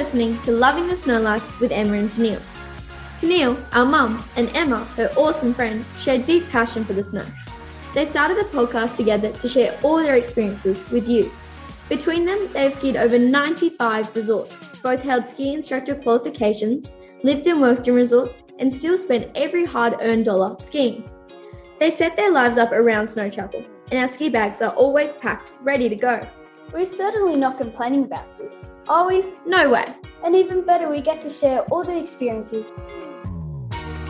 [0.00, 2.40] listening to Loving the Snow Life with Emma and Tennille.
[3.20, 7.26] Tennille, our mum, and Emma, her awesome friend, share deep passion for the snow.
[7.92, 11.30] They started the podcast together to share all their experiences with you.
[11.90, 16.90] Between them, they have skied over 95 resorts, both held ski instructor qualifications,
[17.22, 21.10] lived and worked in resorts, and still spent every hard earned dollar skiing.
[21.78, 25.50] They set their lives up around Snow Chapel, and our ski bags are always packed,
[25.60, 26.26] ready to go.
[26.72, 29.24] We're certainly not complaining about this, are we?
[29.44, 29.92] No way.
[30.24, 32.64] And even better, we get to share all the experiences.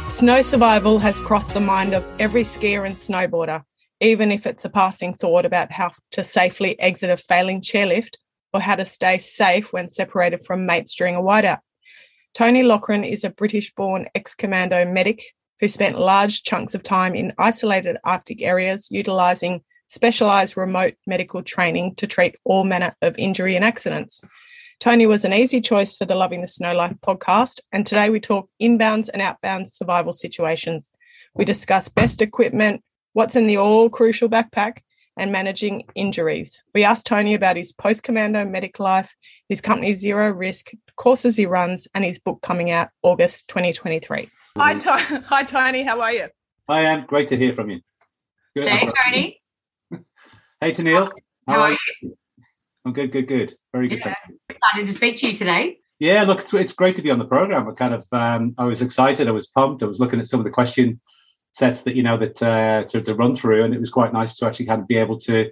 [0.09, 3.63] Snow survival has crossed the mind of every skier and snowboarder,
[4.01, 8.17] even if it's a passing thought about how to safely exit a failing chairlift
[8.53, 11.61] or how to stay safe when separated from mates during a whiteout.
[12.35, 15.23] Tony Loughran is a British born ex commando medic
[15.61, 21.97] who spent large chunks of time in isolated Arctic areas utilising specialised remote medical training
[21.97, 24.21] to treat all manner of injury and accidents.
[24.79, 28.21] Tony was an easy choice for the Loving the Snow Life podcast, and today we
[28.21, 30.91] talk inbounds and outbound survival situations.
[31.35, 32.83] We discuss best equipment,
[33.15, 34.79] what's in the all crucial backpack,
[35.17, 36.63] and managing injuries.
[36.73, 39.13] We asked Tony about his post commando medic life,
[39.49, 44.31] his company Zero Risk, courses he runs, and his book coming out August 2023.
[44.57, 45.83] Hi, to- Hi Tony.
[45.83, 46.29] How are you?
[46.69, 47.07] Hi, Anne.
[47.07, 47.81] Great to hear from you.
[48.55, 48.69] Good.
[48.69, 49.40] Hey, Tony.
[50.61, 51.11] Hey, Tennille.
[51.47, 51.79] How, How are you?
[52.03, 52.17] you?
[52.85, 53.53] I'm good, good, good.
[53.73, 54.03] Very good.
[54.05, 54.15] Yeah.
[54.49, 55.79] Excited to speak to you today.
[55.99, 57.69] Yeah, look, it's, it's great to be on the program.
[57.69, 59.29] I kind of, um, I was excited.
[59.29, 59.83] I was pumped.
[59.83, 61.01] I was looking at some of the question
[61.53, 64.37] sets that you know that uh, to, to run through, and it was quite nice
[64.37, 65.51] to actually kind of be able to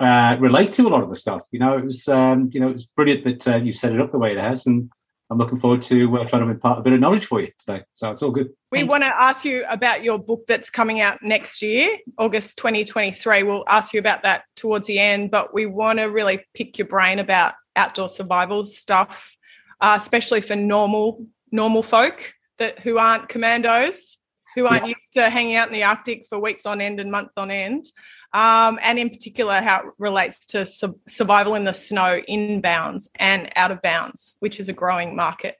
[0.00, 1.46] uh, relate to a lot of the stuff.
[1.50, 4.00] You know, it was, um, you know, it was brilliant that uh, you set it
[4.00, 4.90] up the way it has, and
[5.30, 7.84] I'm looking forward to uh, trying to impart a bit of knowledge for you today.
[7.92, 8.50] So it's all good.
[8.72, 13.44] We want to ask you about your book that's coming out next year, August 2023.
[13.44, 16.88] We'll ask you about that towards the end, but we want to really pick your
[16.88, 19.36] brain about outdoor survival stuff,
[19.80, 24.18] uh, especially for normal normal folk that who aren't commandos,
[24.56, 24.94] who aren't yeah.
[24.96, 27.86] used to hanging out in the Arctic for weeks on end and months on end
[28.32, 33.50] um, and in particular how it relates to su- survival in the snow inbounds and
[33.56, 35.56] out of bounds, which is a growing market.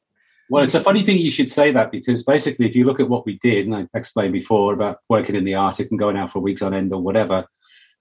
[0.49, 3.09] Well, it's a funny thing you should say that because basically, if you look at
[3.09, 6.33] what we did, and I explained before about working in the Arctic and going out
[6.33, 7.47] for weeks on end or whatever,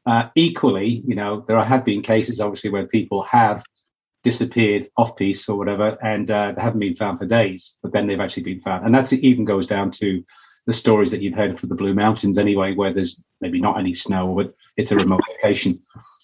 [0.08, 3.64] uh, equally, you know, there have been cases obviously where people have
[4.24, 8.08] disappeared off piste or whatever and uh, they haven't been found for days, but then
[8.08, 8.86] they've actually been found.
[8.86, 10.24] And that even goes down to
[10.70, 13.96] the stories that you've heard for the Blue Mountains anyway, where there's maybe not any
[13.96, 15.82] snow, but it's a remote location.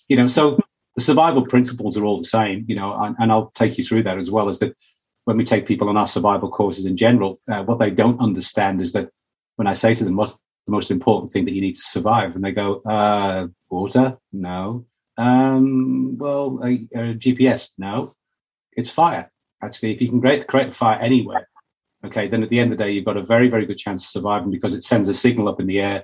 [0.07, 0.59] You know, so
[0.95, 2.63] the survival principles are all the same.
[2.67, 4.47] You know, and, and I'll take you through that as well.
[4.47, 4.75] As that
[5.23, 8.83] when we take people on our survival courses in general, uh, what they don't understand
[8.83, 9.09] is that
[9.55, 12.35] when I say to them, "What's the most important thing that you need to survive?"
[12.35, 14.85] and they go, uh, "Water, no."
[15.17, 18.13] Um, well, a, a GPS, no.
[18.73, 19.31] It's fire.
[19.63, 21.47] Actually, if you can create, create a fire anywhere,
[22.05, 24.05] okay, then at the end of the day, you've got a very, very good chance
[24.05, 26.03] of surviving because it sends a signal up in the air.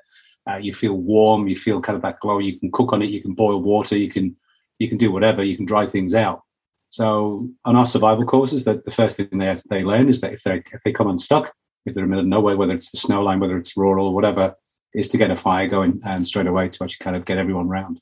[0.49, 2.39] Uh, you feel warm, you feel kind of that glow.
[2.39, 4.35] You can cook on it, you can boil water, you can
[4.79, 6.41] you can do whatever, you can dry things out.
[6.89, 10.43] So on our survival courses, that the first thing they they learn is that if
[10.43, 11.53] they if they come unstuck,
[11.85, 14.07] if they're in the middle of nowhere, whether it's the snow line, whether it's rural
[14.07, 14.55] or whatever,
[14.93, 17.37] is to get a fire going and um, straight away to actually kind of get
[17.37, 17.99] everyone round.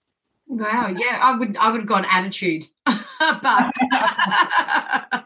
[0.51, 2.65] Wow, yeah, I would I would have gone attitude.
[2.85, 3.71] but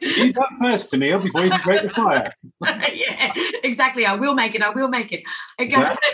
[0.02, 2.34] you go first, Tennille, before you can break the fire.
[2.94, 3.32] yeah,
[3.64, 4.06] exactly.
[4.06, 4.62] I will make it.
[4.62, 5.24] I will make it.
[5.58, 5.96] It, go,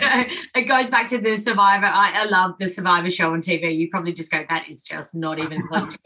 [0.54, 1.86] it goes back to the Survivor.
[1.86, 3.76] I, I, love the Survivor show on TV.
[3.76, 5.98] You probably just go, that is just not even close to,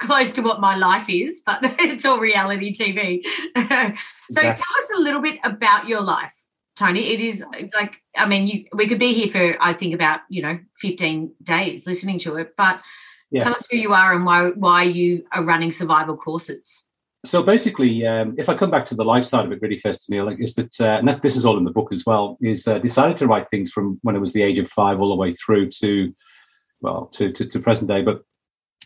[0.00, 3.22] close to what my life is, but it's all reality TV.
[3.54, 4.42] so exactly.
[4.42, 6.34] tell us a little bit about your life.
[6.80, 7.12] Tony.
[7.12, 7.44] It is
[7.74, 11.32] like I mean, you we could be here for I think about you know fifteen
[11.42, 12.80] days listening to it, but
[13.30, 13.44] yeah.
[13.44, 16.84] tell us who you are and why why you are running survival courses.
[17.24, 20.08] So basically, um, if I come back to the life side of it really first,
[20.08, 22.66] Neil, is that, uh, and that, this is all in the book as well, is
[22.66, 25.16] uh, decided to write things from when I was the age of five all the
[25.16, 26.14] way through to,
[26.80, 28.00] well, to, to, to present day.
[28.00, 28.22] But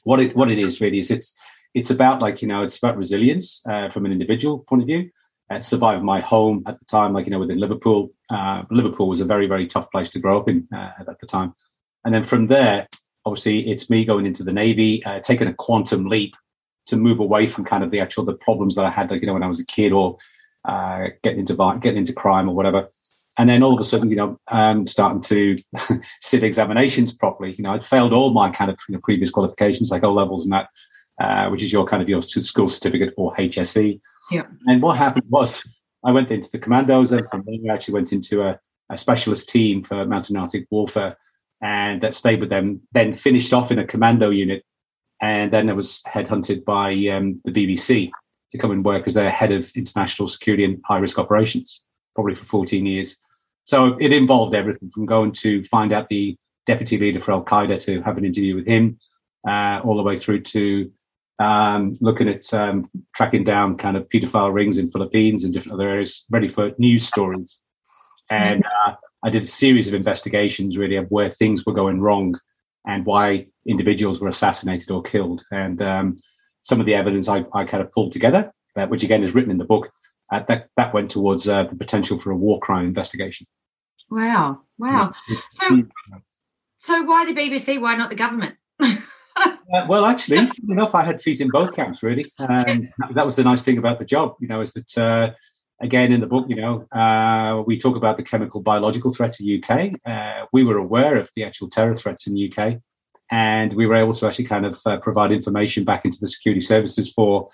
[0.03, 1.35] what it what it is really is it's
[1.75, 5.11] it's about like you know it's about resilience uh, from an individual point of view
[5.55, 8.11] uh, survived my home at the time, like you know, within Liverpool.
[8.31, 11.27] Uh, Liverpool was a very, very tough place to grow up in uh, at the
[11.27, 11.55] time.
[12.05, 12.89] And then from there,
[13.25, 16.35] obviously, it's me going into the Navy, uh, taking a quantum leap
[16.87, 19.27] to move away from kind of the actual the problems that I had, like you
[19.27, 20.19] know, when I was a kid, or
[20.65, 22.89] uh, getting into getting into crime or whatever.
[23.37, 25.57] And then all of a sudden, you know, um, starting to
[26.21, 27.53] sit examinations properly.
[27.53, 30.47] You know, I'd failed all my kind of you know, previous qualifications, like O levels
[30.47, 30.69] and that,
[31.21, 34.01] uh, which is your kind of your school certificate or HSC.
[34.31, 34.47] Yeah.
[34.67, 35.69] And what happened was
[36.05, 38.59] I went into the commandos and from there I actually went into a,
[38.91, 41.17] a specialist team for mountain Arctic warfare
[41.63, 44.65] and that stayed with them, then finished off in a commando unit.
[45.21, 48.11] And then I was headhunted by um, the BBC
[48.51, 51.85] to come and work as their head of international security and high risk operations,
[52.15, 53.17] probably for 14 years.
[53.65, 57.81] So it involved everything from going to find out the deputy leader for Al Qaeda
[57.81, 58.99] to have an interview with him,
[59.49, 60.91] uh, all the way through to
[61.39, 65.89] um, looking at um, tracking down kind of pedophile rings in Philippines and different other
[65.89, 67.59] areas, ready for news stories.
[68.31, 68.95] And uh,
[69.25, 72.39] I did a series of investigations really of where things were going wrong
[72.87, 75.45] and why individuals were assassinated or killed.
[75.51, 76.19] And um,
[76.63, 79.51] some of the evidence I, I, kind of pulled together, uh, which again is written
[79.51, 79.91] in the book,
[80.33, 83.47] uh, that that went towards uh, the potential for a war crime investigation.
[84.11, 84.61] Wow!
[84.79, 85.13] Wow!
[85.53, 85.83] So,
[86.79, 87.81] so why the BBC?
[87.81, 88.57] Why not the government?
[89.73, 92.03] Uh, well, actually, enough, I had feet in both camps.
[92.03, 94.37] Really, um, that was the nice thing about the job.
[94.41, 95.33] You know, is that uh,
[95.81, 99.63] again in the book, you know, uh, we talk about the chemical biological threat to
[99.63, 99.95] UK.
[100.07, 102.79] Uh, we were aware of the actual terror threats in UK,
[103.31, 106.61] and we were able to actually kind of uh, provide information back into the security
[106.61, 107.49] services for.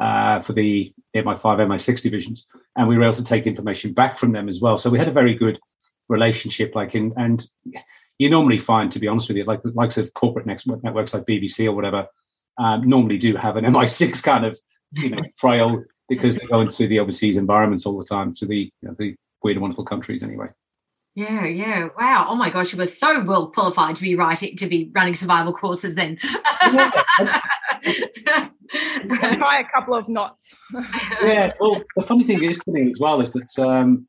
[0.00, 4.32] Uh, for the MI5, MI6 divisions, and we were able to take information back from
[4.32, 4.78] them as well.
[4.78, 5.60] So we had a very good
[6.08, 7.46] relationship, like in, and
[8.20, 11.24] you normally find, to be honest with you, like the likes of corporate networks like
[11.24, 12.06] BBC or whatever,
[12.58, 14.58] um, normally do have an MI6 kind of
[14.92, 18.70] you know trail because they go into the overseas environments all the time to the
[18.82, 20.48] you know, the weird and wonderful countries anyway.
[21.14, 21.88] Yeah, yeah.
[21.98, 22.26] Wow.
[22.28, 25.54] Oh my gosh, you were so well qualified to be writing to be running survival
[25.54, 26.18] courses then.
[26.60, 26.90] Try
[29.60, 30.54] a couple of knots.
[31.22, 31.54] yeah.
[31.58, 34.06] Well, the funny thing is to me as well is that um,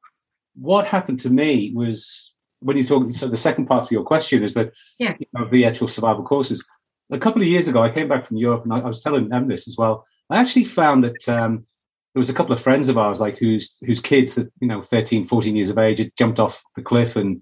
[0.56, 4.44] what happened to me was when you talk, so the second part of your question
[4.44, 5.16] is that yeah.
[5.19, 6.66] you know, the actual survival courses.
[7.12, 9.30] A couple of years ago, I came back from Europe, and I, I was telling
[9.30, 10.06] them this as well.
[10.30, 11.66] I actually found that um,
[12.13, 14.81] there was a couple of friends of ours, like whose whose kids, at, you know,
[14.81, 17.42] 13, 14 years of age, had jumped off the cliff and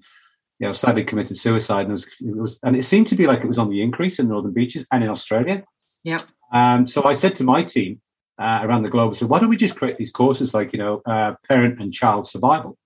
[0.60, 1.81] you know sadly committed suicide.
[1.81, 3.81] And it was, it was, and it seemed to be like it was on the
[3.81, 5.63] increase in northern beaches and in Australia.
[6.04, 6.18] Yeah.
[6.51, 8.01] Um, so I said to my team
[8.39, 10.80] uh, around the globe, I said, why don't we just create these courses like you
[10.80, 12.77] know, uh, parent and child survival?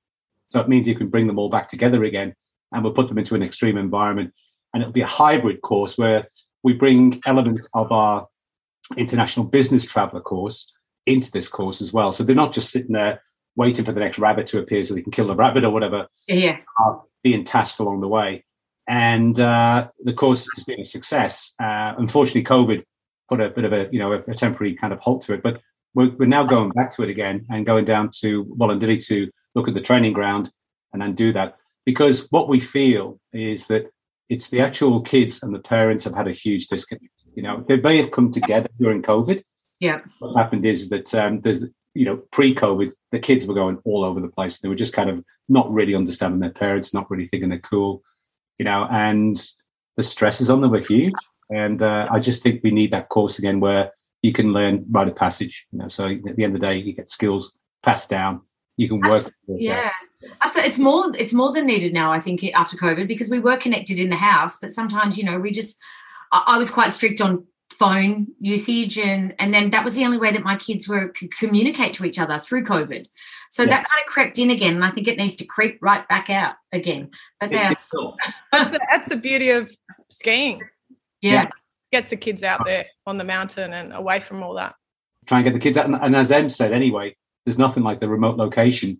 [0.53, 2.35] So it means you can bring them all back together again
[2.71, 4.33] and we'll put them into an extreme environment.
[4.71, 6.27] And it'll be a hybrid course where
[6.61, 8.27] we bring elements of our
[8.95, 10.71] international business traveler course
[11.07, 12.13] into this course as well.
[12.13, 13.23] So they're not just sitting there
[13.55, 16.07] waiting for the next rabbit to appear so they can kill the rabbit or whatever.
[16.27, 16.59] Yeah.
[16.85, 18.45] Uh, being tasked along the way.
[18.87, 21.55] And uh, the course has been a success.
[21.59, 22.83] Uh, unfortunately, COVID
[23.27, 25.41] put a bit of a, you know, a, a temporary kind of halt to it,
[25.41, 25.61] but
[25.95, 29.67] we're, we're, now going back to it again and going down to Wollondilly to look
[29.67, 30.51] at the training ground
[30.91, 31.57] and then do that.
[31.85, 33.89] Because what we feel is that
[34.29, 37.23] it's the actual kids and the parents have had a huge disconnect.
[37.35, 39.43] You know, they may have come together during COVID.
[39.79, 39.99] Yeah.
[40.19, 41.63] What's happened is that um, there's,
[41.93, 44.59] you know, pre-COVID, the kids were going all over the place.
[44.59, 48.01] They were just kind of not really understanding their parents, not really thinking they're cool,
[48.57, 49.35] you know, and
[49.97, 51.13] the stresses on them were huge.
[51.49, 53.91] And uh, I just think we need that course again where
[54.21, 55.67] you can learn rite of passage.
[55.71, 58.41] You know, so at the end of the day, you get skills passed down
[58.77, 59.23] you can work.
[59.47, 59.91] yeah,
[60.41, 62.11] it's more it's more than needed now.
[62.11, 65.39] I think after COVID because we were connected in the house, but sometimes you know
[65.39, 65.77] we just.
[66.31, 70.17] I, I was quite strict on phone usage and and then that was the only
[70.17, 73.07] way that my kids were could communicate to each other through covid
[73.49, 73.69] so yes.
[73.69, 76.29] that kind of crept in again and i think it needs to creep right back
[76.29, 77.09] out again
[77.39, 77.89] but that's
[78.51, 79.75] that's, that's the beauty of
[80.09, 80.61] skiing
[81.21, 81.31] yeah.
[81.31, 81.49] yeah.
[81.91, 84.75] gets the kids out there on the mountain and away from all that
[85.25, 87.15] try and get the kids out and, and as em said anyway
[87.45, 88.99] there's nothing like the remote location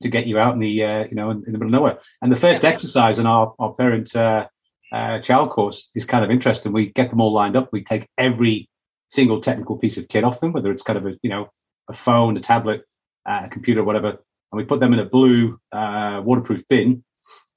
[0.00, 1.98] to get you out in the uh, you know in, in, the middle of nowhere.
[2.22, 2.70] And the first yeah.
[2.70, 4.48] exercise in our our parent uh,
[4.92, 6.72] uh, child course is kind of interesting.
[6.72, 7.68] We get them all lined up.
[7.72, 8.68] We take every
[9.10, 11.48] single technical piece of kit off them, whether it's kind of a you know
[11.88, 12.84] a phone, a tablet,
[13.26, 17.04] uh, a computer, whatever, and we put them in a blue uh, waterproof bin,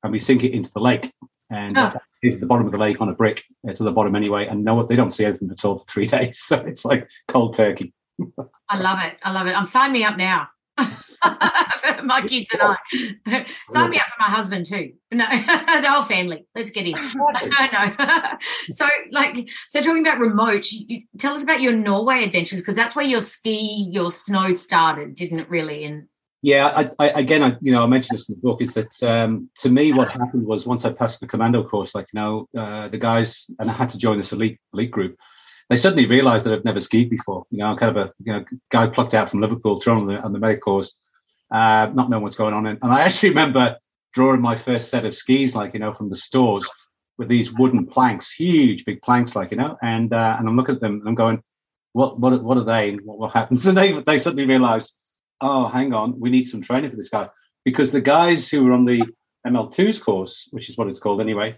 [0.03, 1.11] and we sink it into the lake.
[1.49, 1.93] And oh.
[2.23, 3.43] it's the bottom of the lake on a brick
[3.75, 4.47] to the bottom anyway.
[4.47, 6.39] And no, they don't see anything at all for three days.
[6.39, 7.93] So it's like cold turkey.
[8.69, 9.17] I love it.
[9.23, 9.57] I love it.
[9.57, 10.47] I'm signing me up now.
[10.77, 13.45] for my kids and I.
[13.69, 14.93] Sign me up for my husband too.
[15.11, 16.47] No, the whole family.
[16.55, 16.93] Let's get in.
[16.93, 18.33] no.
[18.71, 22.95] so, like, so talking about remote, you, tell us about your Norway adventures because that's
[22.95, 25.49] where your ski, your snow started, didn't it?
[25.49, 26.07] Really, and
[26.41, 28.61] yeah, I, I, again, I, you know, I mentioned this in the book.
[28.61, 32.07] Is that um, to me, what happened was once I passed the commando course, like
[32.13, 35.17] you know, uh, the guys, and I had to join this elite elite group
[35.69, 37.45] they suddenly realised that I've never skied before.
[37.49, 40.07] You know, I'm kind of a you know, guy plucked out from Liverpool, thrown on
[40.07, 40.99] the, on the medic course,
[41.51, 42.65] uh, not knowing what's going on.
[42.67, 43.77] And, and I actually remember
[44.13, 46.69] drawing my first set of skis, like you know, from the stores
[47.17, 49.77] with these wooden planks, huge big planks, like you know.
[49.81, 51.41] And uh, and I'm looking at them and I'm going,
[51.93, 52.95] what what what are they?
[52.95, 53.65] What, what happens?
[53.67, 54.95] And they they suddenly realised,
[55.41, 57.29] oh, hang on, we need some training for this guy
[57.65, 59.03] because the guys who were on the
[59.47, 61.55] ML2's course, which is what it's called anyway,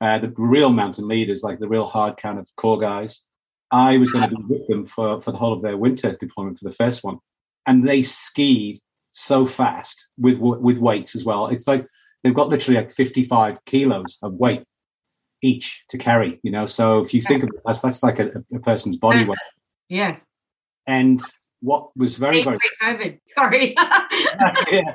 [0.00, 3.26] uh, the real mountain leaders, like the real hard kind of core guys,
[3.74, 6.58] I was going to be with them for, for the whole of their winter deployment
[6.60, 7.18] for the first one.
[7.66, 8.76] And they skied
[9.10, 11.48] so fast with with weights as well.
[11.48, 11.84] It's like
[12.22, 14.62] they've got literally like 55 kilos of weight
[15.42, 16.66] each to carry, you know.
[16.66, 19.38] So if you think of it, that's, that's like a, a person's body weight.
[19.88, 20.18] Yeah.
[20.86, 21.20] And
[21.60, 22.58] what was very, very.
[22.80, 23.74] COVID, sorry.
[24.70, 24.92] yeah.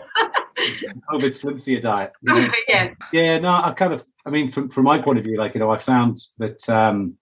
[1.12, 2.14] COVID slim diet.
[2.22, 2.48] You know?
[2.68, 2.94] yeah.
[3.12, 5.60] Yeah, no, I kind of, I mean, from, from my point of view, like, you
[5.60, 7.19] know, I found that um,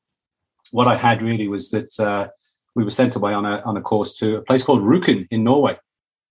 [0.72, 2.28] what I had really was that uh,
[2.76, 5.44] we were sent away on a, on a course to a place called Rjukan in
[5.44, 5.78] Norway,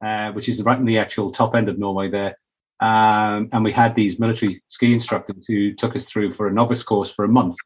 [0.04, 2.36] uh, which is right in the actual top end of Norway there.
[2.80, 6.82] Um, and we had these military ski instructors who took us through for a novice
[6.82, 7.56] course for a month.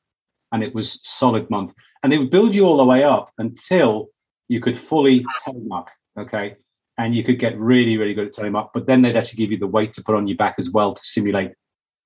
[0.52, 1.72] And it was solid month.
[2.02, 4.08] And they would build you all the way up until
[4.48, 5.86] you could fully telemark.
[6.18, 6.56] Okay.
[6.98, 8.70] And you could get really, really good at telemark.
[8.74, 10.94] But then they'd actually give you the weight to put on your back as well
[10.94, 11.52] to simulate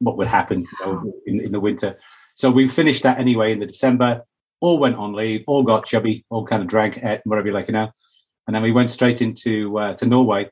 [0.01, 1.99] what would happen you know, in, in the winter.
[2.35, 4.23] So we finished that anyway in the December,
[4.65, 7.69] all went on leave, all got chubby, all kind of drank, at whatever you like,
[7.69, 7.91] you know.
[8.47, 10.51] And then we went straight into uh, to Norway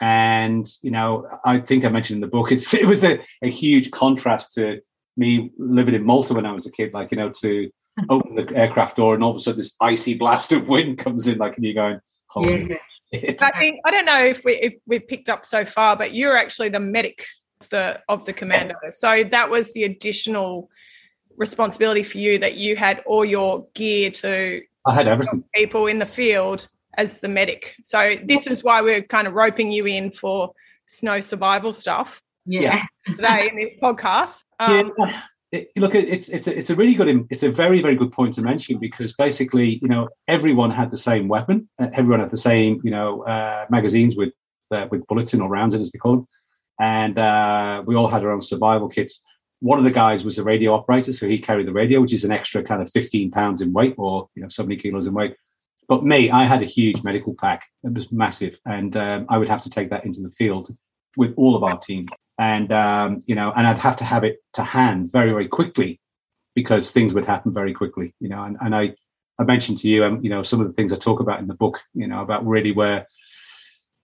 [0.00, 3.50] and you know, I think I mentioned in the book, it's it was a, a
[3.50, 4.80] huge contrast to
[5.16, 6.94] me living in Malta when I was a kid.
[6.94, 7.70] Like you know, to
[8.08, 11.26] open the aircraft door and all of a sudden this icy blast of wind comes
[11.26, 12.00] in, like and you're going,
[12.36, 12.76] yeah.
[13.12, 16.36] I think I don't know if we if we picked up so far, but you're
[16.36, 17.26] actually the medic
[17.60, 18.76] of the of the commando.
[18.92, 20.70] So that was the additional
[21.40, 25.42] responsibility for you that you had all your gear to I had everything.
[25.54, 27.74] People in the field as the medic.
[27.82, 30.52] So this is why we're kind of roping you in for
[30.86, 32.20] snow survival stuff.
[32.46, 32.82] Yeah.
[33.06, 34.44] Today in this podcast.
[34.58, 35.20] Um, yeah.
[35.52, 38.34] It, look, it's it's a, it's a really good it's a very very good point
[38.34, 42.36] to mention because basically you know everyone had the same weapon, uh, everyone had the
[42.36, 44.32] same you know uh, magazines with
[44.70, 46.28] uh, with bullets in or rounds in as they call them,
[46.78, 49.24] and uh, we all had our own survival kits.
[49.60, 52.24] One of the guys was a radio operator, so he carried the radio, which is
[52.24, 55.14] an extra kind of fifteen pounds in weight or you know so many kilos in
[55.14, 55.36] weight.
[55.88, 57.66] But me, I had a huge medical pack.
[57.82, 60.70] It was massive, and um, I would have to take that into the field
[61.16, 64.38] with all of our team, and um, you know, and I'd have to have it
[64.54, 66.00] to hand very, very quickly
[66.54, 68.42] because things would happen very quickly, you know.
[68.42, 68.94] And, and I,
[69.38, 71.46] I mentioned to you, um, you know, some of the things I talk about in
[71.46, 73.06] the book, you know, about really where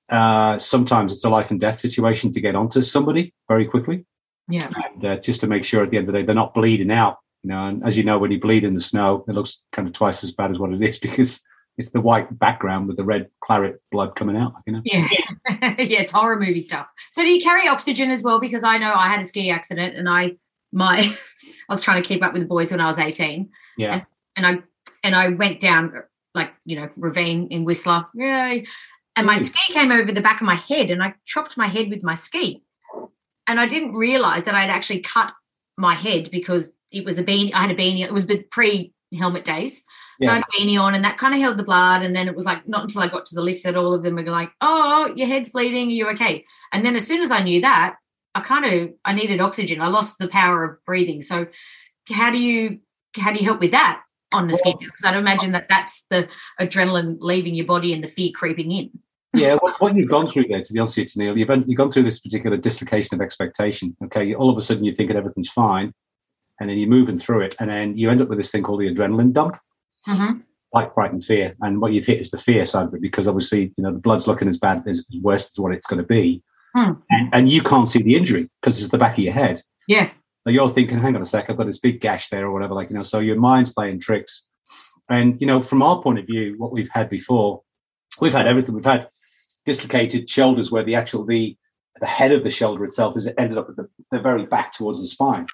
[0.09, 4.07] uh, sometimes it's a life and death situation to get onto somebody very quickly.
[4.49, 4.69] Yeah.
[4.95, 6.91] And uh, just to make sure at the end of the day they're not bleeding
[6.91, 7.19] out.
[7.43, 9.87] You know, and as you know, when you bleed in the snow, it looks kind
[9.87, 11.43] of twice as bad as what it is because
[11.79, 14.55] it's the white background with the red claret blood coming out.
[14.67, 14.83] You know.
[14.85, 15.07] Yeah,
[15.49, 16.87] yeah, it's horror movie stuff.
[17.13, 18.41] So do you carry oxygen as well?
[18.41, 20.37] Because I know I had a ski accident and I
[20.73, 20.99] my
[21.69, 23.51] I was trying to keep up with the boys when I was eighteen.
[23.77, 24.03] Yeah.
[24.37, 24.63] And, and I
[25.05, 25.93] and I went down
[26.35, 28.07] like you know ravine in Whistler.
[28.15, 28.67] Yay.
[29.17, 31.89] And my ski came over the back of my head and I chopped my head
[31.89, 32.63] with my ski.
[33.47, 35.33] And I didn't realize that I'd actually cut
[35.77, 37.53] my head because it was a beanie.
[37.55, 38.05] I had a beanie.
[38.05, 39.85] It was the pre helmet days.
[40.23, 42.03] So I had a beanie on, and that kind of held the blood.
[42.03, 44.03] And then it was like not until I got to the lift that all of
[44.03, 45.89] them were like, "Oh, your head's bleeding.
[45.89, 47.97] Are you okay?" And then as soon as I knew that,
[48.35, 49.81] I kind of I needed oxygen.
[49.81, 51.21] I lost the power of breathing.
[51.23, 51.47] So
[52.11, 52.81] how do you
[53.15, 54.77] how do you help with that on the well, skin?
[54.79, 56.29] Because I'd imagine that that's the
[56.61, 58.91] adrenaline leaving your body and the fear creeping in.
[59.37, 61.65] Yeah, what, what, you've gone through there, to be honest with you, Neil, you've, been,
[61.67, 63.97] you've gone through this particular dislocation of expectation.
[64.05, 65.93] Okay, all of a sudden you're thinking everything's fine,
[66.61, 68.81] and then you're moving through it, and then you end up with this thing called
[68.81, 69.57] the adrenaline dump
[70.09, 70.39] mm-hmm.
[70.73, 71.55] like fright and fear.
[71.61, 73.99] And what you've hit is the fear side of it because obviously, you know, the
[73.99, 76.43] blood's looking as bad as, as worse as what it's going to be.
[76.75, 76.93] Hmm.
[77.11, 79.63] And, and, you can't see the injury because it's the back of your head.
[79.89, 80.11] Yeah.
[80.45, 82.75] So you're thinking, hang on a sec, I've got this big gash there or whatever,
[82.75, 84.47] like, you know, so your mind's playing tricks.
[85.09, 87.63] And, you know, from our point of view, what we've had before,
[88.21, 88.75] we've had everything.
[88.75, 89.09] We've had
[89.67, 91.57] dislocated shoulders where the actual, the,
[92.01, 95.01] the head of the shoulder itself is ended up at the, the very back towards
[95.01, 95.47] the spine.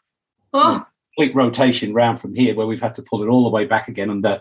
[0.53, 3.65] Oh complete rotation round from here, where we've had to pull it all the way
[3.65, 4.41] back again under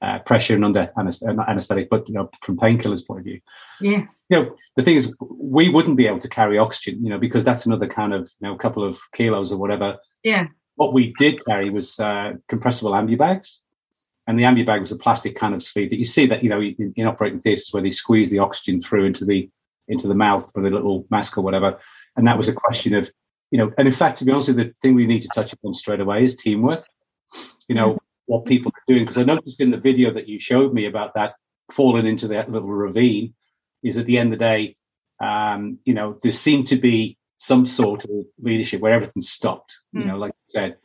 [0.00, 3.40] uh, pressure and under anesthetic, but you know, from painkillers point of view.
[3.80, 4.06] Yeah.
[4.28, 7.44] You know, the thing is, we wouldn't be able to carry oxygen, you know, because
[7.44, 9.96] that's another kind of, you know, a couple of kilos or whatever.
[10.22, 10.48] Yeah.
[10.76, 13.62] What we did carry was uh, compressible ambubags.
[14.28, 16.60] And the ambubag was a plastic kind of sleeve that you see that, you know,
[16.60, 19.50] in, in operating theatres where they squeeze the oxygen through into the
[19.88, 21.78] into the mouth with a little mask or whatever.
[22.14, 23.10] And that was a question of
[23.50, 25.72] you know, and in fact, to be honest, the thing we need to touch upon
[25.74, 26.84] straight away is teamwork.
[27.66, 28.04] You know, mm-hmm.
[28.26, 29.04] what people are doing.
[29.04, 31.34] Because I noticed in the video that you showed me about that
[31.72, 33.34] falling into that little ravine
[33.82, 34.76] is at the end of the day,
[35.20, 40.02] um, you know, there seemed to be some sort of leadership where everything stopped, you
[40.02, 40.06] mm.
[40.06, 40.76] know, like you said.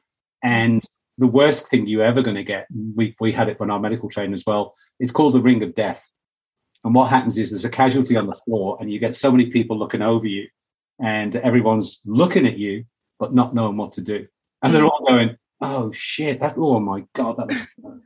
[0.44, 0.84] And
[1.18, 4.10] the worst thing you're ever going to get, we, we had it on our medical
[4.10, 6.10] train as well, it's called the ring of death.
[6.84, 9.50] And what happens is there's a casualty on the floor and you get so many
[9.52, 10.48] people looking over you
[11.02, 12.86] and everyone's looking at you
[13.20, 14.28] but not knowing what to do,
[14.62, 16.42] and they're all going, "Oh shit!
[16.42, 17.38] That oh my god!
[17.38, 18.04] That looks."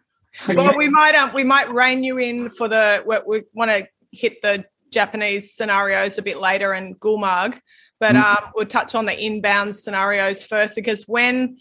[0.55, 3.87] well, we might um, we might rein you in for the we, we want to
[4.11, 7.59] hit the Japanese scenarios a bit later and Gulmarg,
[7.99, 8.23] but mm.
[8.23, 11.57] um, we'll touch on the inbound scenarios first because when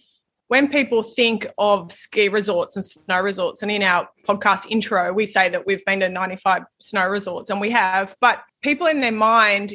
[0.49, 5.27] when people think of ski resorts and snow resorts, and in our podcast intro, we
[5.27, 9.13] say that we've been to 95 snow resorts, and we have, but people in their
[9.13, 9.75] mind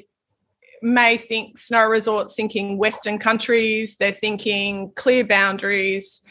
[0.81, 6.21] may think snow resorts thinking Western countries, they're thinking clear boundaries,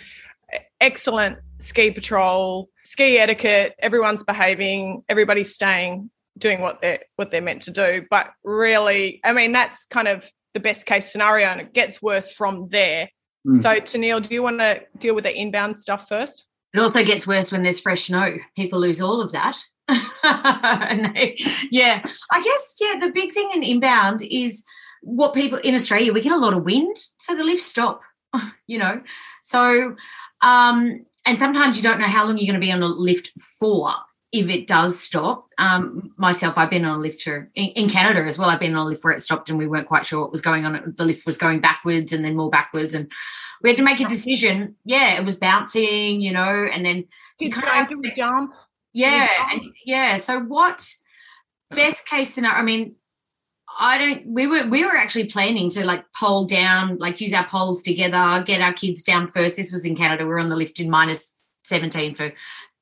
[0.81, 7.63] excellent ski patrol, ski etiquette, everyone's behaving, everybody's staying, doing what they're what they're meant
[7.63, 8.05] to do.
[8.11, 12.31] But really, I mean, that's kind of the best case scenario and it gets worse
[12.31, 13.11] from there.
[13.47, 13.63] Mm.
[13.63, 16.47] So Tennille, do you want to deal with the inbound stuff first?
[16.75, 18.37] It also gets worse when there's fresh snow.
[18.57, 19.57] People lose all of that.
[20.23, 21.37] and they,
[21.71, 24.65] yeah, I guess, yeah, the big thing in inbound is
[25.03, 28.03] what people in Australia, we get a lot of wind, so the lifts stop,
[28.67, 29.03] you know.
[29.43, 29.97] So,
[30.43, 33.33] um, and sometimes you don't know how long you're going to be on a lift
[33.59, 33.93] for
[34.33, 35.49] if it does stop.
[35.59, 38.49] Um, myself, I've been on a lift for in, in, Canada as well.
[38.49, 40.41] I've been on a lift where it stopped and we weren't quite sure what was
[40.41, 40.95] going on.
[40.97, 43.11] The lift was going backwards and then more backwards, and
[43.63, 44.77] we had to make a decision.
[44.85, 47.05] Yeah, it was bouncing, you know, and then
[47.39, 48.55] you kind of jump.
[48.93, 50.17] Yeah, and yeah.
[50.17, 50.95] So what
[51.71, 52.59] best case scenario?
[52.59, 52.95] I mean,
[53.79, 54.27] I don't.
[54.27, 58.45] We were we were actually planning to like pole down, like use our poles together,
[58.45, 59.57] get our kids down first.
[59.57, 60.25] This was in Canada.
[60.25, 61.35] We are on the lift in minus
[61.65, 62.33] seventeen for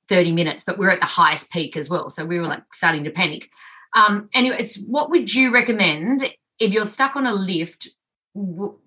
[0.08, 2.10] 30 minutes, but we're at the highest peak as well.
[2.10, 3.50] So we were like starting to panic.
[3.94, 6.24] Um, anyways, what would you recommend
[6.58, 7.88] if you're stuck on a lift?
[8.34, 8.78] W-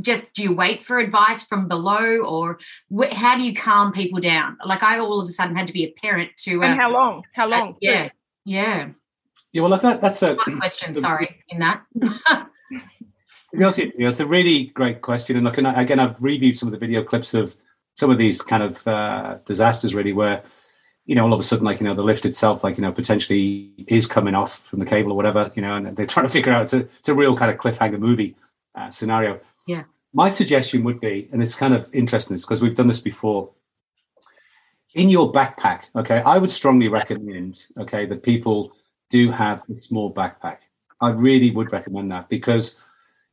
[0.00, 2.58] just do you wait for advice from below or
[2.96, 4.56] wh- how do you calm people down?
[4.64, 6.62] Like I all of a sudden had to be a parent to.
[6.62, 7.24] Uh, and how long?
[7.32, 7.72] How long?
[7.72, 8.08] Uh, yeah.
[8.44, 8.88] Yeah.
[9.52, 9.62] Yeah.
[9.62, 10.94] Well, like that, that's a One question.
[10.94, 11.82] sorry, in that.
[14.08, 15.36] it's a really great question.
[15.36, 17.56] And look, and again, I've reviewed some of the video clips of
[17.96, 20.42] some of these kind of uh, disasters really where
[21.06, 22.92] you know all of a sudden like you know the lift itself like you know
[22.92, 26.32] potentially is coming off from the cable or whatever you know and they're trying to
[26.32, 28.36] figure out it's a, it's a real kind of cliffhanger movie
[28.74, 29.38] uh, scenario.
[29.66, 29.84] Yeah.
[30.12, 33.50] My suggestion would be and it's kind of interesting because we've done this before.
[34.94, 38.72] In your backpack okay i would strongly recommend okay that people
[39.10, 40.58] do have a small backpack.
[41.00, 42.80] I really would recommend that because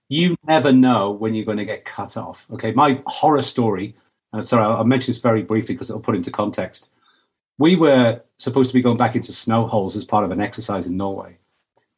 [0.10, 2.72] you never know when you're going to get cut off okay?
[2.72, 3.96] My horror story
[4.34, 6.90] uh, sorry, I'll, I'll mention this very briefly because it'll put into context.
[7.58, 10.88] We were supposed to be going back into snow holes as part of an exercise
[10.88, 11.38] in Norway.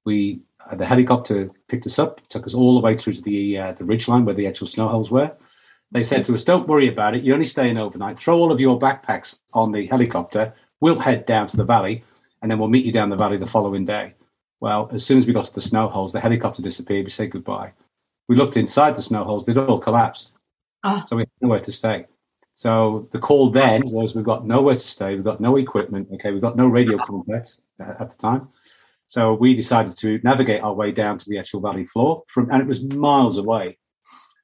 [0.06, 3.58] We uh, the helicopter picked us up, took us all the way through to the
[3.58, 5.32] uh, the ridge line where the actual snow holes were.
[5.92, 7.24] They said to us, "Don't worry about it.
[7.24, 8.20] You're only staying overnight.
[8.20, 10.54] Throw all of your backpacks on the helicopter.
[10.82, 12.04] We'll head down to the valley,
[12.42, 14.16] and then we'll meet you down the valley the following day."
[14.60, 17.04] Well, as soon as we got to the snow holes, the helicopter disappeared.
[17.06, 17.74] We said goodbye.
[18.30, 20.38] We looked inside the snow holes; they'd all collapsed.
[20.84, 21.04] Oh.
[21.06, 22.06] So we had nowhere to stay.
[22.54, 26.32] So the call then was we've got nowhere to stay, we've got no equipment, okay,
[26.32, 28.50] we've got no radio contact at the time.
[29.08, 32.62] So we decided to navigate our way down to the actual valley floor from, and
[32.62, 33.78] it was miles away.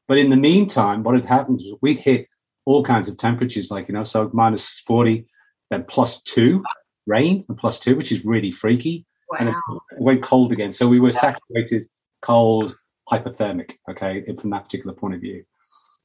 [0.08, 2.28] But in the meantime, what had happened was we'd hit
[2.66, 5.26] all kinds of temperatures, like, you know, so minus 40,
[5.70, 6.64] then plus two
[7.06, 9.06] rain and plus two, which is really freaky.
[9.30, 9.38] Wow.
[9.40, 9.56] And it
[10.00, 10.72] went cold again.
[10.72, 11.88] So we were saturated,
[12.22, 12.76] cold,
[13.12, 15.44] hypothermic, okay, from that particular point of view.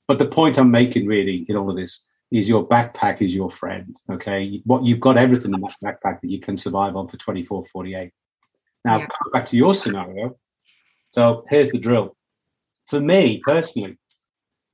[0.06, 3.50] But the point I'm making really in all of this is your backpack is your
[3.50, 3.96] friend.
[4.10, 4.60] Okay.
[4.64, 8.10] What you've got everything in that backpack that you can survive on for 24, 48.
[8.84, 9.06] Now, yeah.
[9.32, 10.36] back to your scenario.
[11.10, 12.16] So here's the drill.
[12.86, 13.98] For me personally,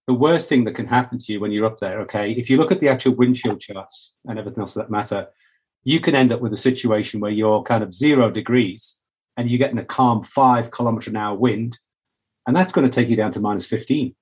[0.07, 2.57] the worst thing that can happen to you when you're up there, okay, if you
[2.57, 5.29] look at the actual wind chill charts and everything else that matter,
[5.85, 8.97] you can end up with a situation where you're kind of zero degrees
[9.37, 11.79] and you're getting a calm five kilometer an hour wind,
[12.47, 14.15] and that's going to take you down to minus 15.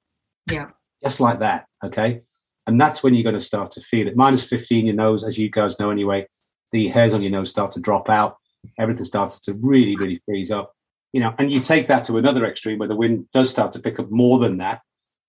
[0.51, 0.71] Yeah
[1.03, 1.67] just like that.
[1.85, 2.23] Okay.
[2.67, 4.17] And that's when you're going to start to feel it.
[4.17, 6.27] Minus 15, your nose, as you guys know anyway,
[6.73, 8.37] the hairs on your nose start to drop out.
[8.79, 10.75] Everything starts to really, really freeze up.
[11.13, 13.81] You know, and you take that to another extreme where the wind does start to
[13.81, 14.83] pick up more than that,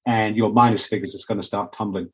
[0.05, 2.11] and your minus figures is going to start tumbling.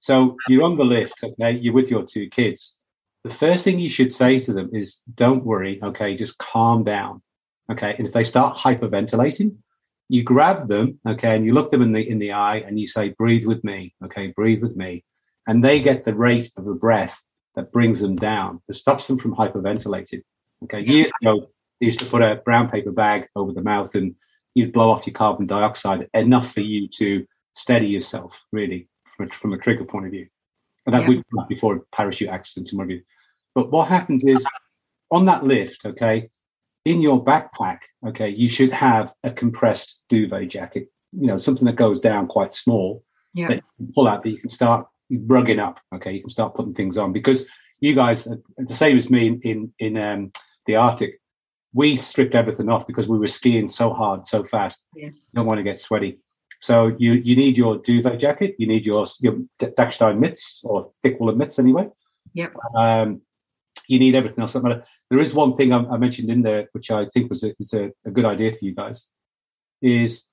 [0.00, 2.76] So you're on the lift, okay, you're with your two kids.
[3.24, 7.22] The first thing you should say to them is, don't worry, okay, just calm down.
[7.70, 7.94] Okay.
[7.96, 9.56] And if they start hyperventilating,
[10.08, 12.86] you grab them, okay, and you look them in the in the eye and you
[12.86, 15.04] say, breathe with me, okay, breathe with me.
[15.46, 17.22] And they get the rate of the breath
[17.54, 20.22] that brings them down, that stops them from hyperventilating.
[20.64, 20.80] Okay.
[20.80, 21.48] Years ago,
[21.80, 24.14] they used to put a brown paper bag over the mouth and
[24.54, 29.30] you'd blow off your carbon dioxide enough for you to steady yourself, really, from a,
[29.30, 30.26] from a trigger point of view.
[30.86, 31.20] And that yeah.
[31.32, 33.02] would before parachute accidents and what have you.
[33.54, 34.46] But what happens is
[35.10, 36.30] on that lift, okay,
[36.84, 41.76] in your backpack, okay, you should have a compressed duvet jacket, you know, something that
[41.76, 43.04] goes down quite small.
[43.34, 43.60] Yeah.
[43.94, 45.80] pull out that you can start rugging up.
[45.94, 47.46] Okay, you can start putting things on because
[47.80, 50.32] you guys, uh, the same as me in in, in um,
[50.66, 51.20] the Arctic,
[51.72, 54.88] we stripped everything off because we were skiing so hard, so fast.
[54.96, 55.10] Yeah.
[55.34, 56.18] Don't want to get sweaty.
[56.60, 61.20] So you you need your duvet jacket, you need your your Dachstein mitts or thick
[61.20, 61.88] woolen mitts anyway.
[62.34, 62.54] Yep.
[62.74, 63.22] Um,
[63.88, 64.52] you need everything else.
[64.52, 67.72] There is one thing I, I mentioned in there, which I think was a, was
[67.72, 69.10] a, a good idea for you guys,
[69.82, 70.26] is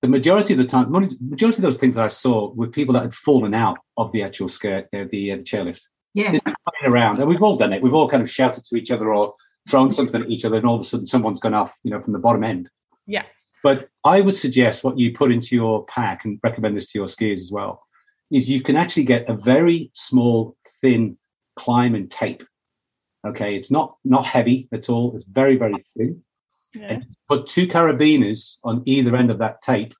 [0.00, 3.02] the majority of the time, majority of those things that I saw were people that
[3.02, 5.82] had fallen out of the actual scare, uh, the, uh, the chairlift.
[6.14, 6.36] Yeah.
[6.84, 7.80] Around, and we've all done it.
[7.80, 9.34] We've all kind of shouted to each other or
[9.68, 12.02] thrown something at each other, and all of a sudden someone's gone off, you know,
[12.02, 12.68] from the bottom end.
[13.06, 13.22] Yeah.
[13.62, 17.06] But I would suggest what you put into your pack and recommend this to your
[17.06, 17.82] skiers as well
[18.32, 21.16] is you can actually get a very small, thin
[21.56, 22.44] climbing tape.
[23.26, 25.14] Okay, it's not not heavy at all.
[25.14, 26.22] It's very very thin.
[26.74, 26.86] Yeah.
[26.88, 29.94] And put two carabiners on either end of that tape,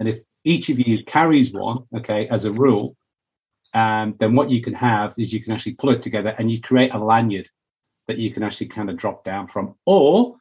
[0.00, 2.96] and if each of you carries one, okay, as a rule,
[3.74, 6.60] um, then what you can have is you can actually pull it together and you
[6.60, 7.48] create a lanyard
[8.08, 9.74] that you can actually kind of drop down from.
[9.84, 10.36] Or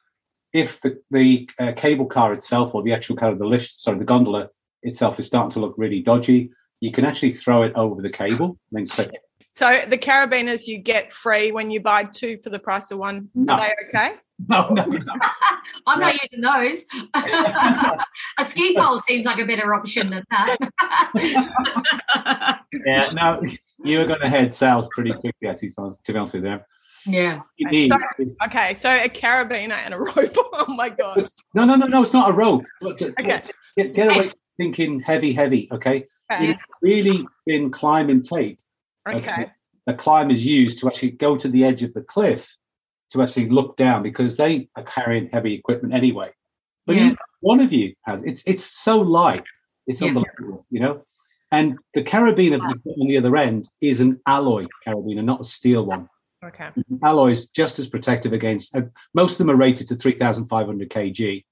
[0.53, 3.97] if the, the uh, cable car itself or the actual kind of the lift, sorry,
[3.97, 4.49] the gondola
[4.83, 6.51] itself is starting to look really dodgy,
[6.81, 9.19] you can actually throw it over the cable and then click.
[9.55, 13.29] So the carabiners you get free when you buy two for the price of one.
[13.33, 13.53] No.
[13.53, 14.15] Are they okay?
[14.49, 15.13] No, no, no.
[15.87, 16.85] I'm not using those.
[18.37, 20.57] a ski pole seems like a better option than that.
[22.85, 23.41] Yeah, no,
[23.81, 26.59] you were going to head south pretty quickly, actually, to be honest with you.
[27.05, 27.39] yeah.
[27.55, 27.93] You need-
[28.45, 30.35] Okay, so a carabiner and a rope.
[30.51, 31.29] Oh my god.
[31.53, 32.65] no, no, no, no, it's not a rope.
[32.81, 33.41] Look, get, Okay.
[33.77, 36.05] get, get away from thinking heavy, heavy, okay?
[36.31, 36.47] You Okay.
[36.47, 38.59] need really thin climbing tape
[39.07, 39.51] Okay.
[39.87, 42.55] that climbers use to actually go to the edge of the cliff
[43.09, 46.31] to actually look down because they are carrying heavy equipment anyway.
[46.87, 47.15] But Yeah.
[47.41, 49.43] one of you has it's it's so light,
[49.87, 50.07] it's Yeah.
[50.07, 51.05] unbelievable, you know.
[51.51, 56.09] And the carabiner on the other end is an alloy carabiner, not a steel one.
[56.43, 56.69] Okay.
[57.03, 58.75] Alloy is just as protective against.
[58.75, 61.43] Uh, most of them are rated to three thousand five hundred kg.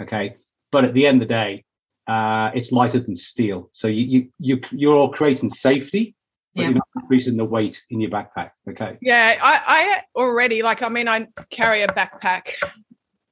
[0.00, 0.36] Okay,
[0.70, 1.64] but at the end of the day,
[2.06, 3.68] uh, it's lighter than steel.
[3.72, 6.14] So you you you you're all creating safety,
[6.58, 6.68] but Yeah.
[6.70, 8.50] you're not increasing the weight in your backpack.
[8.68, 8.98] Okay.
[9.00, 10.82] Yeah, I, I already like.
[10.82, 12.54] I mean, I carry a backpack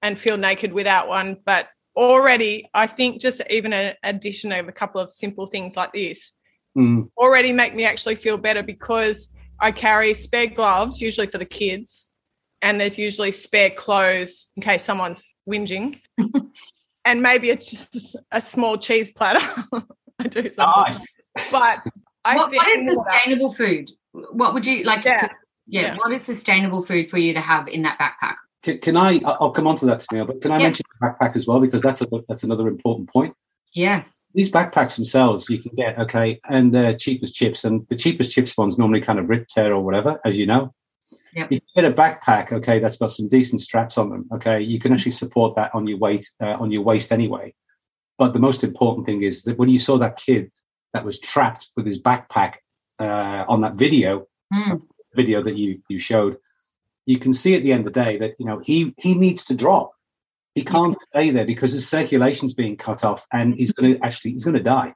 [0.03, 4.73] and feel naked without one, but already I think just even an addition of a
[4.73, 6.33] couple of simple things like this
[6.77, 11.47] Mm, already make me actually feel better because I carry spare gloves, usually for the
[11.47, 12.13] kids,
[12.61, 15.99] and there's usually spare clothes in case someone's whinging,
[17.07, 19.41] and maybe it's just a small cheese platter.
[20.19, 21.51] I do sometimes, nice.
[21.51, 21.79] but
[22.35, 23.91] what, think what is sustainable food?
[24.13, 25.05] What would you like?
[25.05, 25.29] Yeah.
[25.67, 25.83] yeah.
[25.83, 25.97] Yeah.
[25.97, 28.37] What is sustainable food for you to have in that backpack?
[28.63, 29.21] Can, can I?
[29.25, 30.25] I- I'll come on to that, Neil.
[30.25, 30.65] But can I Yeah.
[30.65, 33.35] mention the backpack as well because that's a, that's another important point.
[33.73, 34.05] Yeah.
[34.35, 38.33] These backpacks themselves, you can get okay, and they're cheap as chips, and the cheapest
[38.33, 40.75] chips ones normally kind of rip tear or whatever, as you know.
[41.35, 41.53] Yep.
[41.53, 44.79] If you get a backpack, okay, that's got some decent straps on them, okay, you
[44.79, 47.55] can actually support that on your weight uh, on your waist anyway.
[48.19, 50.51] But the most important thing is that when you saw that kid
[50.97, 52.55] that was trapped with his backpack
[52.99, 54.81] uh, on that video, Mm.
[55.15, 56.37] video that you you showed,
[57.05, 59.45] you can see at the end of the day that you know he he needs
[59.47, 59.91] to drop.
[60.55, 64.31] He can't stay there because his circulation's being cut off, and he's going to actually
[64.31, 64.95] he's going to die.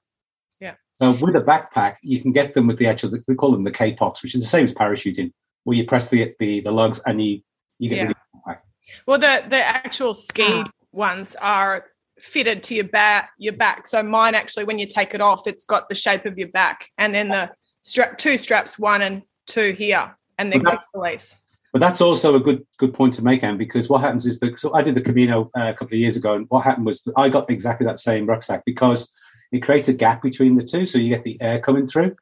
[0.61, 0.75] Yeah.
[0.95, 3.73] So with a backpack, you can get them with the actual we call them the
[3.73, 5.33] K-pox, which is the same as parachuting,
[5.65, 7.41] where you press the the, the lugs and you
[7.81, 8.09] you get Yeah.
[8.09, 8.59] the backpack.
[9.07, 10.65] Well, the the actual ski Ah.
[10.93, 11.87] ones are
[12.21, 13.31] fitted to your back.
[13.39, 13.87] Your back.
[13.87, 16.89] So mine actually, when you take it off, it's got the shape of your back,
[16.99, 17.51] and then the
[17.83, 21.37] strap, two straps, one and two here, and then quick release.
[21.73, 24.59] But that's also a good good point to make, Anne, because what happens is that
[24.59, 27.03] so I did the Camino uh, a couple of years ago, and what happened was
[27.03, 29.13] that I got exactly that same rucksack because
[29.53, 32.17] it creates a gap between the two, so you get the air coming through,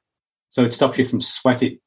[0.50, 1.78] so it stops you from sweating,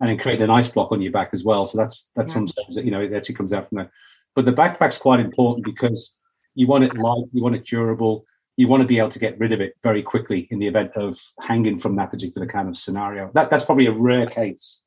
[0.00, 1.66] and then creating an ice block on your back as well.
[1.66, 3.90] So that's that's one sense that you know it actually comes out from there.
[4.36, 6.16] But the backpack's quite important because
[6.60, 8.26] you want it light, you want it durable,
[8.58, 10.92] you want to be able to get rid of it very quickly in the event
[10.94, 13.30] of hanging from that particular kind of scenario.
[13.32, 14.82] That that's probably a rare case.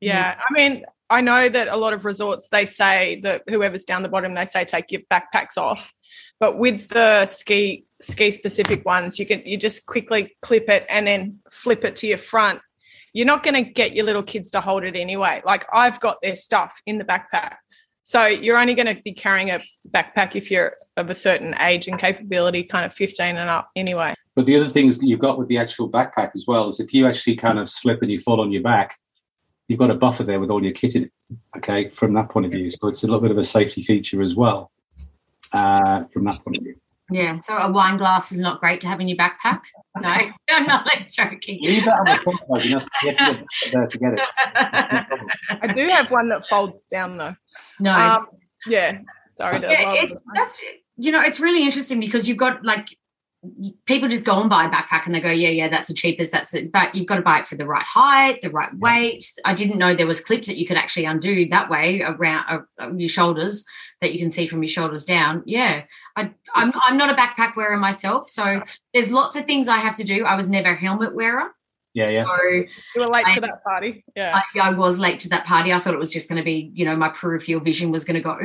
[0.00, 0.38] Yeah, mm.
[0.38, 4.08] I mean, I know that a lot of resorts they say that whoever's down the
[4.08, 5.92] bottom, they say take your backpacks off.
[6.40, 11.06] But with the ski ski specific ones, you can you just quickly clip it and
[11.06, 12.62] then flip it to your front.
[13.12, 15.42] You're not going to get your little kids to hold it anyway.
[15.44, 17.56] Like I've got their stuff in the backpack.
[18.08, 21.88] So you're only going to be carrying a backpack if you're of a certain age
[21.88, 24.14] and capability, kind of 15 and up anyway.
[24.34, 27.06] But the other things you've got with the actual backpack as well is if you
[27.06, 28.96] actually kind of slip and you fall on your back,
[29.68, 31.10] you've got a buffer there with all your kit in.
[31.58, 34.22] Okay, from that point of view, so it's a little bit of a safety feature
[34.22, 34.70] as well.
[35.52, 36.80] Uh, from that point of view.
[37.10, 37.36] Yeah.
[37.38, 39.60] So a wine glass is not great to have in your backpack.
[40.00, 40.10] No,
[40.50, 41.58] I'm not like joking.
[41.60, 42.78] Leave that on the top, like, you know,
[43.66, 45.08] you have to get there to
[45.50, 45.60] it.
[45.62, 47.34] I do have one that folds down though.
[47.80, 47.90] no.
[47.90, 48.28] Um,
[48.64, 49.00] yeah.
[49.28, 50.58] Sorry to yeah, roll it's, that's
[50.96, 52.96] you know it's really interesting because you've got like
[53.86, 56.32] people just go and buy a backpack and they go yeah yeah that's the cheapest
[56.32, 56.72] that's it.
[56.72, 59.32] But you've got to buy it for the right height the right weight.
[59.44, 62.90] I didn't know there was clips that you could actually undo that way around uh,
[62.96, 63.64] your shoulders
[64.00, 65.42] that you can see from your shoulders down.
[65.44, 65.84] Yeah.
[66.16, 69.94] I, I'm, I'm not a backpack wearer myself so there's lots of things i have
[69.96, 70.24] to do.
[70.24, 71.52] I was never a helmet wearer
[71.98, 72.24] Yeah, yeah.
[72.24, 74.04] so You were late I- to that party.
[74.16, 74.40] Yeah.
[74.54, 75.72] I, I was late to that party.
[75.72, 78.14] I thought it was just going to be, you know, my peripheral vision was going
[78.14, 78.38] to go.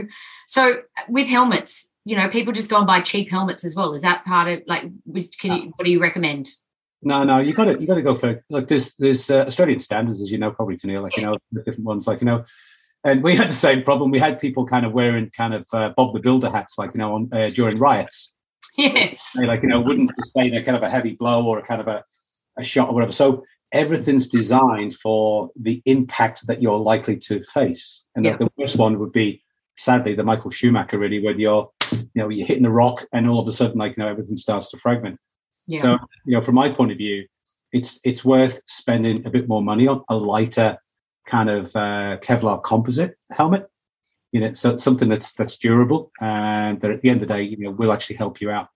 [0.48, 3.94] So with helmets, you know, people just go and buy cheap helmets as well.
[3.94, 4.84] Is that part of like?
[5.06, 5.74] Which can you?
[5.76, 6.50] What do you recommend?
[7.02, 9.80] No, no, you got to you got to go for like there's there's uh, Australian
[9.80, 12.26] standards, as you know, probably to Neil, like you know, the different ones, like you
[12.26, 12.46] know,
[13.04, 14.12] and we had the same problem.
[14.12, 17.00] We had people kind of wearing kind of uh, Bob the Builder hats, like you
[17.00, 18.34] know, on, uh, during riots.
[18.78, 21.62] Yeah, They like you know wouldn't sustain a kind of a heavy blow or a
[21.62, 22.04] kind of a,
[22.58, 23.12] a shot or whatever.
[23.12, 28.04] So everything's designed for the impact that you're likely to face.
[28.16, 28.38] And Yeah.
[28.38, 29.44] the, the worst one would be,
[29.76, 33.40] sadly, the Michael Schumacher really, when you're you know you're hitting the rock and all
[33.40, 35.20] of a sudden like you know everything starts to fragment.
[35.68, 37.28] yeah, So, you know, from my point of view,
[37.72, 40.78] it's it's worth spending a bit more money on a lighter
[41.26, 43.68] kind of uh, Kevlar composite helmet.
[44.32, 47.44] You know, so something that's that's durable and that at the end of the day,
[47.44, 48.68] you know, will actually help you out,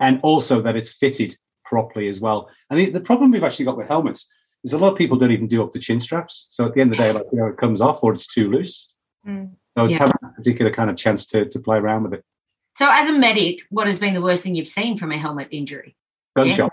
[0.00, 1.36] and also that it's fitted
[1.66, 2.48] properly as well.
[2.70, 4.32] And the, the problem we've actually got with helmets
[4.64, 6.46] is a lot of people don't even do up the chin straps.
[6.50, 8.26] So at the end of the day, like you know, it comes off or it's
[8.26, 8.92] too loose.
[9.26, 9.50] Mm.
[9.76, 9.98] So it's Yeah.
[9.98, 12.24] having a particular kind of chance to to play around with it.
[12.78, 15.48] So as a medic, what has been the worst thing you've seen from a helmet
[15.50, 15.96] injury?
[16.36, 16.70] gunshot.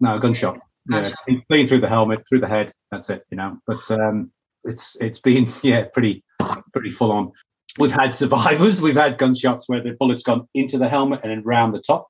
[0.00, 0.58] No, gunshot.
[0.90, 1.46] Yeah, Gunshot.
[1.48, 2.72] clean through the helmet, through the head.
[2.90, 3.24] That's it.
[3.30, 4.30] You know, but um,
[4.64, 6.24] it's it's been yeah pretty
[6.72, 7.32] pretty full on.
[7.78, 8.82] We've had survivors.
[8.82, 12.08] We've had gunshots where the bullet's gone into the helmet and then round the top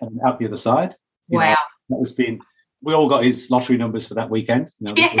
[0.00, 0.96] and out the other side.
[1.28, 1.56] You know, Wow.
[1.90, 2.40] that has been.
[2.80, 4.70] We all got his lottery numbers for that weekend.
[4.78, 5.12] You know, Yeah,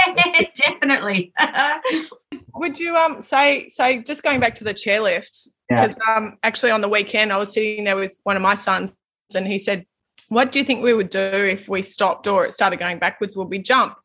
[0.64, 1.32] definitely.
[2.54, 5.48] Would you um say say just going back to the chairlift?
[5.70, 5.88] Yeah.
[5.88, 8.92] Because um actually on the weekend I was sitting there with one of my sons
[9.34, 9.84] and he said,
[10.28, 13.36] "What do you think we would do if we stopped or it started going backwards?
[13.36, 13.96] Would we jump?"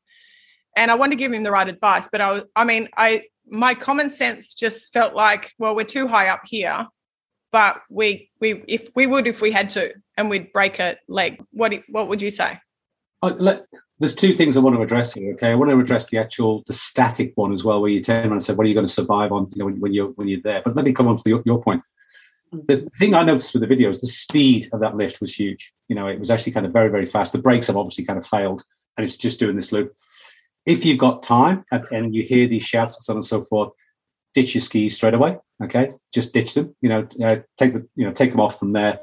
[0.75, 3.23] And I wanted to give him the right advice, but I was I mean I
[3.47, 6.87] my common sense just felt like, well, we're too high up here,
[7.53, 11.41] but we we if we would if we had to and we'd break a leg.
[11.51, 12.59] What what would you say?
[13.21, 13.65] Uh, let-
[13.99, 15.33] there's two things I want to address here.
[15.33, 18.25] Okay, I want to address the actual, the static one as well, where you turn
[18.25, 20.09] around and say, "What are you going to survive on?" You know, when, when you're
[20.17, 20.61] when you're there.
[20.65, 21.81] But let me come on to your, your point.
[22.51, 25.73] The thing I noticed with the videos, the speed of that lift was huge.
[25.87, 27.31] You know, it was actually kind of very very fast.
[27.31, 28.63] The brakes have obviously kind of failed,
[28.97, 29.93] and it's just doing this loop.
[30.65, 33.71] If you've got time and you hear these shouts and so on and so forth,
[34.33, 35.37] ditch your skis straight away.
[35.63, 36.75] Okay, just ditch them.
[36.81, 38.99] You know, uh, take the you know take them off from there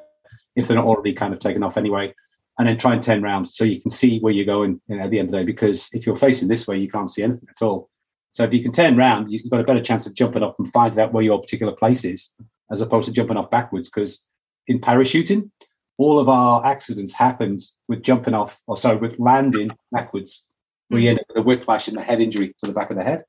[0.57, 2.12] if they're not already kind of taken off anyway
[2.61, 5.05] and then try and turn around so you can see where you're going you know,
[5.05, 5.45] at the end of the day.
[5.45, 7.88] Because if you're facing this way, you can't see anything at all.
[8.33, 10.71] So if you can turn around, you've got a better chance of jumping up and
[10.71, 12.35] finding out where your particular place is,
[12.71, 13.88] as opposed to jumping off backwards.
[13.88, 14.27] Because
[14.66, 15.51] in parachuting,
[15.97, 20.47] all of our accidents happened with jumping off, or sorry, with landing backwards,
[20.90, 22.99] We you end up with a whiplash and a head injury to the back of
[22.99, 23.25] the head.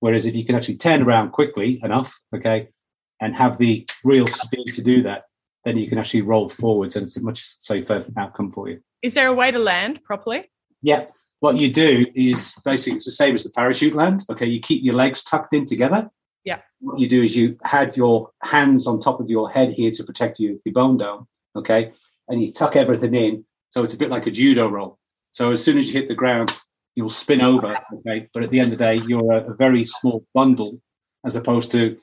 [0.00, 2.68] Whereas if you can actually turn around quickly enough, okay,
[3.20, 5.24] and have the real speed to do that,
[5.64, 8.80] then you can actually roll forwards and it's a much safer outcome for you.
[9.02, 10.50] Is there a way to land properly?
[10.82, 11.06] Yeah.
[11.40, 14.24] What you do is basically it's the same as the parachute land.
[14.30, 14.46] Okay.
[14.46, 16.10] You keep your legs tucked in together.
[16.44, 16.60] Yeah.
[16.80, 20.04] What you do is you had your hands on top of your head here to
[20.04, 21.26] protect your, your bone dome.
[21.56, 21.92] Okay.
[22.28, 23.44] And you tuck everything in.
[23.70, 24.98] So it's a bit like a judo roll.
[25.32, 26.58] So as soon as you hit the ground,
[26.94, 27.78] you'll spin over.
[27.94, 28.28] Okay.
[28.32, 30.80] But at the end of the day, you're a, a very small bundle
[31.24, 31.98] as opposed to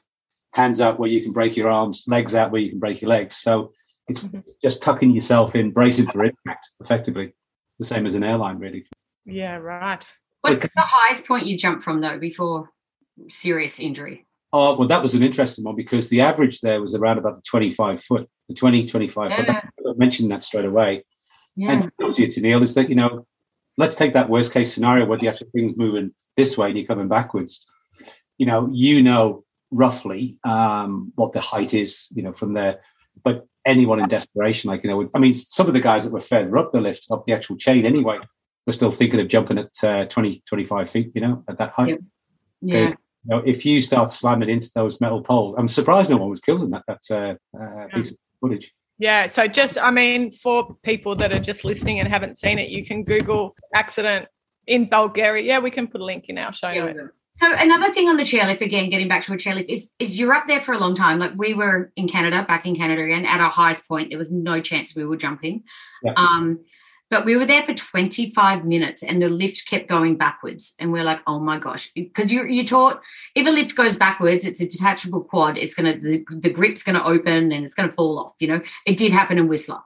[0.54, 3.10] hands out where you can break your arms, legs out where you can break your
[3.10, 3.36] legs.
[3.38, 3.74] So
[4.08, 4.44] it's Mhm.
[4.64, 7.34] just tucking yourself in, bracing for impact effectively.
[7.80, 8.86] The same as an airline, really.
[9.26, 10.08] Yeah, right.
[10.42, 12.70] What's the highest point you jumped from though before
[13.28, 14.26] serious injury?
[14.54, 17.42] Oh, well, that was an interesting one because the average there was around about the
[17.42, 19.50] 25 foot, the 20, 25 foot.
[19.50, 19.62] I
[19.98, 21.04] mentioned that straight away.
[21.58, 21.74] Yeah.
[21.74, 23.28] And to be honest with you, to Neil, is that, you know,
[23.78, 26.88] let's take that worst case scenario where the actual thing's moving this way and you're
[26.88, 27.66] coming backwards.
[28.38, 32.80] You know, you know roughly um, what the height is, you know, from there.
[33.24, 36.20] But anyone in desperation, like, you know, I mean, some of the guys that were
[36.20, 38.20] further up the lift, up the actual chain anyway,
[38.66, 42.00] were still thinking of jumping at uh, 20, 25 feet, you know, at that height.
[42.62, 42.90] Yeah.
[42.90, 46.40] You know, if you start slamming into those metal poles, I'm surprised no one was
[46.40, 48.74] killed in that, that uh, uh, piece of footage.
[49.00, 49.28] Yeah.
[49.28, 52.84] So just, I mean, for people that are just listening and haven't seen it, you
[52.84, 54.28] can Google accident
[54.66, 55.44] in Bulgaria.
[55.44, 57.14] Yeah, we can put a link in our show Yeah, notes.
[57.34, 60.34] So another thing on the chairlift, again, getting back to a chairlift, is is you're
[60.34, 61.20] up there for a long time.
[61.20, 64.32] Like we were in Canada, back in Canada again, at our highest point, there was
[64.32, 65.64] no chance we were jumping.
[66.02, 66.14] Yeah.
[66.14, 66.66] Um,
[67.10, 70.76] but we were there for 25 minutes and the lift kept going backwards.
[70.78, 71.92] And we're like, oh my gosh.
[71.94, 73.02] Because you're, you're taught
[73.34, 75.58] if a lift goes backwards, it's a detachable quad.
[75.58, 78.34] It's going to, the, the grip's going to open and it's going to fall off.
[78.40, 79.80] You know, it did happen in Whistler.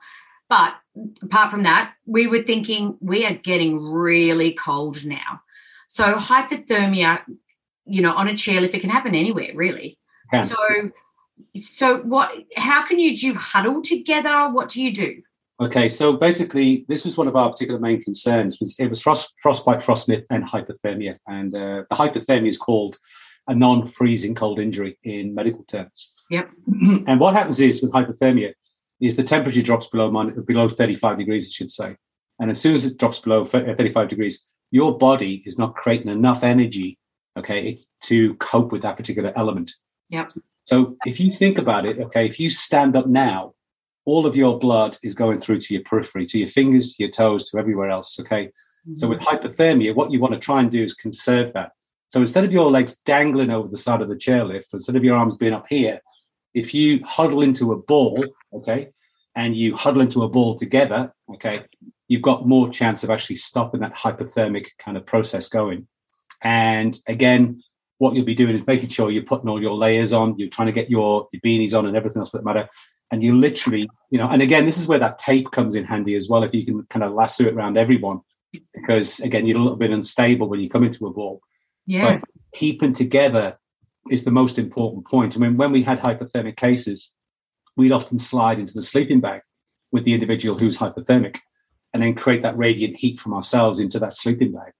[0.50, 0.74] But
[1.22, 5.42] apart from that, we were thinking we are getting really cold now.
[5.88, 7.22] So hypothermia,
[7.86, 10.00] you know, on a chairlift, it can happen anywhere, really.
[10.34, 10.46] Can.
[10.46, 10.92] So,
[11.56, 12.34] so what?
[12.56, 14.50] How can you do you huddle together?
[14.50, 15.22] What do you do?
[15.62, 18.60] Okay, so basically, this was one of our particular main concerns.
[18.60, 22.97] Was it was frost, frostbite, frostnip, and hypothermia, and uh, the hypothermia is called
[23.47, 26.13] a non-freezing cold injury in medical terms.
[26.32, 26.50] Yep.
[27.08, 28.54] and what happens is with hypothermia
[29.02, 30.10] is the temperature drops below
[30.41, 31.95] below 35 degrees, I should say,
[32.39, 36.43] and as soon as it drops below 35 degrees, your body is not creating enough
[36.43, 36.97] energy,
[37.38, 39.71] okay, to cope with that particular element.
[40.10, 40.32] Yep.
[40.63, 43.54] So if you think about it, okay, if you stand up now
[44.06, 47.12] all of your blood is going through to your periphery, to your fingers, to your
[47.12, 48.20] toes, to everywhere else.
[48.20, 48.48] Okay.
[48.48, 48.96] Mm-hmm.
[48.96, 51.72] So with hypothermia, what you want to try and do is conserve that.
[52.08, 55.16] So instead of your legs dangling over the side of the chairlift, instead of your
[55.16, 56.02] arms being up here,
[56.54, 58.90] if you huddle into a ball, okay,
[59.36, 61.64] and you huddle into a ball together, okay,
[62.10, 65.88] you've got more chance of actually stopping that hypothermic kind of process going.
[66.44, 67.64] And again,
[68.00, 70.66] what you'll be doing is making sure you're putting all your layers on, you're trying
[70.66, 72.68] to get your, your beanies on and everything else that matter
[73.12, 76.15] and you literally, you know, and again, this is where that tape comes in handy
[76.15, 76.43] as well.
[76.43, 78.21] If you can kind of lasso it around everyone,
[78.74, 81.41] because again, you're a little bit unstable when you come into a ball.
[81.86, 82.19] Yeah.
[82.19, 83.58] But keeping together
[84.10, 85.36] is the most important point.
[85.36, 87.12] I mean, when we had hypothermic cases,
[87.76, 89.41] we'd often slide into the sleeping bag
[89.91, 91.38] with the individual who's hypothermic
[91.93, 94.71] and then create that radiant heat from ourselves into that sleeping bag.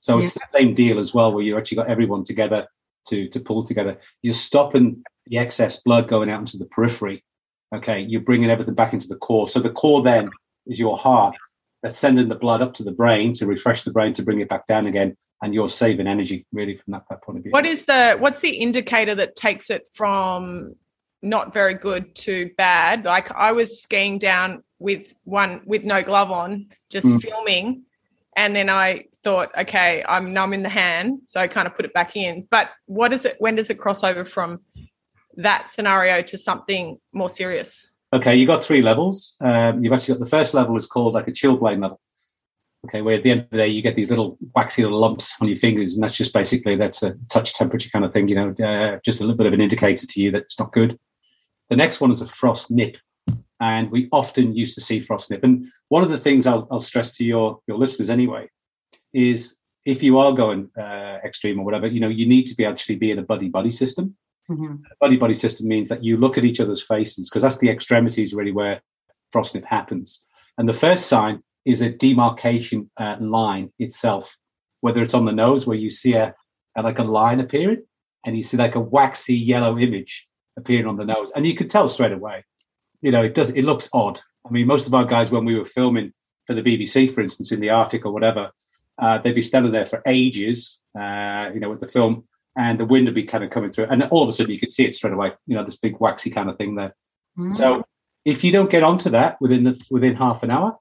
[0.00, 0.24] So yeah.
[0.24, 2.68] it's the same deal as well, where you actually got everyone together
[3.08, 3.98] to, to pull together.
[4.22, 7.24] You're stopping the excess blood going out into the periphery
[7.74, 9.48] Okay, you're bringing everything back into the core.
[9.48, 10.30] So the core then
[10.66, 11.34] is your heart
[11.82, 14.48] that's sending the blood up to the brain to refresh the brain to bring it
[14.48, 17.52] back down again, and you're saving energy really from that, that point of view.
[17.52, 20.74] What is the what's the indicator that takes it from
[21.22, 23.04] not very good to bad?
[23.04, 27.20] Like I was skiing down with one with no glove on, just mm.
[27.20, 27.82] filming,
[28.36, 31.84] and then I thought, okay, I'm numb in the hand, so I kind of put
[31.84, 32.46] it back in.
[32.50, 33.36] But what is it?
[33.38, 34.60] When does it cross over from
[35.36, 37.88] that scenario to something more serious?
[38.14, 39.36] Okay, you got three levels.
[39.40, 42.00] Um, you've actually got the first level is called like a chilblain level.
[42.84, 45.36] Okay, where at the end of the day you get these little waxy little lumps
[45.40, 48.28] on your fingers, and that's just basically that's a touch temperature kind of thing.
[48.28, 50.72] You know, uh, just a little bit of an indicator to you that it's not
[50.72, 50.98] good.
[51.70, 52.96] The next one is a frost nip,
[53.60, 55.44] and we often used to see frost nip.
[55.44, 58.50] And one of the things I'll, I'll stress to your your listeners anyway
[59.14, 62.66] is if you are going uh, extreme or whatever, you know, you need to be
[62.66, 64.16] actually be in a buddy buddy system.
[64.50, 64.76] Mm-hmm.
[65.00, 68.34] Buddy buddy system means that you look at each other's faces because that's the extremities
[68.34, 68.80] really where
[69.32, 70.24] frostnip happens.
[70.58, 74.36] And the first sign is a demarcation uh, line itself,
[74.80, 76.34] whether it's on the nose where you see a,
[76.76, 77.82] a, like a line appearing,
[78.26, 81.68] and you see like a waxy yellow image appearing on the nose, and you can
[81.68, 82.44] tell straight away.
[83.00, 83.50] You know, it does.
[83.50, 84.20] It looks odd.
[84.46, 86.12] I mean, most of our guys when we were filming
[86.46, 88.50] for the BBC, for instance, in the Arctic or whatever,
[89.00, 90.80] uh, they'd be standing there for ages.
[90.98, 92.24] Uh, you know, with the film
[92.56, 94.60] and the wind would be kind of coming through, and all of a sudden you
[94.60, 95.32] could see it straight away.
[95.46, 96.94] You know, this big waxy kind of thing there.
[97.38, 97.54] Mm.
[97.54, 97.84] So
[98.24, 100.76] if you don't get onto that within the, within half an hour,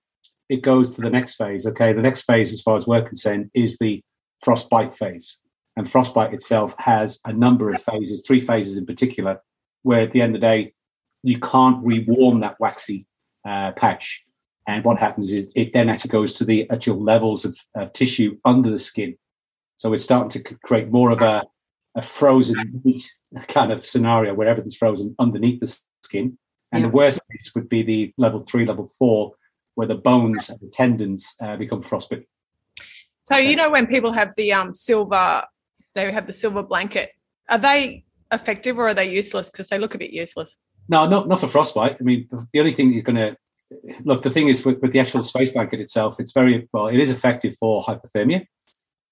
[0.50, 1.66] it goes to the next phase.
[1.66, 4.04] Okay, the next phase, as far as we're concerned, is the
[4.44, 5.40] frostbite phase,
[5.78, 9.42] and frostbite itself has a number of phases, three phases in particular,
[9.84, 10.74] where at the end of the day
[11.24, 13.08] you can't rewarm that waxy
[13.48, 14.24] uh, patch.
[14.68, 18.38] And what happens is it then actually goes to the actual levels of, of tissue
[18.46, 19.18] under the skin.
[19.78, 21.44] So it's starting to create more of a
[21.96, 23.14] a frozen meat
[23.48, 26.38] kind of scenario where everything's frozen underneath the skin.
[26.72, 26.88] And yeah.
[26.90, 29.34] the worst case would be the level three, level four,
[29.76, 32.26] where the bones and the tendons uh, become frostbitten.
[33.24, 35.44] So you know when people have the um, silver,
[35.96, 37.12] they have the silver blanket.
[37.50, 39.50] Are they effective or are they useless?
[39.50, 40.58] Because they look a bit useless.
[40.90, 41.98] No, not not for frostbite.
[42.00, 43.38] I mean, the only thing you're going to
[44.04, 44.24] look.
[44.24, 46.88] The thing is with, with the actual space blanket itself, it's very well.
[46.88, 48.46] It is effective for hypothermia.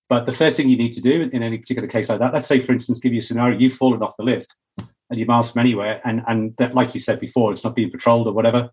[0.09, 2.47] But the first thing you need to do in any particular case like that, let's
[2.47, 5.51] say, for instance, give you a scenario, you've fallen off the lift and you're miles
[5.51, 8.69] from anywhere, and, and that, like you said before, it's not being patrolled or whatever.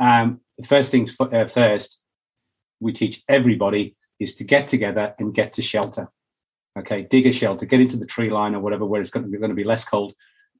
[0.00, 2.02] Um, the first things uh, first,
[2.80, 6.08] we teach everybody is to get together and get to shelter.
[6.78, 9.30] Okay, dig a shelter, get into the tree line or whatever, where it's going to
[9.30, 10.14] be, going to be less cold.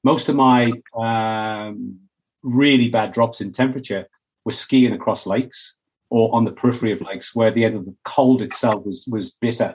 [0.05, 1.99] Most of my um,
[2.43, 4.07] really bad drops in temperature
[4.45, 5.77] were skiing across lakes
[6.11, 9.31] or on the periphery of lakes, where the end of the cold itself was was
[9.31, 9.75] bitter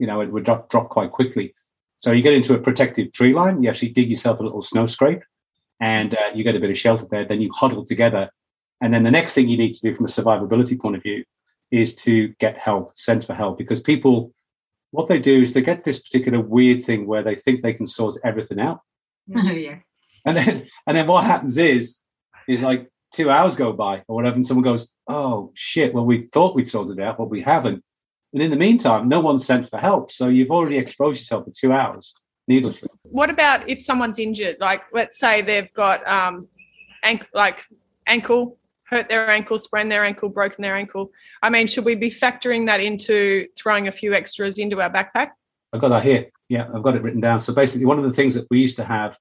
[0.00, 1.54] you know, it would drop, drop quite quickly.
[1.98, 4.86] So you get into a protective tree line, you actually dig yourself a little snow
[4.86, 5.22] scrape
[5.78, 7.24] and uh, you get a bit of shelter there.
[7.24, 8.30] Then you huddle together.
[8.80, 11.24] And then the next thing you need to do from a survivability point of view
[11.70, 14.32] is to get help, send for help, because people,
[14.90, 17.86] what they do is they get this particular weird thing where they think they can
[17.86, 18.80] sort everything out.
[19.36, 19.76] Oh, yeah.
[20.26, 22.00] And then, and then what happens is,
[22.48, 25.94] is like two hours go by or whatever, and someone goes, "Oh shit!
[25.94, 27.82] Well, we thought we'd sorted it out, but we haven't."
[28.32, 31.50] And in the meantime, no one's sent for help, so you've already exposed yourself for
[31.50, 32.14] two hours
[32.46, 32.88] needlessly.
[33.04, 34.56] What about if someone's injured?
[34.60, 36.46] Like, let's say they've got um,
[37.02, 37.64] ankle, like
[38.06, 41.10] ankle, hurt their ankle, sprained their ankle, broken their ankle.
[41.42, 45.30] I mean, should we be factoring that into throwing a few extras into our backpack?
[45.72, 46.30] I've got that here.
[46.48, 47.40] Yeah, I've got it written down.
[47.40, 49.16] So basically, one of the things that we used to have,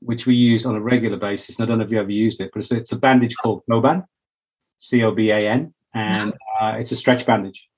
[0.00, 2.40] which we use on a regular basis, and I don't know if you ever used
[2.40, 4.04] it, but it's a, it's a bandage called Coban,
[4.78, 7.68] C O B A N, and uh, it's a stretch bandage.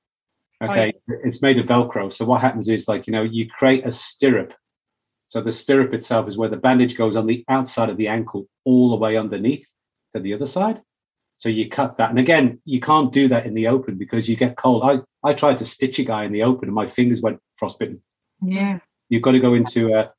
[0.71, 1.17] Okay, oh, yeah.
[1.25, 2.13] it's made of Velcro.
[2.13, 4.55] So what happens is, like you know, you create a stirrup.
[5.27, 8.47] So the stirrup itself is where the bandage goes on the outside of the ankle,
[8.65, 9.67] all the way underneath
[10.13, 10.83] to the other side.
[11.37, 14.37] So you cut that, and again, you can't do that in the open because you
[14.37, 14.83] get cold.
[14.85, 18.03] I I tried to stitch a guy in the open, and my fingers went frostbitten.
[18.43, 18.79] Yeah.
[19.09, 20.13] You've got to go into a,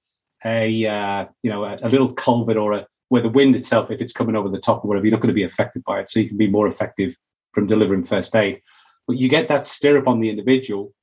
[0.44, 4.02] a uh, you know, a, a, little culvert or a, where the wind itself, if
[4.02, 6.10] it's coming over the top or whatever, you're not going to be affected by it.
[6.10, 7.16] So you can be more effective
[7.54, 8.62] from delivering first aid.
[9.08, 10.94] But you get that stirrup on the individual,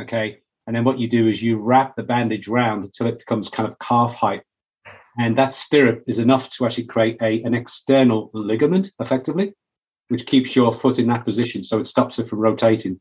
[0.00, 0.40] okay?
[0.66, 3.68] And then what you do is you wrap the bandage round until it becomes kind
[3.68, 4.42] of calf height.
[5.18, 9.54] And that stirrup is enough to actually create a, an external ligament effectively,
[10.08, 11.62] which keeps your foot in that position.
[11.62, 13.00] So it stops it from rotating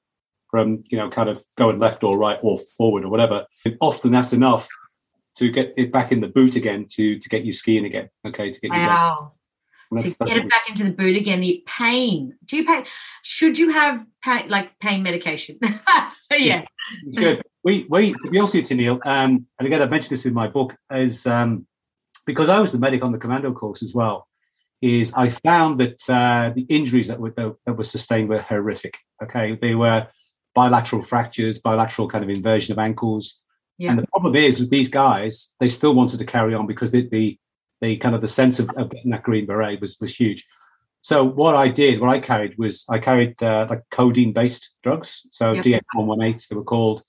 [0.49, 3.45] from you know kind of going left or right or forward or whatever.
[3.65, 4.67] And often that's enough
[5.35, 8.09] to get it back in the boot again to to get you skiing again.
[8.25, 9.33] Okay, to get you wow.
[9.97, 11.41] To get it back into the boot again.
[11.41, 12.35] The pain.
[12.45, 12.85] Do you pay?
[13.23, 15.59] Should you have pain, like pain medication?
[16.31, 16.65] yeah,
[17.07, 17.41] it's good.
[17.63, 20.33] We we to be honest with you, Neil, um, and again I've mentioned this in
[20.33, 21.65] my book, is um,
[22.25, 24.27] because I was the medic on the commando course as well.
[24.81, 28.97] Is I found that uh, the injuries that were that were sustained were horrific.
[29.21, 30.07] Okay, they were
[30.55, 33.41] bilateral fractures, bilateral kind of inversion of ankles.
[33.77, 33.91] Yeah.
[33.91, 37.07] And the problem is with these guys, they still wanted to carry on because the
[37.09, 37.39] the,
[37.81, 40.47] the kind of the sense of, of, getting that green beret was was huge.
[41.01, 45.25] So what I did, what I carried was I carried uh, like codeine based drugs,
[45.31, 45.63] so yep.
[45.63, 47.03] DF118s they were called,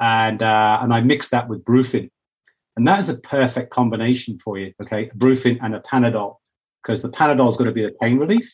[0.00, 2.10] and uh, and I mixed that with Brufen,
[2.76, 4.72] and that is a perfect combination for you.
[4.82, 6.36] Okay, Brufen and a Panadol,
[6.82, 8.50] because the Panadol is going to be the pain relief,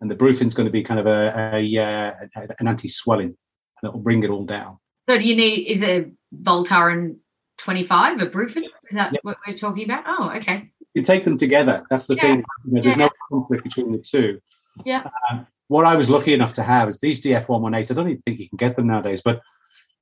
[0.00, 2.12] and the Brufen is going to be kind of a, a, a uh,
[2.58, 3.36] an anti swelling
[3.82, 4.78] and it will bring it all down.
[5.08, 7.16] So do you need, is it Voltaren
[7.58, 8.64] 25 a Brufen?
[8.90, 9.20] Is that yep.
[9.22, 10.04] what we're talking about?
[10.06, 10.70] Oh, okay.
[10.94, 11.84] You take them together.
[11.90, 12.22] That's the yeah.
[12.22, 12.44] thing.
[12.64, 13.04] You know, there's yeah.
[13.04, 14.40] no conflict between the two.
[14.84, 15.08] Yeah.
[15.30, 17.90] Uh, what I was lucky enough to have is these DF118s.
[17.90, 19.40] I don't even think you can get them nowadays, but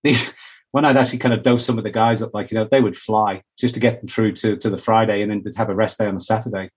[0.03, 0.33] these,
[0.71, 2.81] when I'd actually kind of dose some of the guys up, like, you know, they
[2.81, 5.75] would fly just to get them through to, to the Friday and then have a
[5.75, 6.71] rest day on the Saturday.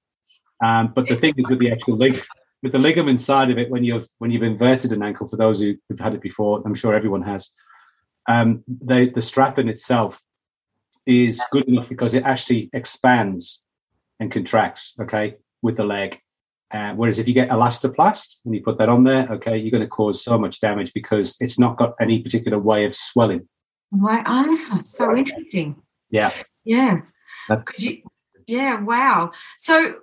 [0.64, 2.22] Um, but the thing is with the actual leg,
[2.62, 5.62] with the ligament side of it, when you've when you've inverted an ankle, for those
[5.62, 7.52] who, have had it before, I'm sure everyone has.
[8.28, 10.22] Um, they, the strap in itself
[11.06, 13.66] is good enough because it actually expands
[14.20, 14.96] and contracts.
[15.00, 16.20] Okay, with the leg.
[16.72, 19.82] Uh, whereas if you get elastoplast and you put that on there, okay, you're going
[19.82, 23.48] to cause so much damage because it's not got any particular way of swelling.
[23.92, 24.24] Right.
[24.26, 25.82] Ah, so interesting.
[26.12, 26.30] Yeah.
[26.64, 27.02] Yeah.
[27.80, 28.04] You,
[28.46, 28.80] yeah.
[28.82, 29.32] Wow.
[29.58, 29.96] So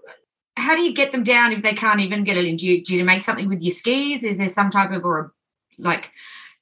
[0.57, 2.57] how do you get them down if they can't even get it in?
[2.57, 4.25] Do you, do you make something with your skis?
[4.25, 5.33] Is there some type of or
[5.79, 6.11] like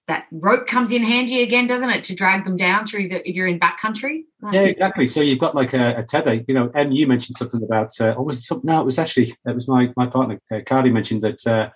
[0.07, 3.35] that rope comes in handy again, doesn't it, to drag them down through the if
[3.35, 4.25] you're in backcountry?
[4.43, 5.09] Like, yeah, exactly.
[5.09, 6.43] So you've got like a, a tether.
[6.47, 7.93] You know, and you mentioned something about.
[7.99, 8.69] Uh, or was it something?
[8.69, 11.71] No, it was actually it was my my partner uh, Cardi mentioned that uh,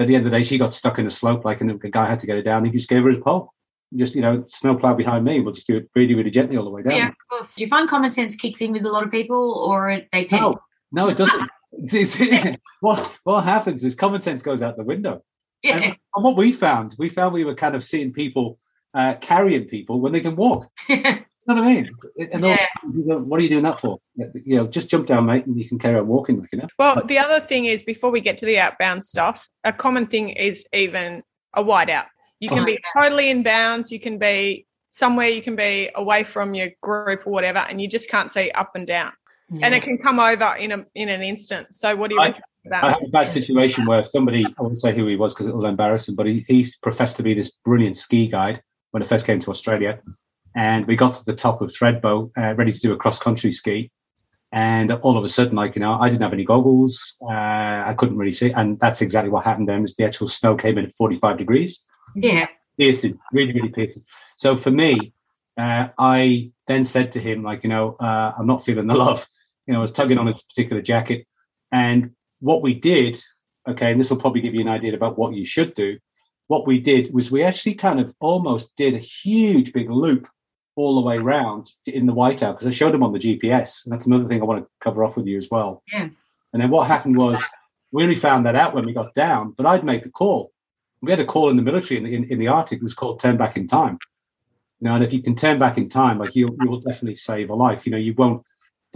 [0.00, 1.90] at the end of the day she got stuck in a slope, like and the
[1.90, 2.64] guy had to get her down.
[2.64, 3.52] He just gave her his pole.
[3.94, 5.40] Just you know, snowplow behind me.
[5.40, 6.96] We'll just do it really, really gently all the way down.
[6.96, 7.54] Yeah, of course.
[7.54, 10.56] Do you find common sense kicks in with a lot of people, or they panic?
[10.90, 11.50] No, no, it doesn't.
[12.80, 15.22] what what happens is common sense goes out the window.
[15.68, 15.76] Yeah.
[15.76, 18.58] And, and what we found, we found we were kind of seeing people
[18.94, 20.68] uh, carrying people when they can walk.
[20.88, 21.90] you know what I mean?
[22.32, 22.66] And yeah.
[22.84, 23.98] also, what are you doing that for?
[24.16, 26.40] You know, just jump down, mate, and you can carry on walking.
[26.40, 26.66] Like, you know.
[26.80, 30.30] Well, the other thing is, before we get to the outbound stuff, a common thing
[30.30, 31.22] is even
[31.54, 32.06] a wide whiteout.
[32.40, 33.92] You can oh, be totally in bounds.
[33.92, 35.28] You can be somewhere.
[35.28, 38.72] You can be away from your group or whatever, and you just can't see up
[38.74, 39.12] and down
[39.52, 39.66] yeah.
[39.66, 41.74] and it can come over in a in an instant.
[41.74, 42.84] So what do you I, reckon about?
[42.84, 45.54] I had a bad situation where somebody I won't say who he was because it
[45.54, 49.06] will embarrass him, but he, he professed to be this brilliant ski guide when I
[49.06, 50.00] first came to Australia,
[50.56, 53.52] and we got to the top of Thredbo, uh, ready to do a cross country
[53.52, 53.90] ski.
[54.54, 57.14] And all of a sudden, like you know, I didn't have any goggles.
[57.22, 59.68] Uh, I couldn't really see, and that's exactly what happened.
[59.68, 61.82] Then was the actual snow came in at forty-five degrees.
[62.14, 62.46] Yeah,
[62.78, 64.04] piercing, really, really piercing.
[64.36, 65.14] So for me,
[65.56, 69.26] uh, I then said to him, like, you know, uh, I'm not feeling the love.
[69.66, 71.26] You know, I was tugging on his particular jacket.
[71.70, 72.10] And
[72.42, 73.18] what we did,
[73.68, 75.98] okay, and this will probably give you an idea about what you should do.
[76.48, 80.28] What we did was we actually kind of almost did a huge big loop
[80.74, 83.84] all the way around in the whiteout because I showed them on the GPS.
[83.84, 85.82] And that's another thing I want to cover off with you as well.
[85.92, 86.08] Yeah.
[86.52, 87.42] And then what happened was
[87.92, 90.50] we only found that out when we got down, but I'd make the call.
[91.00, 92.78] We had a call in the military in the, in, in the Arctic.
[92.78, 93.98] It was called turn back in time.
[94.80, 97.14] You know, and if you can turn back in time, like you, you will definitely
[97.14, 97.86] save a life.
[97.86, 98.42] You know, you won't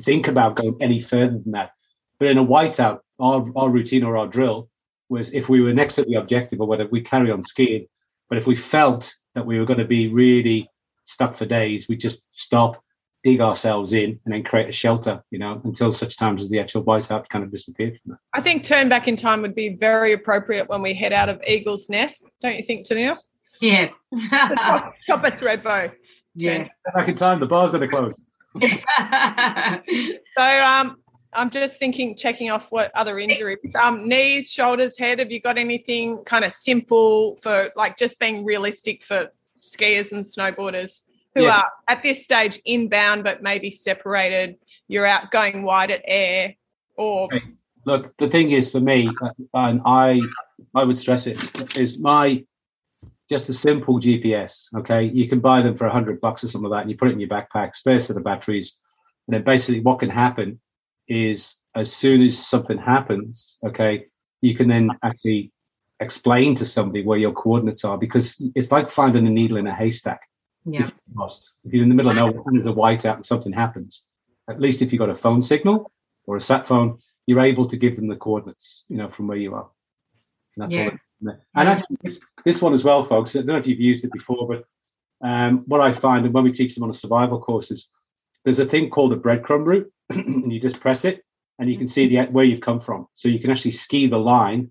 [0.01, 1.71] think about going any further than that.
[2.19, 4.69] But in a whiteout, our, our routine or our drill
[5.09, 7.87] was if we were next to the objective or whether we carry on skiing,
[8.29, 10.69] but if we felt that we were going to be really
[11.05, 12.83] stuck for days, we just stop,
[13.23, 16.59] dig ourselves in, and then create a shelter, you know, until such times as the
[16.59, 18.19] actual whiteout kind of disappeared from that.
[18.33, 21.41] I think turn back in time would be very appropriate when we head out of
[21.47, 23.19] Eagle's Nest, don't you think, Tennille?
[23.61, 23.89] Yeah.
[25.07, 25.93] Top of Thredbo.
[26.35, 26.69] yeah.
[26.95, 28.23] Back in time, the bar's going to close.
[30.37, 30.99] So um,
[31.37, 33.75] I'm just thinking, checking off what other injuries.
[33.75, 35.19] Um, knees, shoulders, head.
[35.19, 39.31] Have you got anything kind of simple for like just being realistic for
[39.61, 41.03] skiers and snowboarders
[41.35, 41.59] who Yeah.
[41.59, 44.57] are at this stage inbound but maybe separated?
[44.89, 46.55] You're out going wide at air,
[46.97, 47.29] or.
[47.85, 50.23] Look, the thing is for me, uh, and I,
[50.75, 52.45] I would stress it, is my
[53.29, 54.75] just a simple GPS.
[54.77, 56.97] Okay, you can buy them for a hundred bucks or something like that, and you
[56.97, 58.81] put it in your backpack, spare set of batteries,
[59.27, 60.61] and then basically what can happen
[61.09, 64.05] is as soon as something happens, okay,
[64.41, 65.53] you can then actually
[66.01, 69.75] explain to somebody where your coordinates are because it's like finding a needle in a
[69.75, 70.21] haystack.
[70.65, 70.83] Yeah.
[70.83, 73.25] If you're lost, if you're in the middle of nowhere and there's a whiteout and
[73.25, 74.05] something happens,
[74.49, 75.91] at least if you've got a phone signal
[76.27, 79.39] or a sat phone, you're able to give them the coordinates, you know, from where
[79.39, 79.69] you are.
[80.57, 80.91] And that's Yeah.
[81.25, 81.37] all.
[81.55, 83.35] And actually, this, this one as well, folks.
[83.35, 84.65] I don't know if you've used it before, but
[85.23, 87.89] um, what I find, and when we teach them on a survival course, is
[88.47, 91.23] there's a thing called a breadcrumb route, and you just press it,
[91.59, 93.09] and you can see the where you've come from.
[93.13, 94.71] So you can actually ski the line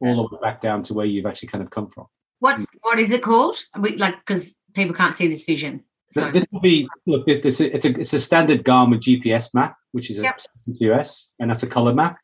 [0.00, 2.06] all the way back down to where you've actually kind of come from.
[2.40, 3.56] What's what is it called?
[3.78, 5.84] We, like because people can't see this vision.
[6.10, 7.24] So This will be look.
[7.26, 10.40] This it's a it's a standard Garmin GPS map, which is a Yep.
[10.80, 12.18] US, and that's a color map.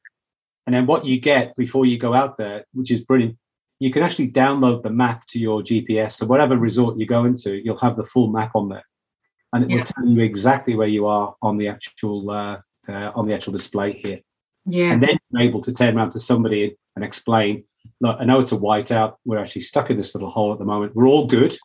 [0.66, 3.36] And then what you get before you go out there, which is brilliant,
[3.78, 6.12] you can actually download the map to your GPS.
[6.12, 8.84] So whatever resort you go into, you'll have the full map on there,
[9.52, 9.76] and it Yeah.
[9.76, 13.52] will tell you exactly where you are on the actual uh, uh, on the actual
[13.52, 14.20] display here.
[14.66, 14.92] yeah.
[14.92, 17.64] And then you're able to turn around to somebody and explain,
[18.00, 19.14] look, I know it's a whiteout.
[19.24, 20.94] We're actually stuck in this little hole at the moment.
[20.96, 21.56] We're all good.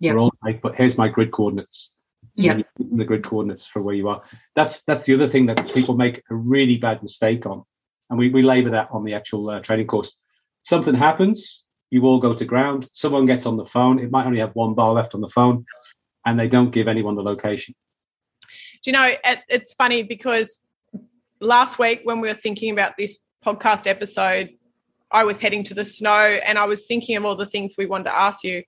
[0.00, 0.14] Yep.
[0.14, 1.94] We're all safe, but here's my grid coordinates.
[2.36, 2.52] And Yep.
[2.52, 4.22] then you give them the grid coordinates for where you are.
[4.56, 7.62] That's that's the other thing that people make a really bad mistake on.
[8.08, 10.14] And we, we labor that on the actual uh, training course.
[10.62, 12.88] Something happens, you all go to ground.
[12.94, 13.98] Someone gets on the phone.
[13.98, 15.64] It might only have one bar left on the phone,
[16.24, 17.74] and they don't give anyone the location.
[18.82, 20.60] do you know it, it's funny because
[21.40, 24.50] last week when we were thinking about this podcast episode
[25.10, 27.86] i was heading to the snow and i was thinking of all the things we
[27.86, 28.62] wanted to ask you.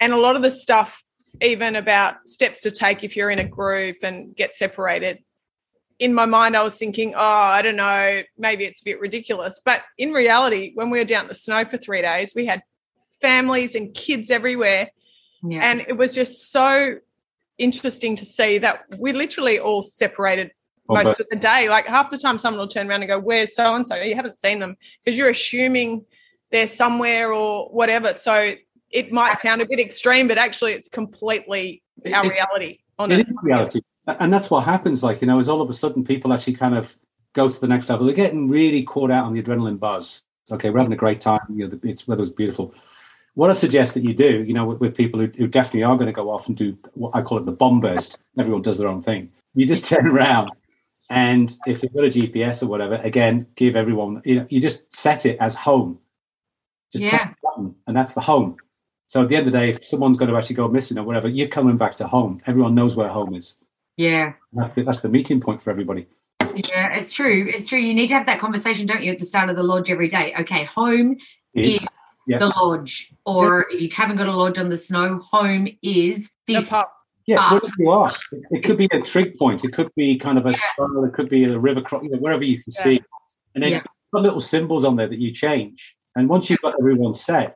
[0.00, 1.04] And a lot of the stuff
[1.40, 5.18] even about steps to take if you're in a group and get separated
[5.98, 9.60] in my mind i was thinking oh i don't know maybe it's a bit ridiculous.
[9.64, 12.62] But in reality when we were down in the snow for three days we had
[13.20, 14.90] families and kids everywhere
[15.46, 15.60] yeah.
[15.62, 16.96] and it was just so
[17.58, 20.50] interesting to see that we literally all separated
[20.88, 21.68] Oh, most but- of the day.
[21.68, 24.16] Like half the time, someone will turn around and go, "Where's so and so?" You
[24.16, 26.04] haven't seen them because you're assuming
[26.50, 28.12] they're somewhere or whatever.
[28.14, 28.54] So
[28.90, 31.82] it might sound a bit extreme, but actually, it's completely
[32.12, 32.78] our It- it- reality.
[32.98, 33.28] On It it.
[33.28, 33.80] is reality.
[34.06, 36.74] And that's what happens, like, you know, is all of a sudden people actually kind
[36.74, 36.96] of
[37.32, 38.04] go to the next level.
[38.04, 40.22] They're getting really caught out on the adrenaline buzz.
[40.50, 41.40] Okay, we're having a great time.
[41.48, 42.74] You know, the, it's weather was beautiful.
[43.34, 45.96] What I suggest that you do, you know, with, with people who, who definitely are
[45.96, 48.18] going to go off and do what I call it the bomb burst.
[48.38, 49.30] Everyone does their own thing.
[49.54, 50.50] You just turn around,
[51.10, 54.92] and if they've got a GPS or whatever, again, give everyone, you know, you just
[54.94, 55.98] set it as home.
[56.92, 57.28] Just press Yeah.
[57.28, 58.56] the button, and that's the home.
[59.06, 61.04] So at the end of the day, if someone's going to actually go missing or
[61.04, 62.40] whatever, you're coming back to home.
[62.46, 63.54] Everyone knows where home is.
[63.96, 64.32] yeah.
[64.54, 66.06] That's the that's the meeting point for everybody.
[66.54, 67.46] Yeah, it's true.
[67.48, 67.78] It's true.
[67.78, 70.08] You need to have that conversation, don't you, at the start of the lodge every
[70.08, 70.34] day?
[70.40, 71.16] Okay, home
[71.54, 71.86] Is is
[72.26, 72.38] Yeah.
[72.38, 73.12] the lodge.
[73.26, 76.70] Or if you haven't got a lodge on the snow, home is this.
[76.70, 76.84] pub.
[77.26, 77.50] yeah, Ah.
[77.50, 78.14] wherever you are.
[78.32, 79.64] It, it could be a trig point.
[79.64, 81.04] It could be kind of a spiral.
[81.04, 82.02] It could be a river cross.
[82.04, 82.82] You know, wherever you can Yeah.
[82.84, 83.00] see.
[83.54, 83.76] And then Yeah.
[83.78, 85.96] you've got little symbols on there that you change.
[86.16, 87.54] And once you've got everyone set,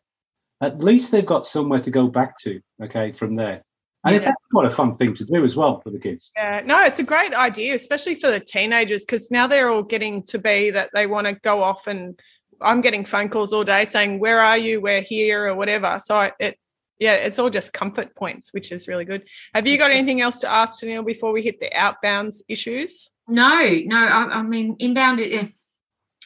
[0.63, 2.61] at least they've got somewhere to go back to.
[2.83, 3.63] Okay, from there.
[4.05, 4.31] And it's Yeah.
[4.31, 6.31] actually quite a fun thing to do as well for the kids.
[6.37, 10.23] Yeah, no, it's a great idea, especially for the teenagers, because now they're all getting
[10.25, 12.19] to be that they want to go off and
[12.61, 14.81] I'm getting phone calls all day saying, "Where are you?
[14.81, 15.99] We're here," or whatever.
[16.03, 16.59] So I, it
[16.99, 19.25] yeah, it's all just comfort points, which is really good.
[19.55, 23.11] Have you got anything else to ask, Neil, before we hit the outbounds issues?
[23.29, 23.99] No, no.
[23.99, 25.75] I, I mean, inbound, it's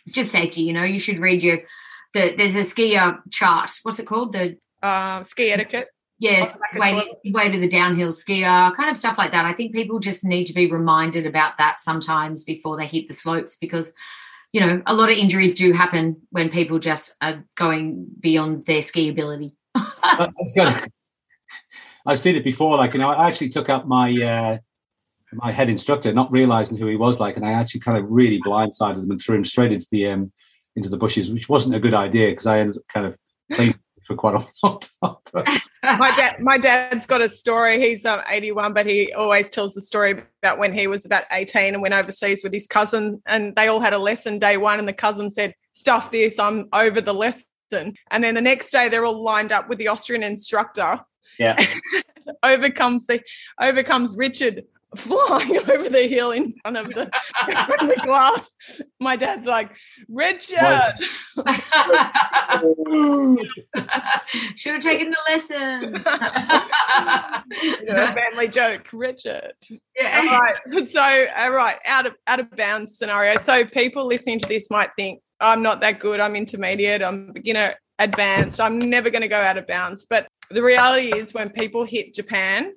[0.09, 0.63] just safety.
[0.63, 1.59] You know, you should read your.
[2.15, 3.71] The, there's a skier chart.
[3.83, 4.33] What's it called?
[4.33, 5.89] The uh, ski etiquette.
[6.19, 9.47] Yes, way way to the downhill skier, kind of stuff like that.
[9.47, 13.15] I think people just need to be reminded about that sometimes before they hit the
[13.15, 13.95] slopes because,
[14.53, 18.83] you know, a lot of injuries do happen when people just are going beyond their
[18.83, 19.57] ski ability.
[22.07, 22.77] I've seen it before.
[22.77, 24.59] Like, you know, I actually took up my uh,
[25.33, 28.41] my head instructor, not realizing who he was like, and I actually kind of really
[28.41, 30.33] blindsided him and threw him straight into the um,
[30.77, 33.17] into the bushes, which wasn't a good idea because I ended up kind of
[33.53, 33.79] cleaning
[34.11, 34.81] for quite a long
[35.25, 35.99] time.
[35.99, 37.81] my dad, my dad's got a story.
[37.81, 41.75] He's um, 81, but he always tells the story about when he was about 18
[41.75, 44.89] and went overseas with his cousin, and they all had a lesson day one, and
[44.89, 47.47] the cousin said, "Stuff this, I'm over the lesson."
[48.11, 50.99] And then the next day, they're all lined up with the Austrian instructor.
[51.39, 51.65] Yeah.
[52.43, 53.21] overcomes the
[53.61, 54.65] overcomes Richard
[54.97, 57.11] flying over the hill in front of the,
[57.47, 58.51] the glass.
[58.99, 59.71] My dad's like,
[60.09, 60.59] Richard.
[64.57, 65.93] Should have taken the lesson.
[67.85, 69.53] know, family joke, Richard.
[69.97, 70.29] Yeah.
[70.31, 70.57] All right.
[70.89, 73.39] So, all right, out of out of bounds scenario.
[73.39, 76.21] So people listening to this might think, I'm not that good.
[76.21, 77.03] I'm intermediate.
[77.03, 78.61] I'm beginner advanced.
[78.61, 80.07] I'm never going to go out of bounds.
[80.09, 82.73] But the reality is when people hit Japan,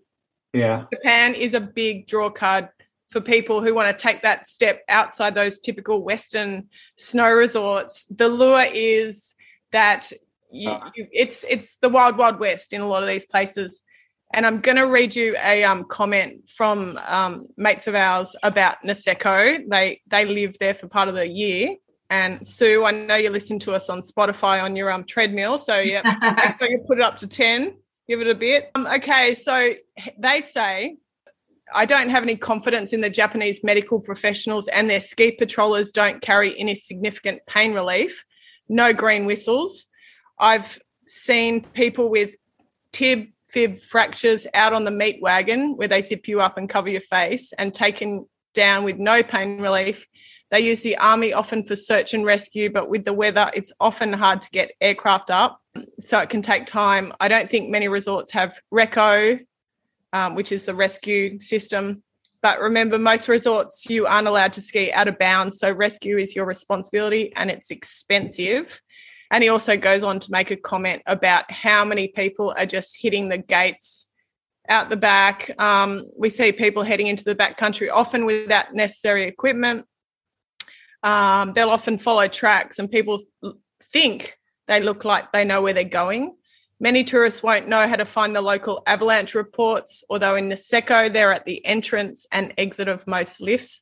[0.54, 0.86] yeah.
[0.93, 2.70] Japan is a big draw card
[3.10, 8.06] for people who want to take that step outside those typical Western snow resorts.
[8.10, 9.36] The lure is
[9.72, 10.12] that
[10.51, 10.89] you, uh.
[10.95, 13.84] you, it's it's the wild wild west in a lot of these places.
[14.36, 18.78] And I'm going to read you a um, comment from um, mates of ours about
[18.84, 19.70] Niseko.
[19.70, 21.76] They they live there for part of the year.
[22.10, 25.80] And Sue, I know you're listening to us on Spotify on your um, treadmill, so
[25.80, 27.76] yeah, you put it up to ten
[28.08, 28.72] give it a bit.
[28.76, 29.74] Um, okay, so
[30.18, 30.97] they say
[31.74, 36.22] I don't have any confidence in the Japanese medical professionals and their ski patrollers don't
[36.22, 38.26] carry any significant pain relief.
[38.70, 39.88] No green whistles.
[40.39, 42.36] I've seen people with
[42.91, 46.89] tib fib fractures out on the meat wagon where they zip you up and cover
[46.89, 50.08] your face and taken down with no pain relief.
[50.54, 54.14] They use the army often for search and rescue, but with the weather, it's often
[54.14, 55.60] hard to get aircraft up
[55.99, 57.12] so it can take time.
[57.20, 59.39] I don't think many resorts have RECCO,
[60.14, 62.04] um, which is the rescue system.
[62.43, 65.58] But remember, most resorts you aren't allowed to ski out of bounds.
[65.58, 68.80] So rescue is your responsibility and it's expensive.
[69.32, 72.95] And he also goes on to make a comment about how many people are just
[73.01, 74.06] hitting the gates
[74.70, 75.49] out the back.
[75.60, 79.88] Um, we see people heading into the back country often without necessary equipment.
[81.04, 83.20] Um, they'll often follow tracks, and people
[83.91, 84.38] think
[84.68, 86.36] they look like they know where they're going.
[86.80, 91.34] Many tourists won't know how to find the local avalanche reports, although in Niseko, they're
[91.34, 93.82] at the entrance and exit of most lifts,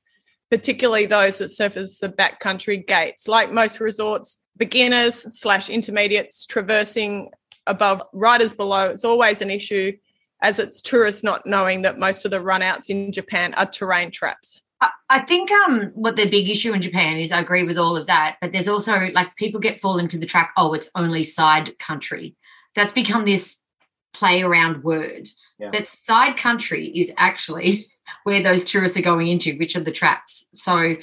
[0.49, 3.27] particularly those that as the backcountry gates.
[3.27, 7.31] Like most resorts, beginners slash intermediates traversing
[7.65, 9.93] above, riders below, it's always an issue
[10.41, 14.61] as it's tourists not knowing that most of the runouts in Japan are terrain traps.
[15.09, 18.07] I think um, what the big issue in Japan is, I agree with all of
[18.07, 20.53] that, but there's also like people get fall into the track.
[20.57, 22.35] Oh, it's only side country.
[22.75, 23.59] That's become this
[24.13, 25.27] play around word.
[25.59, 25.69] Yeah.
[25.71, 27.87] But side country is actually
[28.23, 30.47] where those tourists are going into, which are the traps.
[30.53, 30.95] So,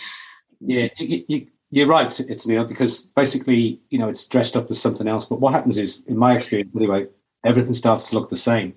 [0.60, 2.20] yeah, you, you, are right.
[2.20, 5.26] It's Neil because basically, you know, it's dressed up as something else.
[5.26, 7.06] But what happens is, in my experience anyway,
[7.44, 8.74] everything starts to look the same.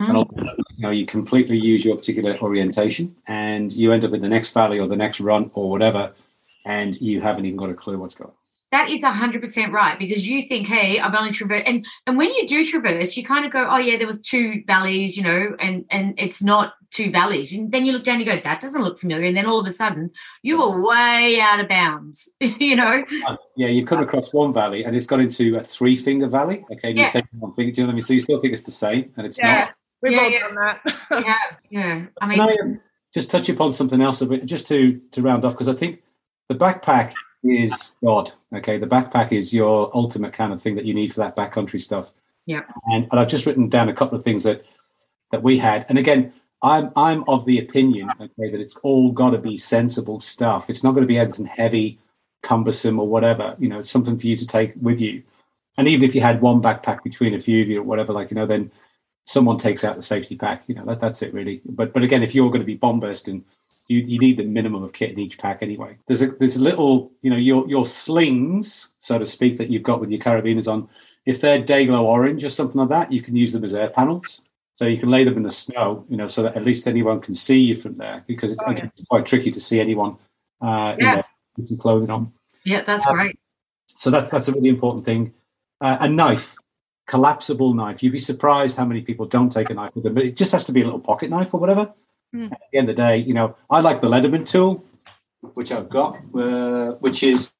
[0.00, 0.26] Mm.
[0.40, 4.28] And you know, you completely use your particular orientation and you end up in the
[4.28, 6.12] next valley or the next run or whatever,
[6.64, 8.36] and you haven't even got a clue what's going on.
[8.70, 12.28] That is hundred percent right because you think, hey, I've only traversed, and and when
[12.34, 15.56] you do traverse, you kind of go, oh yeah, there was two valleys, you know,
[15.58, 17.54] and and it's not two valleys.
[17.54, 19.58] And then you look down, and you go, that doesn't look familiar, and then all
[19.58, 20.10] of a sudden,
[20.42, 23.02] you were way out of bounds, you know.
[23.56, 26.62] Yeah, you come across one valley, and it's got into a three finger valley.
[26.70, 27.04] Okay, yeah.
[27.04, 28.02] you take one finger, do you know what I mean?
[28.02, 29.54] So you still think it's the same, and it's yeah.
[29.54, 29.74] not.
[30.02, 30.40] We've yeah, all yeah.
[30.40, 30.80] done that.
[31.10, 31.36] yeah,
[31.70, 32.06] yeah.
[32.20, 32.80] I mean, Can I um,
[33.12, 36.02] just touch upon something else a bit, just to to round off, because I think
[36.48, 38.32] the backpack is God.
[38.54, 41.80] Okay, the backpack is your ultimate kind of thing that you need for that backcountry
[41.80, 42.12] stuff.
[42.46, 42.62] Yeah.
[42.86, 44.64] And, and I've just written down a couple of things that
[45.30, 46.32] that we had, and again,
[46.62, 50.70] I'm I'm of the opinion, okay, that it's all got to be sensible stuff.
[50.70, 51.98] It's not going to be anything heavy,
[52.42, 53.54] cumbersome, or whatever.
[53.58, 55.22] You know, something for you to take with you.
[55.76, 58.30] And even if you had one backpack between a few of you or whatever, like
[58.30, 58.72] you know, then
[59.28, 60.64] someone takes out the safety pack.
[60.68, 61.60] You know, that, that's it really.
[61.66, 63.44] But but again, if you're going to be bomb bursting
[63.88, 65.96] you, you need the minimum of kit in each pack anyway.
[66.06, 69.82] There's a there's a little, you know, your your slings, so to speak, that you've
[69.82, 70.88] got with your carabiners on.
[71.26, 74.42] If they're Day-Glo orange or something like that, you can use them as air panels.
[74.74, 77.18] So you can lay them in the snow, you know, so that at least anyone
[77.18, 78.88] can see you from there because it's, Oh, yeah.
[79.10, 80.16] quite tricky to see anyone
[80.62, 81.22] uh, Yeah.
[81.56, 82.32] with some clothing on.
[82.64, 83.36] Yeah, that's Um, great.
[83.88, 85.34] So that's that's a really important thing.
[85.80, 86.54] Uh, a knife,
[87.08, 88.02] collapsible knife.
[88.02, 90.52] You'd be surprised how many people don't take a knife with them, but it just
[90.52, 91.92] has to be a little pocket knife or whatever.
[92.32, 92.52] Hmm.
[92.52, 94.84] At the end of the day, you know, I like the Leatherman tool,
[95.54, 97.52] which I've got, uh, which is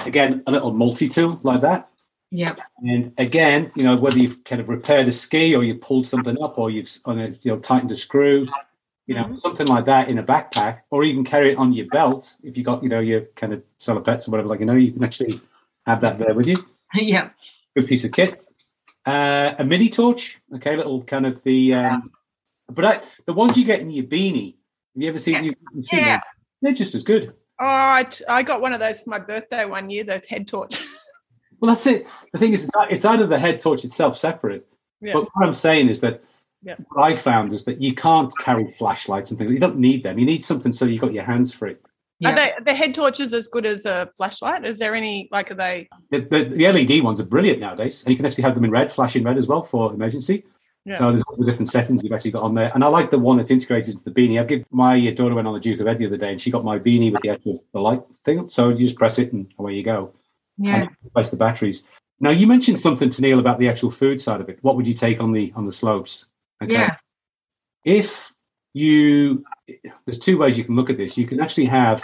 [0.00, 1.88] again a little multi-tool like that.
[2.30, 2.54] Yeah.
[2.78, 6.40] And again, you know, whether you've kind of repaired a ski or you pulled something
[6.42, 8.46] up or you've on a, you know tightened a screw,
[9.06, 12.36] you know, something like that in a backpack, or even carry it on your belt
[12.42, 14.48] if you got, you know, your kind of salopettes or whatever.
[14.48, 15.40] Like you know, you can actually
[15.86, 16.56] have that there with you.
[16.94, 17.30] Yeah.
[17.76, 18.44] Good piece of kit.
[19.04, 22.10] Uh, a mini torch, okay, little kind of the, um,
[22.68, 24.56] but I, the ones you get in your beanie.
[24.94, 25.34] Have you ever seen?
[25.34, 25.40] Yeah.
[25.74, 26.20] You, seen Yeah.
[26.60, 27.32] They're just as good.
[27.60, 30.46] Oh, I, t- I got one of those for my birthday one year, the head
[30.46, 30.80] torch.
[31.60, 32.08] Well, that's it.
[32.32, 34.66] The thing is, it's, of the head torch itself separate.
[35.00, 35.12] yeah.
[35.12, 36.20] But what I'm saying is that
[36.60, 36.74] Yeah.
[36.88, 39.52] what I found is that you can't carry flashlights and things.
[39.52, 40.18] You don't need them.
[40.18, 41.76] You need something so you've got your hands free.
[42.22, 42.30] Yeah.
[42.30, 44.64] Are they the head torches as good as a flashlight?
[44.64, 45.88] Is there any like are they?
[46.10, 48.70] The, the, the LED ones are brilliant nowadays, and you can actually have them in
[48.70, 50.44] red, flashing red as well for emergency.
[50.84, 50.94] Yeah.
[50.94, 53.18] So there's all the different settings you've actually got on there, and I like the
[53.18, 54.38] one that's integrated into the beanie.
[54.38, 56.52] I've given my daughter went on the Duke of Ed the other day, and she
[56.52, 58.48] got my beanie with the actual the light thing.
[58.48, 60.12] So you just press it, and away you go.
[60.58, 60.82] Yeah.
[60.82, 61.82] And replace the batteries.
[62.20, 64.60] Now you mentioned something to Neil about the actual food side of it.
[64.62, 66.26] What would you take on the on the slopes?
[66.68, 66.94] Yeah.
[67.84, 68.32] if
[68.74, 69.44] you
[70.04, 71.16] there's two ways you can look at this.
[71.16, 72.02] You can actually have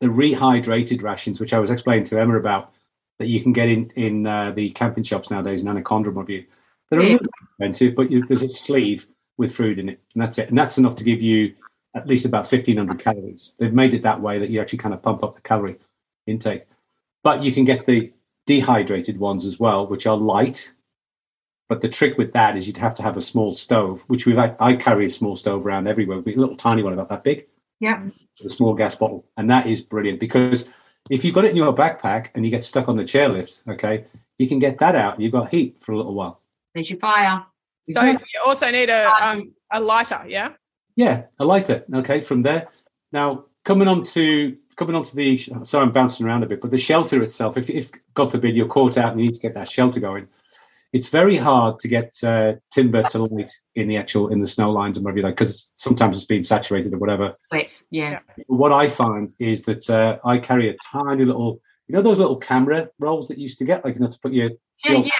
[0.00, 2.72] the rehydrated rations which i was explaining to emma about
[3.18, 6.44] that you can get in in uh, the camping shops nowadays in anaconda you
[6.88, 10.36] they're a little expensive but you, there's a sleeve with food in it and that's
[10.36, 10.48] it.
[10.48, 11.54] And that's enough to give you
[11.94, 13.54] at least about 1500 calories.
[13.58, 15.78] They've made it that way that you actually kind of pump up the calorie
[16.26, 16.66] intake.
[17.22, 18.12] But you can get the
[18.46, 20.74] dehydrated ones as well which are light
[21.68, 24.38] but the trick with that is you'd have to have a small stove, which we've
[24.38, 27.46] I carry a small stove around everywhere, a little tiny one about that big,
[27.80, 28.02] Yeah.
[28.44, 30.70] a small gas bottle, and that is brilliant because
[31.10, 34.04] if you've got it in your backpack and you get stuck on the chairlift, okay,
[34.38, 35.14] you can get that out.
[35.14, 36.40] and You've got heat for a little while.
[36.74, 37.44] There's your fire.
[37.90, 38.16] So you
[38.46, 40.50] also need a um, a lighter, yeah.
[40.96, 41.84] Yeah, a lighter.
[41.94, 42.68] Okay, from there.
[43.12, 46.70] Now coming on to coming on to the sorry, I'm bouncing around a bit, but
[46.70, 47.56] the shelter itself.
[47.56, 50.28] If, if God forbid you're caught out and you need to get that shelter going,
[50.92, 54.70] it's very hard to get uh, timber to light in the actual in the snow
[54.70, 57.34] lines and whatever you like because sometimes it's been saturated or whatever.
[57.52, 57.82] Wet.
[57.90, 58.20] Yeah.
[58.46, 62.36] What I find is that uh, I carry a tiny little, you know, those little
[62.36, 64.50] camera rolls that you used to get, like you know, to put your
[64.84, 64.92] Yeah.
[64.92, 65.04] Sure.
[65.04, 65.10] yeah.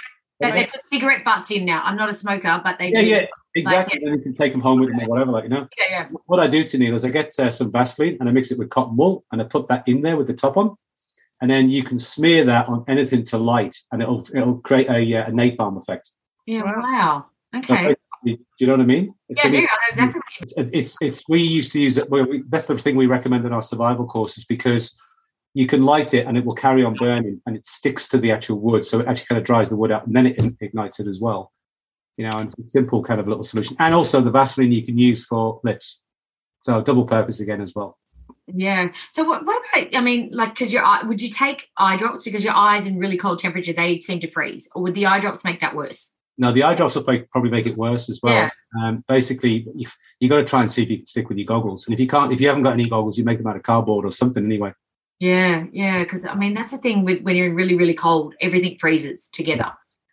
[0.41, 1.81] They, they put cigarette butts in now.
[1.83, 3.07] I'm not a smoker, but they yeah, do.
[3.07, 3.99] yeah, exactly.
[4.01, 5.67] And you can take them home with them or whatever, like you know.
[5.77, 5.85] Yeah.
[5.89, 6.07] yeah.
[6.27, 8.57] what I do to Neil is I get uh, some Vaseline and I mix it
[8.57, 10.77] with cotton wool and I put that in there with the top on,
[11.41, 15.15] and then you can smear that on anything to light, and it'll it'll create a,
[15.17, 16.11] uh, a napalm effect.
[16.45, 16.63] Yeah.
[16.63, 16.81] Wow.
[16.81, 17.25] Wow.
[17.63, 17.95] So Okay.
[18.23, 19.13] basically, do you know what I mean?
[19.29, 20.01] It's, Yeah, I I do.
[20.01, 22.09] I mean, it's, it's it's we used to use it.
[22.09, 24.99] well, we, that's the thing we recommend in our survival courses because
[25.55, 28.31] you can light it and it will carry on burning and it sticks to the
[28.31, 30.99] actual wood, so it actually kind of dries the wood out and then it ignites
[30.99, 31.51] it as well.
[32.17, 35.25] You know, and simple kind of little solution, and also the Vaseline you can use
[35.25, 36.01] for lips,
[36.61, 37.97] so double purpose again as well.
[38.53, 38.91] Yeah.
[39.11, 42.23] So what, what about, I mean, like, because your eye, would you take eye drops
[42.23, 44.69] because your eyes in really cold temperature, they seem to freeze?
[44.75, 46.13] Or would the eye drops make that worse?
[46.37, 48.33] No, the eye drops will make, probably make it worse as well.
[48.33, 48.49] Yeah.
[48.81, 49.87] Um, basically, you
[50.19, 51.99] you got to try and see if you can stick with your goggles, and if
[51.99, 54.11] you can't, if you haven't got any goggles, you make them out of cardboard or
[54.11, 54.71] something anyway.
[55.19, 55.65] Yeah.
[55.73, 56.03] Yeah.
[56.03, 59.27] Because, I mean, that's the thing with when you're in really, really cold, everything freezes
[59.33, 59.71] together.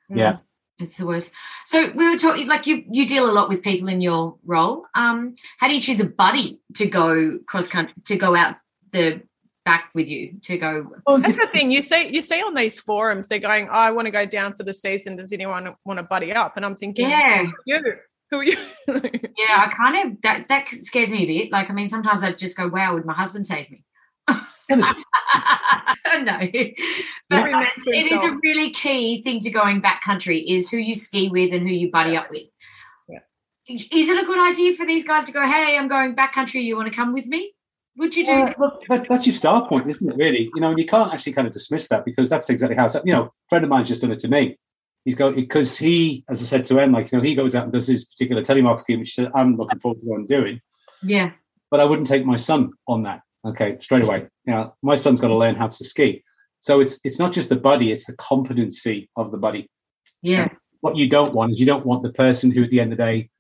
[0.09, 0.39] Yeah.
[0.79, 1.33] It's the worst.
[1.65, 4.85] So we were talking, like you, you deal a lot with people in your role.
[4.95, 8.57] Um, how do you choose a buddy to go cross country, to go out
[8.93, 9.23] the
[9.65, 10.87] back with you, to go?
[11.07, 12.15] That's the thing you see.
[12.15, 15.17] You see on these forums, they're going, "I want to go down for the season.
[15.17, 17.47] Does anyone want to buddy up?" And I'm thinking, Yeah.
[17.65, 17.95] you,
[18.31, 18.57] who are you?
[18.89, 21.53] Yeah, I kind of that that scares me a bit.
[21.53, 23.85] Like, I mean, sometimes I just go, "Wow, would my husband save me?"
[24.71, 26.39] no,
[27.29, 31.53] but it is a really key thing to going backcountry is who you ski with
[31.53, 32.45] and who you buddy up with.
[33.09, 33.21] Yeah.
[33.69, 36.65] Is it a good idea for these guys to go, "Hey, I'm going backcountry.
[36.65, 37.53] You want to come with me?"
[37.99, 38.33] Would you do?
[38.33, 38.59] That?
[38.59, 40.17] look, that, that's your start point, isn't it?
[40.17, 42.85] Really, you know, and you can't actually kind of dismiss that because that's exactly how
[42.85, 42.97] it's.
[43.05, 44.59] You know, a friend of mine's just done it to me.
[45.05, 47.65] He's going because he, as I said to him, like you know, he goes out
[47.65, 50.61] and does his particular telemark scheme, which I'm looking forward to doing.
[51.03, 51.33] Yeah,
[51.71, 53.21] But I wouldn't take my son on that.
[53.47, 54.29] Okay, straight away.
[54.47, 56.25] Know, my son's got to learn how to ski.
[56.61, 59.69] So it's it's not just the buddy; it's the competency of the buddy.
[60.23, 60.49] yeah,
[60.81, 62.99] What you don't want is you don't want the person who, at the end of
[62.99, 63.31] the day,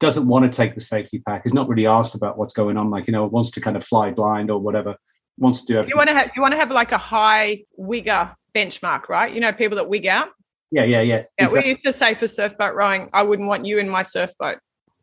[0.00, 2.90] doesn't want to take the safety pack, is not really asked about what's going on,
[2.90, 4.96] like, you know, wants to kind of fly blind or whatever,
[5.38, 5.90] wants to do everything.
[5.90, 9.32] You want to have you want to have like a high wigger benchmark, right?
[9.32, 10.28] You know, people that wig out.
[10.70, 11.22] Yeah, yeah, yeah.
[11.38, 11.60] Yeah, exactly.
[11.60, 14.30] we used to say for surf boat rowing, I wouldn't want you in my surf
[14.38, 14.58] boat.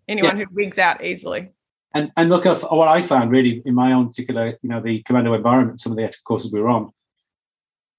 [0.07, 1.51] Anyone who wigs out easily.
[1.93, 5.01] And and look at what I found really in my own particular, you know, the
[5.03, 6.91] commando environment, some of the extra courses we were on,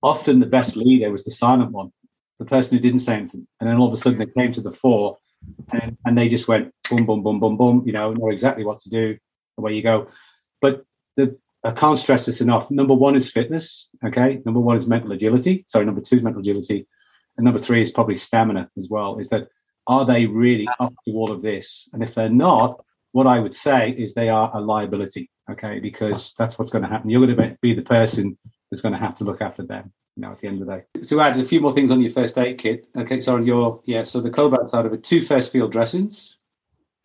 [0.03, 1.93] often the best leader was the silent one,
[2.39, 3.47] the person who didn't say anything.
[3.61, 5.19] And then all of a sudden they came to the fore
[5.73, 8.79] and, and they just went boom, boom, boom, boom, boom, you know, know exactly what
[8.81, 9.19] to do,
[9.59, 10.07] away you go.
[10.61, 10.85] But
[11.17, 12.71] the I can't stress this enough.
[12.71, 13.89] Number one is fitness.
[14.05, 14.43] Okay.
[14.45, 15.65] Number one is mental agility.
[15.69, 16.87] Sorry, number two is mental agility.
[17.37, 19.19] And number three is probably stamina as well.
[19.19, 19.49] Is that
[19.87, 21.89] are they really up to all of this?
[21.93, 25.31] And if they're not, what I would say is they are a liability.
[25.51, 27.11] Okay, because that's what's going to happen.
[27.11, 28.39] You're going to be the person
[28.71, 29.93] that's going to have to look after them.
[30.17, 31.01] You know, at the end of the day.
[31.09, 32.87] To add a few more things on your first aid kit.
[32.97, 36.39] Okay, so on your yeah, so the Coban side of it, two first field dressings.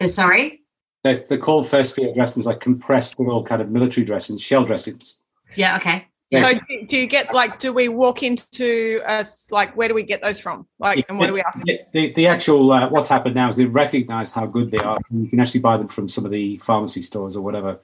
[0.02, 0.62] Uh, Sorry.
[1.04, 5.18] They're, they're called first field dressings, like compressed little kind of military dressings, shell dressings.
[5.56, 5.78] Yeah.
[5.78, 6.06] Okay.
[6.30, 6.50] Yeah.
[6.50, 10.04] So do, do you get like do we walk into us like where do we
[10.04, 10.68] get those from?
[10.78, 11.62] Like and what do we ask?
[11.64, 15.00] The, the, the actual uh, what's happened now is they recognise how good they are.
[15.10, 17.80] And you can actually buy them from some of the pharmacy stores or whatever,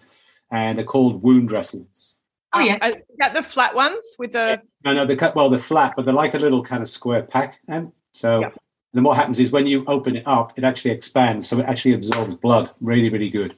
[0.51, 2.15] and they're called wound dressings.
[2.51, 2.77] Oh yeah.
[2.81, 5.49] Uh, Is that the flat ones with the No, no, they're cut well.
[5.49, 7.59] They're flat, but they're like a little kind of square pack.
[7.67, 8.49] And so, Yeah.
[8.93, 11.93] then what happens is when you open it up, it actually expands, so it actually
[11.93, 12.69] absorbs blood.
[12.81, 13.55] Really, really good.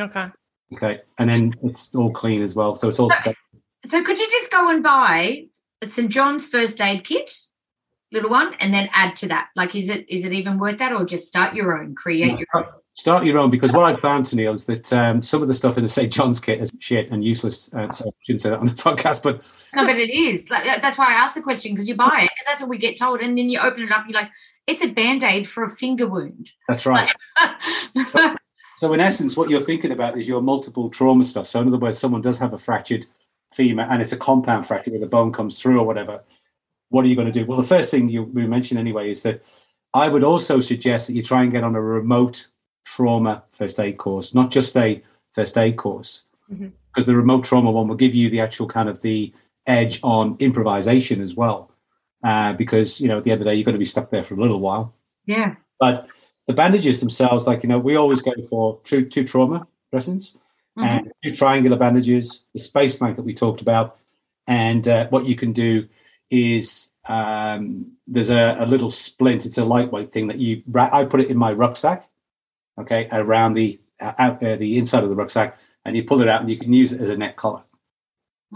[0.00, 0.26] Okay.
[0.72, 3.10] Okay, and then it's all clean as well, so it's all.
[3.10, 3.34] stuck.
[3.86, 5.46] So could you just go and buy
[5.80, 7.30] a St John's first aid kit,
[8.12, 9.48] little one, and then add to that?
[9.56, 12.30] Like, is it is it even worth that, or just start your own, create your
[12.32, 12.38] own?
[12.38, 15.48] Start, start your own because what I found to Neil is that um, some of
[15.48, 17.72] the stuff in the St John's kit is shit and useless.
[17.72, 19.42] Uh, so I shouldn't say that on the podcast, but
[19.74, 20.50] No, but it is.
[20.50, 22.78] Like, that's why I asked the question because you buy it because that's what we
[22.78, 24.30] get told, and then you open it up, you're like,
[24.68, 26.50] it's a band aid for a finger wound.
[26.68, 27.12] that's right.
[28.82, 31.46] So in essence, what you're thinking about is your multiple trauma stuff.
[31.46, 33.06] So in other words, someone does have a fractured
[33.54, 36.22] femur and it's a compound fracture where the bone comes through or whatever.
[36.90, 37.46] What are you going to do?
[37.46, 39.42] Well, the first thing you we mentioned anyway is that
[39.94, 42.48] I would also suggest that you try and get on a remote
[42.84, 47.88] trauma first aid course, not just a first aid course, because the remote trauma one
[47.88, 49.32] will give you the actual kind of the
[49.66, 51.70] edge on improvisation as well.
[52.24, 54.10] Uh, because you know at the end of the day you're going to be stuck
[54.10, 54.94] there for a little while.
[55.26, 55.54] yeah.
[55.80, 56.06] But
[56.46, 60.36] the bandages themselves, like you know, we always go for two, two trauma dressings
[60.78, 60.84] Mhm.
[60.84, 63.98] and two triangular bandages, the space blanket we talked about,
[64.46, 65.86] and uh, what you can do
[66.30, 69.44] is um, there's a, a little splint.
[69.44, 70.62] It's a lightweight thing that you.
[70.66, 72.08] ra- I put it in my rucksack,
[72.80, 76.28] okay, around the uh, out there, the inside of the rucksack, and you pull it
[76.28, 77.62] out and you can use it as a neck collar.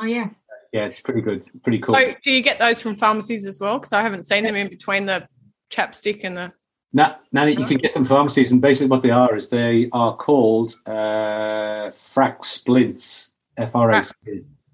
[0.00, 0.30] Oh yeah.
[0.72, 1.94] Yeah, it's pretty good, pretty cool.
[1.94, 3.78] So do you get those from pharmacies as well?
[3.78, 5.26] Because I haven't seen them in between the
[5.70, 6.52] chapstick and the
[6.92, 9.88] Now, now that you can get them pharmacies, and basically what they are is they
[9.92, 14.14] are called uh, frac splints, F R A C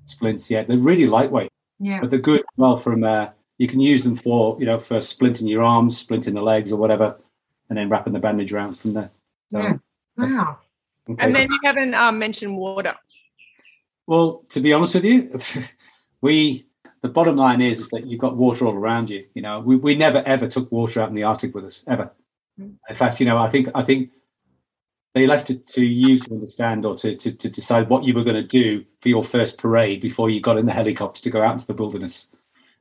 [0.07, 0.51] splints.
[0.51, 1.51] Yeah, they're really lightweight,
[1.81, 2.01] Yeah.
[2.01, 2.77] but they're good well.
[2.77, 6.43] From uh, you can use them for you know for splinting your arms, splinting the
[6.43, 7.17] legs, or whatever,
[7.69, 9.11] and then wrapping the bandage around from there.
[9.51, 9.77] So, Yeah.
[10.17, 10.59] Wow.
[11.19, 12.95] and then you haven't um, mentioned water.
[14.07, 15.31] Well, to be honest with you,
[16.21, 16.67] we
[17.03, 19.27] the bottom line is is that you've got water all around you.
[19.35, 22.11] You know, we, we never ever took water out in the Arctic with us ever.
[22.59, 22.77] Mm.
[22.89, 24.11] In fact, you know, I think I think
[25.15, 28.25] they left it to you to understand or to to, to decide what you were
[28.25, 31.43] going to do for your first parade before you got in the helicopter to go
[31.43, 32.31] out into the wilderness.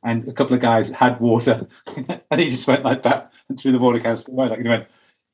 [0.04, 1.68] And a couple of guys had water,
[2.32, 4.50] and he just went like that and threw the water canister away.
[4.50, 4.88] Like he went,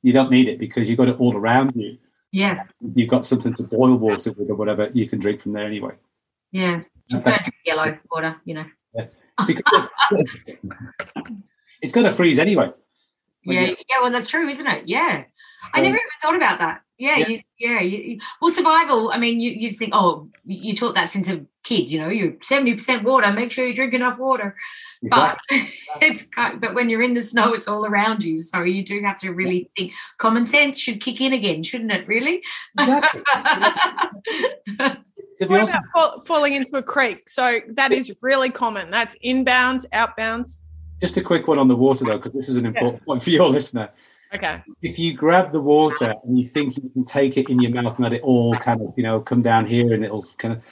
[0.04, 1.98] you don't need it because you've got it all around you.
[2.32, 2.64] Yeah.
[2.82, 4.90] You've got something to boil water with or whatever.
[4.94, 5.96] You can drink from there anyway.
[6.52, 6.84] Yeah.
[7.10, 8.66] Just don't drink yellow water, you know.
[9.46, 9.90] Because
[11.82, 12.72] it's going to freeze anyway.
[13.44, 14.02] Yeah, yeah.
[14.02, 14.88] Well, that's true, isn't it?
[14.88, 15.24] Yeah,
[15.74, 16.82] I Um, never even thought about that.
[16.98, 17.28] Yeah, Yeah.
[17.28, 17.82] You, yeah.
[17.82, 19.12] You, well, survival.
[19.12, 21.92] I mean, you, you just think, oh, you taught that since a kid.
[21.92, 23.32] You know, you're seventy percent water.
[23.32, 24.56] Make sure you drink enough water.
[25.04, 25.38] But
[26.02, 28.40] it's but when you're in the snow, it's all around you.
[28.40, 29.94] So you do have to really think.
[30.18, 32.08] Common sense should kick in again, shouldn't it?
[32.08, 32.42] Really.
[32.80, 33.22] Exactly.
[35.38, 37.30] to be What honest, about fall, falling into a creek?
[37.30, 38.92] So that is really common.
[38.92, 40.62] That's inbounds, outbounds.
[41.00, 43.30] just a quick one on the water though, because this is an important point for
[43.30, 43.90] your listener.
[44.34, 44.62] Okay.
[44.82, 47.96] If you grab the water and you think you can take it in your mouth
[47.96, 50.64] and let it all kind of, you know, come down here and it'll kind of,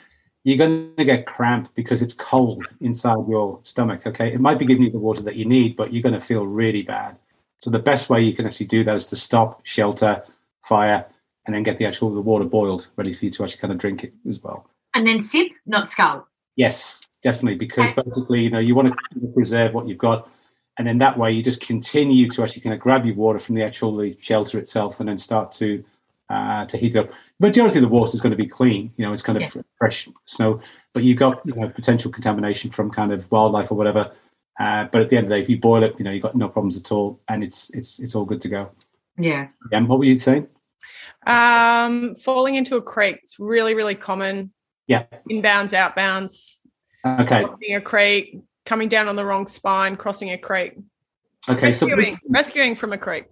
[0.44, 4.06] you're going to get cramp because it's cold inside your stomach.
[4.06, 4.34] Okay.
[4.34, 6.46] It might be giving you the water that you need, but you're going to feel
[6.46, 7.18] really bad.
[7.60, 10.24] So the best way you can actually do that is to stop, shelter,
[10.62, 11.06] fire,
[11.46, 13.80] and then get the actual the water boiled, ready for you to actually kind of
[13.80, 14.68] drink it as well.
[14.94, 16.28] and then sip, not skull.
[16.56, 20.30] Yes, definitely, because basically, you know, you want to preserve what you've got.
[20.78, 23.56] and then that way you just continue to actually kind of grab your water from
[23.56, 25.84] the actual the shelter itself, and then start to
[26.30, 27.12] uh, to heat it up.
[27.40, 28.92] Majority of the water is going to be clean.
[28.98, 29.62] You know, it's kind of Yeah.
[29.76, 30.60] fresh snow,
[30.94, 34.12] but you've got you know potential contamination from kind of wildlife or whatever.
[34.60, 36.24] Uh, but at the end of the day, if you boil it, you know you've
[36.24, 38.72] got no problems at all, and it's it's it's all good to go.
[39.18, 39.48] Yeah.
[39.72, 40.48] And what were you saying?
[41.28, 43.20] Um, falling into a creek.
[43.24, 44.52] It's really, really common.
[44.88, 45.06] Yeah.
[45.30, 46.60] Inbounds, outbounds,
[47.06, 47.46] Okay.
[47.46, 50.74] crossing a creek, coming down on the wrong spine, crossing a creek.
[51.50, 51.72] Okay.
[51.72, 53.26] So Rescuing, this- rescuing from a creek.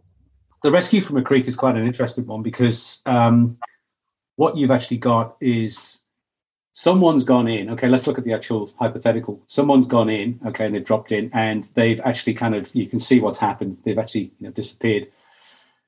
[0.64, 3.58] the rescue from a creek is quite an interesting one because um,
[4.38, 6.00] what you've actually got is
[6.72, 7.70] someone's gone in.
[7.72, 9.42] Okay, let's look at the actual hypothetical.
[9.46, 10.40] Someone's gone in.
[10.48, 13.78] Okay, and they've dropped in, and they've actually kind of you can see what's happened.
[13.84, 15.12] They've actually you know disappeared.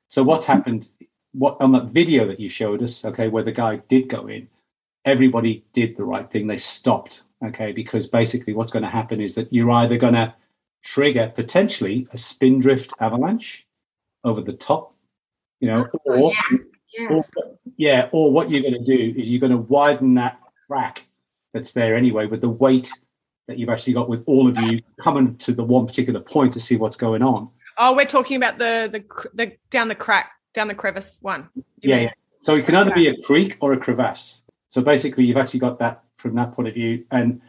[0.08, 0.90] So what's happened?
[1.38, 3.04] What on that video that you showed us?
[3.06, 4.48] Okay, where the guy did go in,
[5.04, 6.48] everybody did the right thing.
[6.48, 7.24] They stopped.
[7.44, 10.34] Okay, because basically what's going to happen is that you're either going to
[10.84, 13.68] trigger potentially a spindrift avalanche
[14.24, 14.94] over the top,
[15.60, 16.34] you know, oh, or
[16.98, 17.08] Yeah.
[17.10, 17.26] or,
[17.78, 21.06] yeah, or what you're going to do is you're going to widen that crack
[21.54, 22.92] that's there anyway with the weight
[23.48, 26.60] that you've actually got with all of you coming to the one particular point to
[26.60, 27.50] see what's going on.
[27.78, 31.50] Oh, we're talking about the the, the down the crack, down the crevice one.
[31.82, 32.14] Yeah, yeah.
[32.40, 34.42] So it can either be a creek or a crevasse.
[34.70, 37.06] So basically, you've actually got that from that point of view.
[37.12, 37.42] And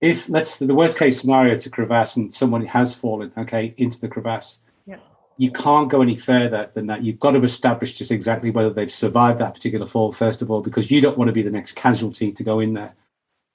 [0.00, 4.00] if let's the worst case scenario, it's a crevasse and someone has fallen, okay, into
[4.00, 4.62] the crevasse.
[4.86, 4.96] Yeah.
[5.36, 7.04] You can't go any further than that.
[7.04, 10.62] You've got to establish just exactly whether they've survived that particular fall, first of all,
[10.62, 12.94] because you don't want to be the next casualty to go in there.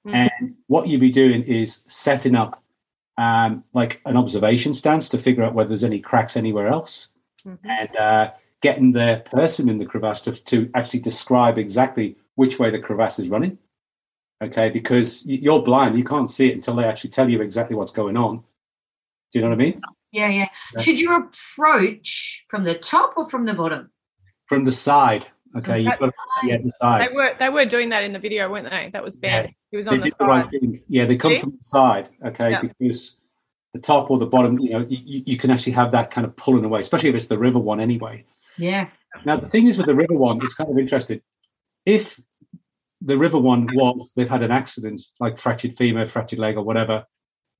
[0.06, 0.30] Mhm.
[0.38, 2.62] And what you'd be doing is setting up
[3.16, 7.10] um, like an observation stance to figure out whether there's any cracks anywhere else
[7.46, 7.58] Mhm.
[7.62, 8.32] and uh,
[8.64, 13.18] getting their person in the crevasse to, to actually describe exactly which way the crevasse
[13.18, 13.58] is running.
[14.42, 17.92] Okay, because you're blind, you can't see it until they actually tell you exactly what's
[17.92, 18.38] going on.
[18.38, 19.82] Do you know what I mean?
[20.12, 20.48] Yeah, yeah.
[20.74, 20.80] Yeah.
[20.80, 23.90] Should you approach from the top or from the bottom?
[24.46, 25.26] From the side.
[25.56, 26.12] Okay, you've got to
[26.42, 27.08] yeah, the side.
[27.08, 28.90] They were they were doing that in the video, weren't they?
[28.92, 29.54] That was Ben.
[29.70, 30.80] He was They on the did the right thing.
[30.88, 31.42] Yeah, they come See?
[31.42, 32.08] from the side.
[32.24, 32.60] Okay, Yeah.
[32.60, 33.20] because
[33.74, 36.34] the top or the bottom, you know, you, you can actually have that kind of
[36.36, 38.24] pulling away, especially if it's the river one anyway.
[38.58, 38.88] Yeah.
[39.24, 41.20] Now, the thing is with the river one, it's kind of interesting.
[41.86, 42.20] If
[43.00, 47.04] the river one was they've had an accident, like fractured femur, fractured leg, or whatever,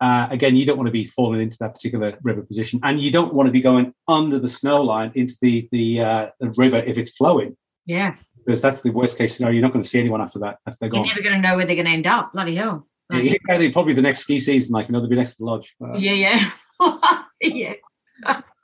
[0.01, 3.11] uh, again, you don't want to be falling into that particular river position, and you
[3.11, 6.79] don't want to be going under the snow line into the the, uh, the river
[6.79, 8.17] if it's flowing, Yeah.
[8.45, 9.55] because that's the worst case scenario.
[9.55, 11.05] You're not going to see anyone after that after they're gone.
[11.05, 12.33] You're never going to know where they're going to end up.
[12.33, 12.87] Bloody hell.
[13.11, 13.71] Yeah, yeah.
[13.73, 15.97] Probably the next ski season, like you know, they'll be next to the lodge uh,
[15.97, 16.51] Yeah, yeah.
[17.41, 17.75] yeah.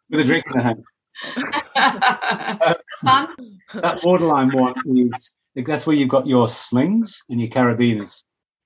[0.08, 0.82] with a drink in the hand.
[1.74, 3.28] That's fun.
[3.74, 8.22] that borderline one is that's where you've got your slings and your carabiners.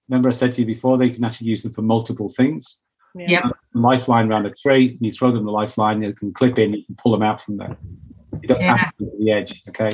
[0.08, 2.82] Remember, I said to you before they can actually use them for multiple things.
[3.14, 3.42] Yeah.
[3.44, 3.52] Yep.
[3.74, 6.84] Lifeline around a tree, and you throw them the lifeline, they can clip in, you
[6.84, 7.76] can pull them out from there.
[8.42, 8.76] You don't Yeah.
[8.76, 9.90] have to go to the edge, okay?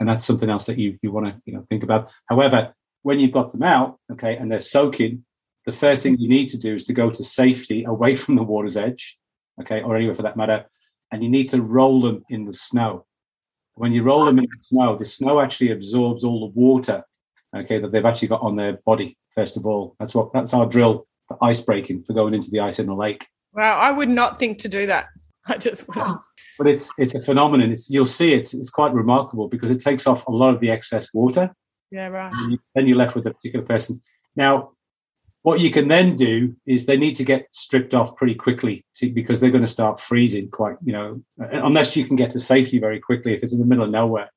[0.00, 2.08] And that's something else that you you want to you know think about.
[2.26, 5.24] However, when you've got them out, okay, and they're soaking,
[5.64, 8.42] the first thing you need to do is to go to safety away from the
[8.42, 9.18] water's edge,
[9.60, 10.66] okay, or anywhere for that matter,
[11.12, 13.06] and you need to roll them in the snow.
[13.74, 17.04] When you roll them in the snow, the snow actually absorbs all the water,
[17.54, 19.16] okay, that they've actually got on their body.
[19.34, 22.60] First of all, that's what that's our drill for ice breaking for going into the
[22.60, 23.26] ice in the lake.
[23.52, 25.06] Wow, I would not think to do that.
[25.46, 25.98] I just would.
[25.98, 26.18] Oh,
[26.58, 27.70] But it's it's a phenomenon.
[27.70, 30.70] It's you'll see it's it's quite remarkable because it takes off a lot of the
[30.70, 31.54] excess water,
[31.90, 32.32] Yeah, right.
[32.34, 34.00] and you, then you're left with a particular person.
[34.36, 34.70] Now,
[35.46, 39.08] what you can then do is they need to get stripped off pretty quickly to,
[39.08, 42.40] because they're going to start freezing quite, you know, uh, unless you can get to
[42.40, 44.28] safety very quickly if it's in the middle of nowhere.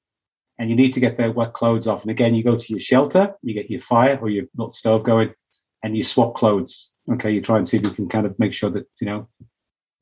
[0.60, 2.04] And you need to get their wet clothes off.
[2.04, 5.04] And again, you go to your shelter, you get your fire or your little stove
[5.04, 5.34] going,
[5.82, 6.92] and you swap clothes.
[7.12, 9.28] Okay, you try and see if you can kind of make sure that, you know,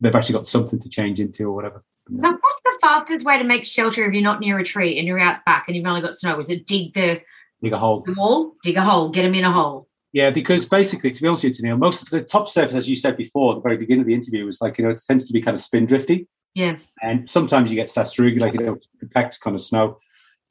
[0.02, 1.86] they've actually got something to change into or whatever.
[2.10, 5.08] Now, what's the fastest way to make shelter if you're not near a tree and
[5.08, 6.38] you're out back and you've only got snow?
[6.38, 7.22] Is it dig the,
[7.64, 8.04] Dig a hole.
[8.06, 9.87] the wall, dig a hole, get them in a hole?
[10.18, 12.90] Yeah, because basically, to be honest with you, Neil, most of the top surface, as
[12.90, 15.00] you said before, at the very beginning of the interview, was like, you know, it
[15.08, 16.28] tends to be kind of spin drifty.
[16.56, 16.78] Yeah.
[17.04, 20.00] And sometimes you get sastrugi, like, you know, compact kind of snow.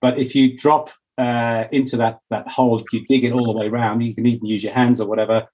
[0.01, 3.59] But if you drop uh, into that that hole, if you dig it all the
[3.59, 5.49] way around, you can even use your hands or whatever.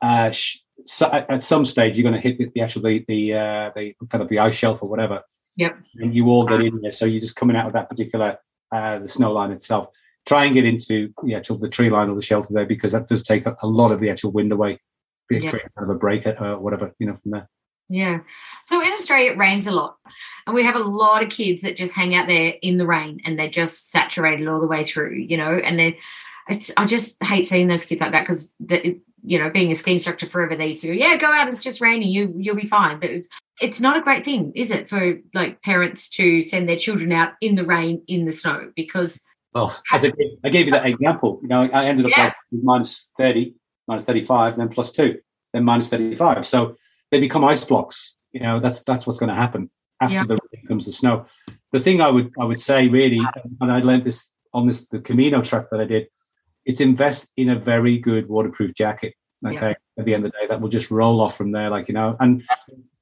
[0.00, 3.04] Uh, sh- so at, at some stage, you're going to hit the, the actual the
[3.06, 5.22] the, uh, the kind of the ice shelf or whatever.
[5.56, 5.78] Yep.
[6.00, 8.38] And you all get in there, so you're just coming out of that particular
[8.72, 9.86] uh, the snow line itself.
[10.26, 13.08] Try and get into the actual the tree line or the shelter there because that
[13.08, 14.78] does take a, a lot of the actual wind away.
[15.28, 15.50] Be Yeah.
[15.50, 17.48] create kind of a break or uh, whatever, you know, from there.
[17.88, 18.20] Yeah.
[18.62, 19.96] So in Australia, it rains a lot.
[20.46, 23.20] And we have a lot of kids that just hang out there in the rain
[23.24, 25.94] and they're just saturated all the way through, you know, and they're,
[26.48, 28.54] it's, I just hate seeing those kids like that because
[29.24, 31.48] you know, being a ski instructor forever, they used to go, yeah, go out.
[31.48, 32.08] It's just raining.
[32.08, 32.98] You you'll be fine.
[32.98, 33.28] But it's,
[33.60, 37.34] it's not a great thing, is it, for like parents to send their children out
[37.40, 38.72] in the rain, in the snow?
[38.74, 39.22] Because
[39.54, 40.12] well, as I,
[40.44, 42.24] I gave you that example, you know, I ended up Yeah.
[42.24, 43.54] like minus thirty,
[43.86, 45.18] minus thirty-five, then plus two,
[45.52, 46.46] then minus thirty-five.
[46.46, 46.76] So
[47.10, 48.16] they become ice blocks.
[48.32, 50.24] You know, that's that's what's going to happen after Yeah.
[50.24, 50.38] the
[50.68, 51.26] comes the snow.
[51.72, 53.20] The thing I would I would say really,
[53.60, 56.08] and I learned this on this the Camino trek that I did,
[56.64, 59.14] it's invest in a very good waterproof jacket.
[59.44, 61.88] Okay, at the end of the day, that will just roll off from there, like
[61.88, 62.44] you know, and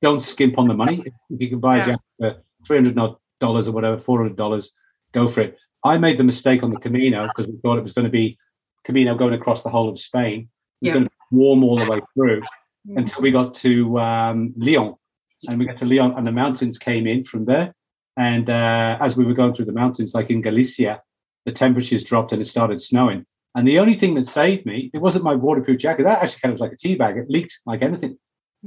[0.01, 1.03] don't skimp on the money.
[1.05, 2.97] If you can buy a jacket for three hundred
[3.39, 4.73] dollars or whatever, four hundred dollars,
[5.13, 5.59] go for it.
[5.85, 8.39] I made the mistake on the Camino because we thought it was going to be
[8.85, 10.49] Camino going across the whole of Spain.
[10.81, 10.93] It was Yeah.
[10.95, 12.43] going to be warm all the way through
[12.99, 14.97] until we got to um, León.
[15.49, 17.74] And we got to León, and the mountains came in from there.
[18.16, 21.01] And uh, as we were going through the mountains, like in Galicia,
[21.47, 23.24] the temperatures dropped and it started snowing.
[23.55, 26.03] And the only thing that saved me, it wasn't my waterproof jacket.
[26.05, 27.16] That actually kind of was like a tea bag.
[27.16, 28.18] It leaked like anything.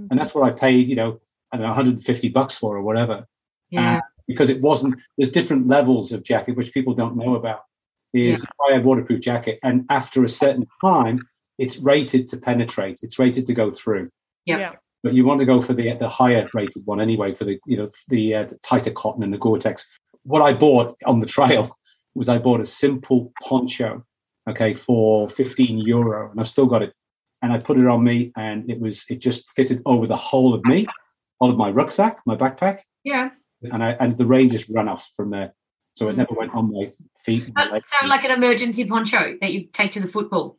[0.10, 1.20] And that's what I paid, you know,
[1.52, 3.28] I don't know, 150 bucks for or whatever
[3.70, 7.62] yeah, Uh, because it wasn't there's different levels of jacket which people don't know about
[8.14, 9.60] is if I had waterproof jacket.
[9.64, 11.22] And after a certain time
[11.58, 13.00] it's rated to penetrate.
[13.04, 14.10] It's rated to go through.
[14.46, 14.60] Yep.
[14.60, 14.72] Yeah.
[15.04, 17.78] but you want to go for the the higher rated one anyway for the you
[17.78, 19.88] know the, uh, the tighter cotton and the gore-tex.
[20.24, 21.70] What i bought on the trail
[22.16, 24.04] was i bought a simple poncho
[24.50, 26.94] okay for 15 euro and i've still got it.
[27.42, 30.54] And i put it on me and it was it just fitted over the whole
[30.54, 30.88] of me
[31.40, 32.80] all of my rucksack my backpack.
[33.04, 33.30] Yeah.
[33.72, 35.54] And I and the rain just ran off from there.
[35.96, 36.18] So it Mm.
[36.18, 36.92] never went on my
[37.24, 37.44] feet.
[37.56, 37.80] and my.
[37.86, 40.58] So like an emergency poncho that you take to the football.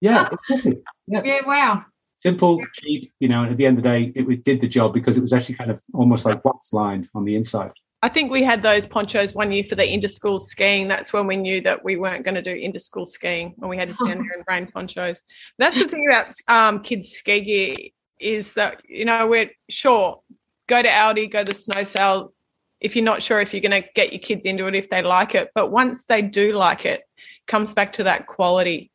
[0.00, 0.82] yeah, exactly.
[1.06, 1.84] Yeah, wow.
[2.14, 3.12] simple, cheap.
[3.20, 5.16] You know, and at the end of the day, it, it did the job because
[5.16, 7.72] it was actually kind of almost like wax lined on the inside.
[8.02, 10.88] I think we had those ponchos one year for the inter-school skiing.
[10.88, 13.88] That's when we knew that we weren't going to do inter-school skiing when we had
[13.88, 15.22] to stand there in rain ponchos.
[15.58, 17.76] That's the thing about um, kids' ski gear
[18.20, 20.20] is that you know we're sure
[20.66, 22.32] go to Aldi, go to the Snow Sale.
[22.80, 25.02] If you're not sure if you're going to get your kids into it, if they
[25.02, 27.02] like it, but once they do like it,
[27.46, 28.90] comes back to that quality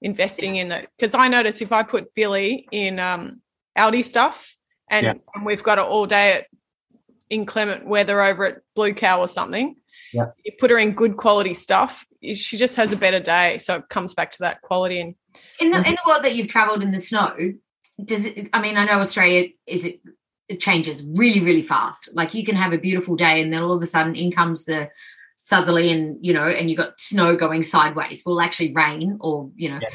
[0.00, 0.88] investing in it.
[0.96, 3.42] Because I notice if I put Billy in um,
[3.76, 4.54] Aldi stuff
[4.90, 5.14] and, Yeah.
[5.34, 6.46] and we've got it all day at
[7.30, 9.76] inclement weather over at Blue Cow or something,
[10.12, 10.26] Yeah.
[10.44, 13.58] you put her in good quality stuff, she just has a better day.
[13.58, 15.00] So it comes back to that quality.
[15.00, 15.14] And
[15.60, 17.34] In the in the world that you've travelled in the snow,
[18.04, 18.48] does it?
[18.52, 20.00] I mean, I know Australia is it.
[20.48, 22.08] It changes really, really fast.
[22.14, 24.64] Like you can have a beautiful day, and then all of a sudden, in comes
[24.64, 24.88] the
[25.36, 28.22] southerly, and you know, and you got snow going sideways.
[28.24, 29.88] Will actually rain, or you know, Yeah.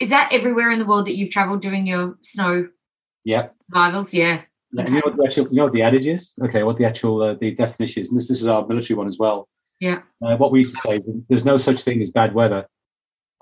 [0.00, 2.68] is that everywhere in the world that you've travelled doing your snow
[3.24, 3.48] Yeah.
[3.70, 4.14] survivals?
[4.14, 4.42] Yeah,
[4.78, 6.34] and you know what the actual, you know what the adage is?
[6.42, 9.06] Okay, what the actual uh, the definition is, and this, this is our military one
[9.06, 9.48] as well.
[9.80, 10.00] Yeah.
[10.22, 12.66] Uh, what we used to say there's no such thing as bad weather,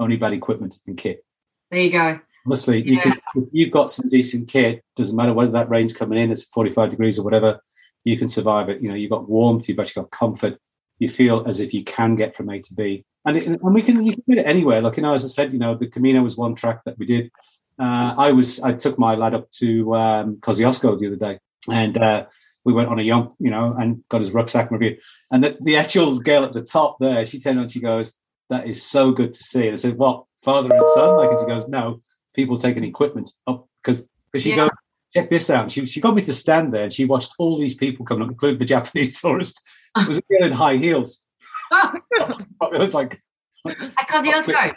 [0.01, 1.25] only bad equipment and kit.
[1.71, 2.21] there you go.
[2.47, 6.19] Honestly, you can, if you've got some decent kit, doesn't matter whether that rain's coming
[6.19, 7.61] in, it's 45 degrees or whatever,
[8.05, 8.81] you can survive it.
[8.81, 10.59] You know, you've got warmth, you've actually got comfort.
[10.99, 13.05] You feel as if you can get from A to B.
[13.27, 14.81] And, it, and we can, you can get it anywhere.
[14.81, 17.07] Like, you know, as I said, you know, the Camino was one track that we
[17.07, 17.31] did.
[17.79, 21.39] Uh, I was, I took my lad up to um, Kosciuszko the other day
[21.71, 22.27] and uh,
[22.65, 24.99] we went on a yomp, you know, and got his rucksack review.
[25.31, 28.15] And the, the actual girl at the top there, she turned on, she goes,
[28.49, 29.67] that is so good to see.
[29.67, 31.17] And I said, what, father and son?
[31.17, 32.01] Like, and she goes, no,
[32.37, 34.05] people taking equipment up because
[34.37, 34.57] she Yeah.
[34.57, 34.71] goes,
[35.15, 35.73] check this out.
[35.73, 38.31] She, she got me to stand there and she watched all these people coming up,
[38.31, 39.63] including the Japanese tourist.
[39.97, 41.25] It was a girl in high heels.
[41.73, 43.21] it was like,
[43.67, 44.77] At Kosciuszko.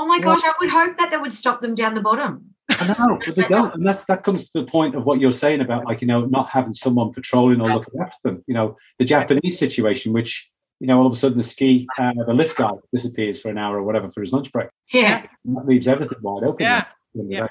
[0.00, 2.54] Oh my gosh, I would hope that they would stop them down the bottom.
[2.70, 3.74] I know, but they don't.
[3.74, 6.26] And that's that comes to the point of what you're saying about like, you know,
[6.26, 8.44] not having someone patrolling or looking after them.
[8.46, 10.48] You know, the Japanese situation, which,
[10.78, 13.58] you know, all of a sudden the ski, uh, the lift guy disappears for an
[13.58, 14.68] hour or whatever for his lunch break.
[14.92, 15.26] Yeah.
[15.46, 16.64] And that leaves everything wide open.
[16.64, 16.84] Yeah.
[17.24, 17.48] Then.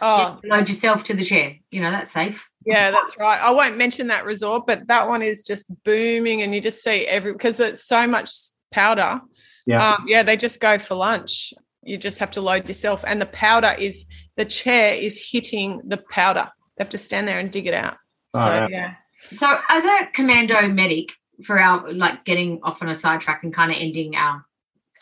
[0.00, 1.56] oh, Load yourself to the chair.
[1.70, 2.48] You know, that's safe.
[2.66, 3.40] Yeah, that's right.
[3.40, 7.06] I won't mention that resort, but that one is just booming, and you just see
[7.06, 8.30] every because it's so much
[8.70, 9.20] powder.
[9.66, 9.94] Yeah.
[9.94, 10.22] um, yeah.
[10.22, 11.52] They just go for lunch.
[11.82, 14.06] You just have to load yourself, and the powder is
[14.36, 16.48] the chair is hitting the powder.
[16.76, 17.96] They have to stand there and dig it out.
[18.34, 18.68] Oh, so yeah.
[18.68, 18.94] yeah,
[19.32, 21.12] So, as a commando medic,
[21.44, 24.44] for our like getting off on a sidetrack and kind of ending our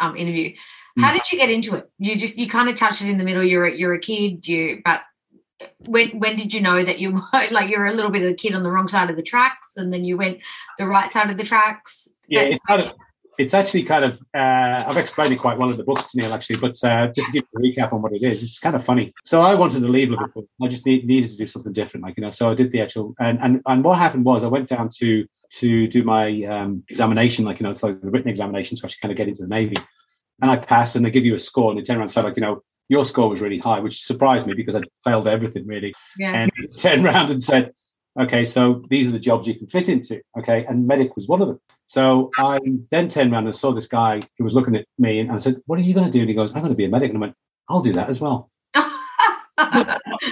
[0.00, 0.54] um, interview,
[0.98, 1.14] how Mm.
[1.14, 1.90] did you get into it?
[1.98, 3.42] You just you kind of touched it in the middle.
[3.44, 4.46] You're a, you're a kid.
[4.46, 5.02] You but
[5.86, 8.34] when when did you know that you were like you're a little bit of a
[8.34, 10.38] kid on the wrong side of the tracks, and then you went
[10.78, 12.08] the right side of the tracks?
[12.28, 12.92] Yeah, But- it's, kind of,
[13.38, 16.58] it's actually kind of, uh, I've explained it quite well in the book, Neil, actually,
[16.58, 19.14] but uh, just to give a recap on what it is, it's kind of funny.
[19.24, 20.46] So I wanted to leave Liverpool.
[20.60, 22.80] I just need, needed to do something different, like, you know, so I did the
[22.82, 26.82] actual, and, and, and what happened was I went down to, to do my um,
[26.88, 29.28] examination, like, you know, it's like the written examination, so I actually kind of get
[29.28, 29.76] into the Navy.
[30.40, 32.22] And I passed and they give you a score and they turn around and say,
[32.22, 35.66] like, you know, your score was really high, which surprised me because I failed everything
[35.66, 35.94] really.
[36.16, 36.32] Yeah.
[36.32, 37.72] And turned around and said,
[38.18, 40.20] okay, so these are the jobs you can fit into.
[40.38, 40.64] Okay.
[40.66, 41.60] And medic was one of them.
[41.86, 42.58] So I
[42.90, 45.56] then turned around and saw this guy who was looking at me and I said,
[45.66, 46.20] what are you going to do?
[46.20, 47.10] And he goes, I'm going to be a medic.
[47.10, 47.34] And I went,
[47.68, 48.50] I'll do that as well.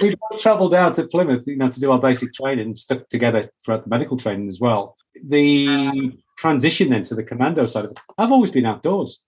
[0.01, 3.83] we travelled down to Plymouth, you know, to do our basic training, stuck together throughout
[3.83, 4.95] the medical training as well.
[5.25, 9.23] The transition then to the commando side of it, I've always been outdoors.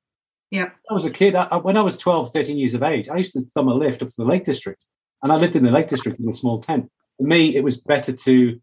[0.52, 0.64] Yeah.
[0.64, 3.18] When I was a kid, I, when I was 12, 13 years of age, I
[3.18, 4.86] used to thumb a lift up to the Lake District.
[5.22, 6.90] And I lived in the Lake District in a small tent.
[7.18, 8.60] For me, it was better to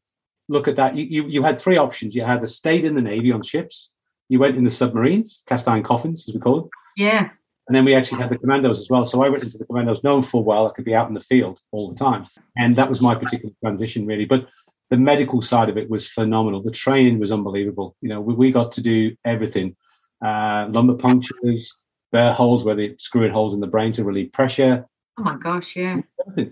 [0.48, 0.96] look at that.
[0.96, 2.14] You, you, you had three options.
[2.14, 3.92] You had stayed in the Navy on ships,
[4.28, 6.70] you went in the submarines, cast iron coffins, as we call them.
[6.96, 7.28] Yeah.
[7.68, 9.04] And then we actually had the commandos as well.
[9.04, 11.20] So I went into the commandos knowing full well I could be out in the
[11.20, 12.26] field all the time.
[12.56, 14.24] And that was my particular transition, really.
[14.24, 14.46] But
[14.90, 16.62] the medical side of it was phenomenal.
[16.62, 17.96] The training was unbelievable.
[18.00, 19.76] You know, we, we got to do everything
[20.26, 21.72] uh, lumbar punctures,
[22.12, 24.86] burr holes where they screw in holes in the brain to relieve pressure.
[25.18, 26.00] Oh my gosh, yeah.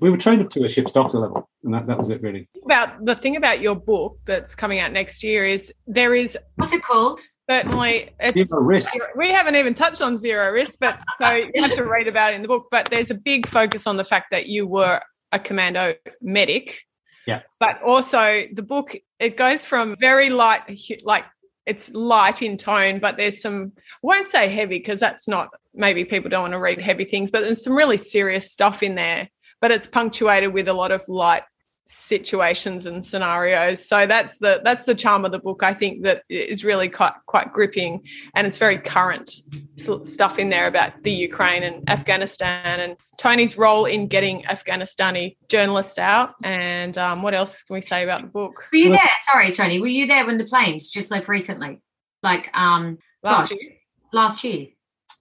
[0.00, 2.48] We were trained up to a ship's doctor level, and that, that was it, really.
[2.64, 6.72] About the thing about your book that's coming out next year is there is What's
[6.72, 7.20] it called?
[7.50, 8.94] certainly it's Zero risk.
[9.16, 12.36] we haven't even touched on zero risk, but so you have to read about it
[12.36, 12.68] in the book.
[12.70, 15.02] But there's a big focus on the fact that you were
[15.32, 15.92] a commando
[16.22, 16.80] medic.
[17.26, 17.40] Yeah.
[17.60, 20.62] But also the book it goes from very light,
[21.04, 21.24] like
[21.66, 26.04] it's light in tone, but there's some I won't say heavy because that's not maybe
[26.04, 29.28] people don't want to read heavy things, but there's some really serious stuff in there.
[29.60, 31.44] But it's punctuated with a lot of light
[31.86, 36.22] situations and scenarios so that's the that's the charm of the book i think that
[36.30, 38.02] is really quite quite gripping
[38.34, 39.30] and it's very current
[39.76, 45.98] stuff in there about the ukraine and afghanistan and tony's role in getting afghanistani journalists
[45.98, 49.00] out and um, what else can we say about the book Were you there?
[49.22, 49.80] Sorry, Tony.
[49.80, 51.80] Were you there when the planes just left recently?
[52.22, 53.72] Like um last gosh, year
[54.14, 54.68] last year.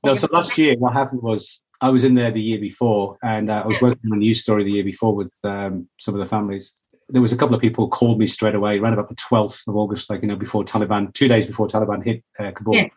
[0.05, 3.49] No, so last year, what happened was I was in there the year before, and
[3.49, 6.19] uh, I was working on a news story the year before with um, some of
[6.19, 6.73] the families.
[7.09, 9.75] There was a couple of people called me straight away, around about the 12th of
[9.75, 12.75] August, like, you know, before Taliban, two days before Taliban hit uh, Kabul.
[12.75, 12.87] Yeah.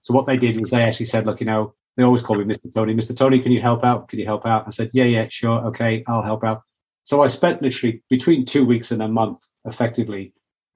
[0.00, 2.44] So what they did was they actually said, look, you know, they always call me
[2.44, 2.72] Mr.
[2.72, 2.94] Tony.
[2.94, 3.16] Mr.
[3.16, 4.08] Tony, can you help out?
[4.08, 4.64] Can you help out?
[4.66, 5.60] I said, yeah, yeah, sure.
[5.66, 6.62] Okay, I'll help out.
[7.02, 10.32] So I spent literally between two weeks and a month, effectively,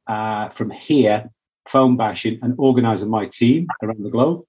[0.07, 1.31] uh, from here,
[1.69, 4.45] phone bashing and organizing my team around the globe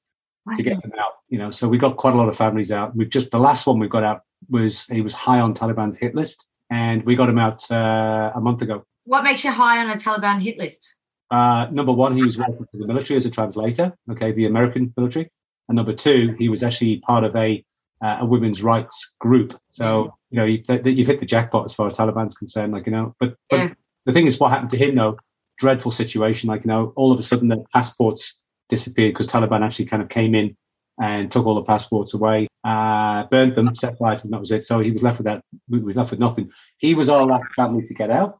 [0.54, 1.14] to get them out.
[1.30, 2.96] You know, so we got quite a lot of families out.
[2.96, 6.14] We've just the last one we got out was he was high on Taliban's hit
[6.16, 8.86] list, and we got him out uh, a month ago.
[9.06, 10.96] What makes you high on a Taliban hit list?
[11.32, 14.94] Uh, number one, he was working for the military as a translator, okay, the American
[14.96, 15.30] military,
[15.68, 17.64] and number two, he was actually part of a
[18.04, 19.60] uh, a women's rights group.
[19.72, 22.74] So you know, you, you've hit the jackpot as far as Taliban's concerned.
[22.74, 23.74] Like you know, but but Yeah.
[24.06, 25.18] the thing is, what happened to him though?
[25.58, 26.50] Dreadful situation.
[26.50, 28.40] Like you know, all of a sudden their passports
[28.70, 30.56] disappeared because Taliban actually kind of came in
[31.02, 34.32] and took all the passports away, uh, burned them, set fire to them.
[34.32, 34.64] That was it.
[34.64, 35.44] So he was left with that.
[35.70, 36.52] We was left with nothing.
[36.78, 38.40] He was our last family to get out,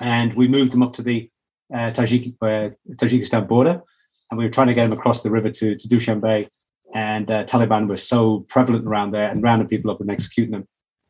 [0.00, 1.30] and we moved them up to the
[1.72, 3.82] uh, Tajik, uh, Tajikistan border,
[4.30, 6.48] and we were trying to get them across the river to to Dushanbe,
[6.94, 10.66] and uh, Taliban were so prevalent around there and rounding people up and executing them.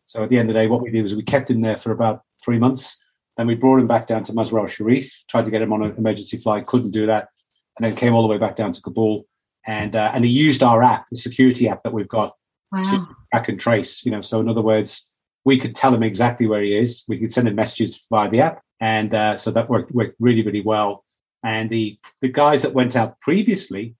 [0.06, 1.78] So at the end of the day, what we did was we kept him there
[1.78, 2.98] for about three months.
[3.36, 5.82] Then we brought him back down to Mazar al Sharif, tried to get him on
[5.82, 7.28] an emergency flight, couldn't do that,
[7.76, 9.26] and then came all the way back down to Kabul.
[9.66, 12.34] And uh, and he used our app, the security app that we've got,
[12.72, 12.82] Wow.
[12.82, 14.04] to track and trace.
[14.04, 15.08] You know, so in other words,
[15.44, 17.04] we could tell him exactly where he is.
[17.08, 20.42] We could send him messages via the app, and uh, so that worked worked really
[20.42, 21.04] really well.
[21.44, 23.94] And the the guys that went out previously,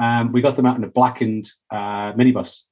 [0.00, 2.62] um, we got them out in a blackened uh, minibus.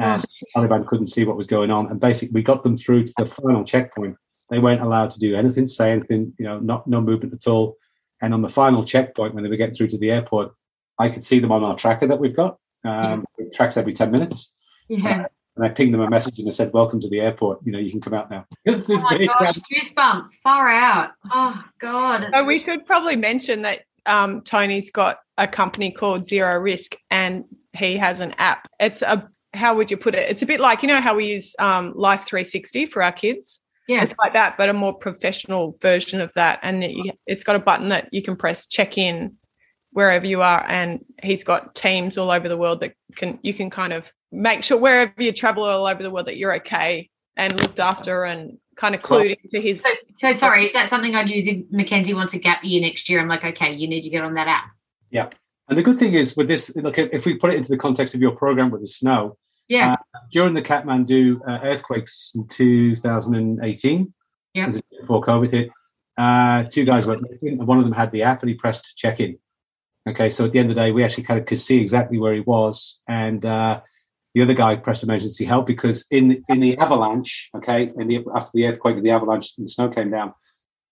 [0.00, 2.76] Uh, so the Taliban couldn't see what was going on, and basically we got them
[2.76, 4.16] through to the final checkpoint.
[4.50, 7.76] They weren't allowed to do anything, say anything, you know, not no movement at all.
[8.24, 10.54] And on the final checkpoint, when they were getting through to the airport,
[10.98, 12.56] I could see them on our tracker that we've got.
[12.82, 14.50] Um, It tracks every ten minutes,
[14.88, 15.26] Yeah.
[15.56, 17.58] and I pinged them a message and I said, "Welcome to the airport.
[17.64, 19.28] You know, you can come out now." This is Oh my big.
[19.28, 20.36] gosh, goosebumps.
[20.42, 21.10] Far out.
[21.34, 22.30] Oh God.
[22.32, 27.44] So we should probably mention that um, Tony's got a company called Zero Risk, and
[27.74, 28.68] he has an app.
[28.80, 30.30] It's a how would you put it?
[30.30, 33.60] It's a bit like you know how we use um, Life 360 for our kids.
[33.88, 34.02] Yeah.
[34.02, 36.58] It's like that, but a more professional version of that.
[36.62, 39.36] And it, it's got a button that you can press check in
[39.90, 43.70] wherever you are, and he's got teams all over the world that can you can
[43.70, 47.60] kind of make sure wherever you travel all over the world that you're okay and
[47.60, 49.82] looked after and kind of clued into his.
[49.82, 53.08] So, so sorry, is that something I'd use if Mackenzie wants a gap year next
[53.08, 53.20] year?
[53.20, 54.64] I'm like, okay, you need to get on that app.
[55.10, 55.30] Yeah.
[55.68, 58.14] And the good thing is with this, look, if we put it into the context
[58.14, 59.36] of your program with the snow,
[59.68, 59.92] Yeah.
[59.92, 64.12] Uh, during the Kathmandu uh, earthquakes in 2018,
[64.54, 64.66] Yep.
[64.66, 65.70] this is before COVID hit,
[66.16, 68.84] uh, two guys went missing, and one of them had the app, and he pressed
[68.84, 69.36] to check in.
[70.08, 72.18] Okay, so at the end of the day, we actually kind of could see exactly
[72.18, 73.80] where he was, and uh,
[74.34, 78.50] the other guy pressed emergency help because in in the avalanche, okay, in the after
[78.54, 80.34] the earthquake and the avalanche and the snow came down,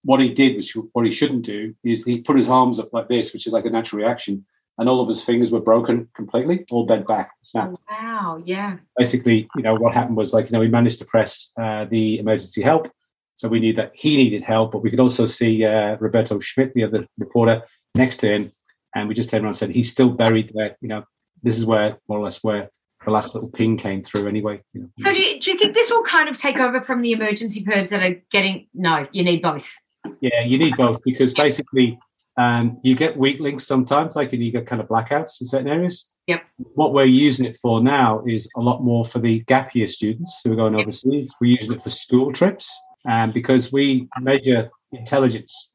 [0.03, 3.09] what he did was what he shouldn't do is he put his arms up like
[3.09, 4.45] this, which is like a natural reaction,
[4.79, 7.77] and all of his fingers were broken completely, all bent back, snapped.
[7.91, 8.79] Wow, yeah.
[8.97, 12.19] Basically, you know, what happened was like, you know, we managed to press uh, the
[12.19, 12.91] emergency help.
[13.35, 16.75] So we knew that he needed help, but we could also see uh, Roberto Schmidt,
[16.75, 17.63] the other reporter,
[17.95, 18.53] next to him.
[18.95, 20.77] And we just turned around and said, he's still buried there.
[20.81, 21.05] You know,
[21.43, 22.71] this is where, more or less, where
[23.05, 24.63] the last little ping came through anyway.
[24.73, 24.89] You know.
[25.01, 27.65] So do, you, do you think this will kind of take over from the emergency
[27.65, 28.69] perds that are getting?
[28.75, 29.75] No, you need both.
[30.21, 31.99] Yeah, you need both because basically
[32.37, 35.69] um, you get weak links sometimes, like and you get kind of blackouts in certain
[35.69, 36.11] areas.
[36.27, 36.43] Yep.
[36.75, 40.41] What we're using it for now is a lot more for the gap year students
[40.45, 41.35] who are going overseas.
[41.41, 42.73] We're using it for school trips
[43.05, 45.73] um, because we measure intelligence.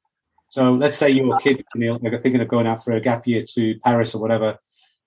[0.49, 3.27] So let's say you're a kid, Neil, like thinking of going out for a gap
[3.27, 4.57] year to Paris or whatever.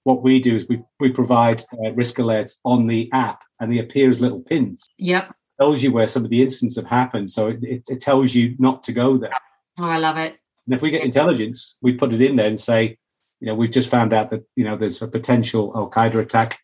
[0.05, 3.79] What we do is we, we provide uh, risk alerts on the app and they
[3.79, 4.87] appear as little pins.
[4.99, 5.35] Yep.
[5.59, 7.31] tells you where some of the incidents have happened.
[7.31, 9.33] So it, it, it tells you not to go there.
[9.79, 10.40] Oh, I love it.
[10.67, 12.97] And if we get intelligence, we put it in there and say,
[13.41, 16.59] you know, we've just found out that, you know, there's a potential Al Qaeda attack.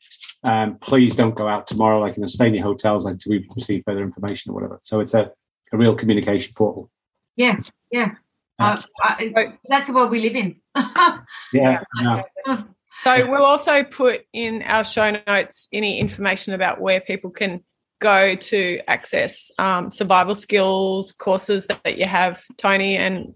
[0.44, 3.46] Um, please don't go out tomorrow, like, you know, stay in your hotels until we
[3.56, 4.78] receive further information or whatever.
[4.82, 5.32] So it's a,
[5.72, 6.90] a real communication portal.
[7.34, 7.58] Yeah,
[7.90, 8.12] yeah.
[8.58, 10.56] Uh, I, that's the world we live in.
[11.52, 11.80] Yeah.
[12.00, 12.24] no.
[13.02, 17.62] So we'll also put in our show notes any information about where people can
[18.00, 23.34] go to access um, survival skills courses that, that you have, Tony, and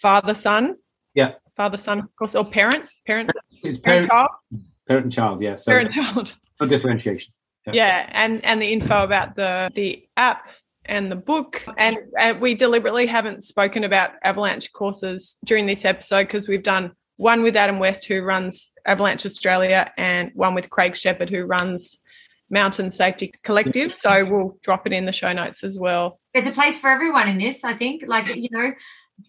[0.00, 0.76] father son.
[1.14, 1.32] Yeah.
[1.56, 3.30] Father son of course or parent parent
[3.62, 4.30] It's parent parent, child
[4.86, 5.40] parent and child.
[5.40, 5.56] Yeah.
[5.56, 6.34] So parent child.
[6.60, 7.32] no differentiation.
[7.66, 7.72] Yeah.
[7.74, 10.46] Yeah, and and the info about the the app
[10.88, 16.22] and the book, and, and we deliberately haven't spoken about avalanche courses during this episode
[16.22, 20.96] because we've done one with Adam West who runs Avalanche Australia and one with Craig
[20.96, 21.98] Shepherd who runs
[22.48, 23.94] Mountain Safety Collective.
[23.94, 26.20] So we'll drop it in the show notes as well.
[26.32, 28.04] There's a place for everyone in this, I think.
[28.06, 28.72] Like, you know,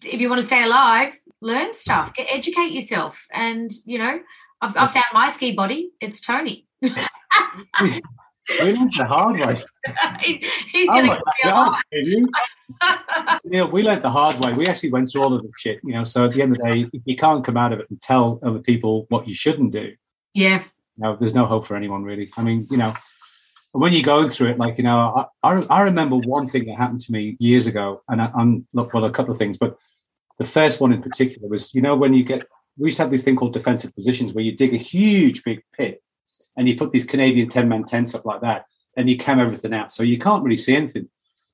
[0.04, 3.26] if you want to stay alive, learn stuff, get, educate yourself.
[3.32, 4.20] And, you know,
[4.60, 5.90] I've, I've found my ski body.
[6.00, 6.66] It's Tony.
[6.82, 6.90] We
[8.72, 9.60] learned the hard way.
[10.22, 11.82] He- He's going to be alive.
[13.44, 13.66] you?
[13.66, 14.52] We learned the hard way.
[14.52, 16.04] We actually went through all of the shit, you know.
[16.04, 18.00] So at the end of the day, if you can't come out of it and
[18.00, 19.92] tell other people what you shouldn't do,
[20.34, 20.62] Yeah.
[20.98, 22.30] no, there's no hope for anyone really.
[22.36, 22.92] I mean, you know,
[23.72, 26.76] when you're going through it, like you know, I, I, I remember one thing that
[26.76, 29.76] happened to me years ago, and I, I'm look, well, a couple of things, but
[30.38, 32.46] the first one in particular was, you know, when you get,
[32.78, 35.62] we used to have this thing called defensive positions where you dig a huge big
[35.76, 36.02] pit,
[36.56, 38.64] and you put these Canadian ten man tents up like that,
[38.96, 41.08] and you cam everything out, so you can't really see anything.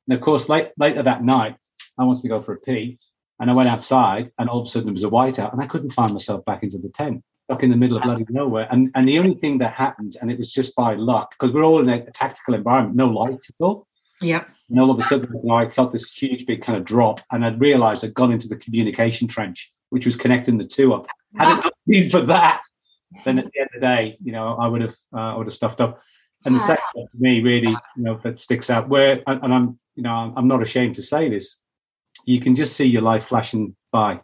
[0.09, 1.57] And of course, late, later that night,
[1.99, 2.99] I wanted to go for a pee,
[3.39, 5.67] and I went outside, and all of a sudden there was a whiteout, and I
[5.67, 8.67] couldn't find myself back into the tent stuck in the middle of bloody nowhere.
[8.71, 11.65] And and the only thing that happened, and it was just by luck, because we're
[11.65, 13.87] all in a, a tactical environment, no lights at all.
[14.21, 14.49] Yep.
[14.71, 17.21] And all of a sudden, you know, I felt this huge, big kind of drop,
[17.31, 21.07] and I'd realised I'd gone into the communication trench, which was connecting the two up.
[21.37, 22.63] Had it not been for that,
[23.25, 25.47] then at the end of the day, you know, I would have, uh, I would
[25.47, 26.01] have stuffed up.
[26.45, 28.89] And the second one for me, really, you know, that sticks out.
[28.89, 31.61] Where, and and I'm, you know, I'm I'm not ashamed to say this.
[32.25, 34.21] You can just see your life flashing by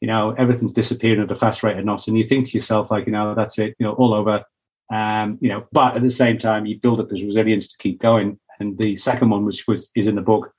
[0.00, 2.90] you know, everything's disappearing at a fast rate of knots, and you think to yourself,
[2.90, 4.44] like, you know, that's it, you know, all over.
[4.90, 8.00] Um, you know, but at the same time, you build up this resilience to keep
[8.00, 8.38] going.
[8.60, 10.52] And the second one, which was is in the book,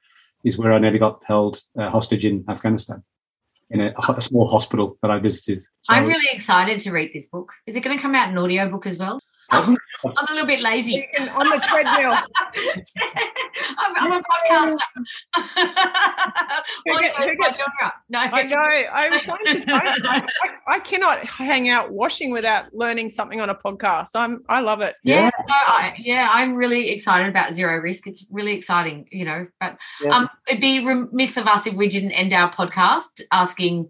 [0.44, 3.04] is where I nearly got held uh, hostage in Afghanistan,
[3.70, 5.64] in a, a small hospital that I visited.
[5.82, 7.52] So, I'm really excited to read this book.
[7.66, 9.20] Is it going to come out in audiobook as well?
[9.52, 11.08] I'm a little bit lazy.
[11.20, 12.14] on the treadmill.
[13.78, 14.78] I'm, I'm a podcaster.
[16.86, 17.94] Who get- who my gets- genre.
[18.10, 18.58] No, I know.
[18.58, 20.26] I was saying to I, I,
[20.76, 24.10] I cannot hang out washing without learning something on a podcast.
[24.16, 24.96] I'm I love it.
[25.04, 25.30] Yeah, Yeah.
[25.48, 28.08] no, I, yeah, I'm really excited about zero risk.
[28.08, 29.48] It's really exciting, you know.
[29.60, 30.16] But Yeah.
[30.16, 33.90] um, it'd be remiss of us if we didn't end our podcast asking,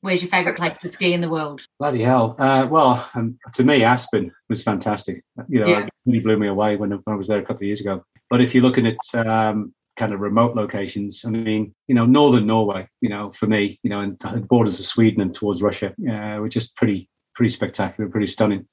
[0.00, 2.36] "Where's your favourite place to ski in the world?" bloody hell.
[2.38, 5.22] Uh, well, um, to me, Aspen was fantastic.
[5.48, 5.80] You know, Yeah.
[5.86, 8.02] it really blew me away when, when I was there a couple of years ago.
[8.28, 12.46] But if you're looking at um, kind of remote locations, I mean, you know, northern
[12.46, 16.38] Norway, you know, for me, you know, and borders of Sweden and towards Russia, uh,
[16.40, 18.66] were just pretty, pretty spectacular, pretty stunning.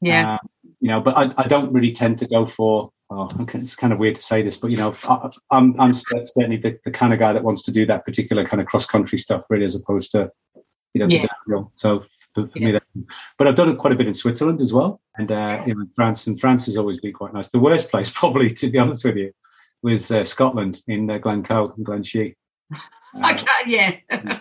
[0.00, 0.38] Yeah, Uh,
[0.80, 2.90] you know, but I, I don't really tend to go for.
[3.12, 6.56] Oh, it's kind of weird to say this, but you know, I, I'm I'm certainly
[6.58, 9.18] the, the kind of guy that wants to do that particular kind of cross country
[9.18, 10.30] stuff, really, as opposed to
[10.94, 11.26] you know Yeah.
[11.72, 12.04] So
[12.34, 12.66] for, for Yeah.
[12.66, 12.82] me, that,
[13.38, 15.90] but I've done quite a bit in Switzerland as well, and uh, you know, in
[15.94, 16.26] France.
[16.26, 17.48] And France has always been quite nice.
[17.50, 19.32] The worst place, probably, to be honest with you,
[19.82, 22.34] was uh, Scotland in uh, Glencoe and Glenshee.
[23.22, 23.96] I can't, yeah.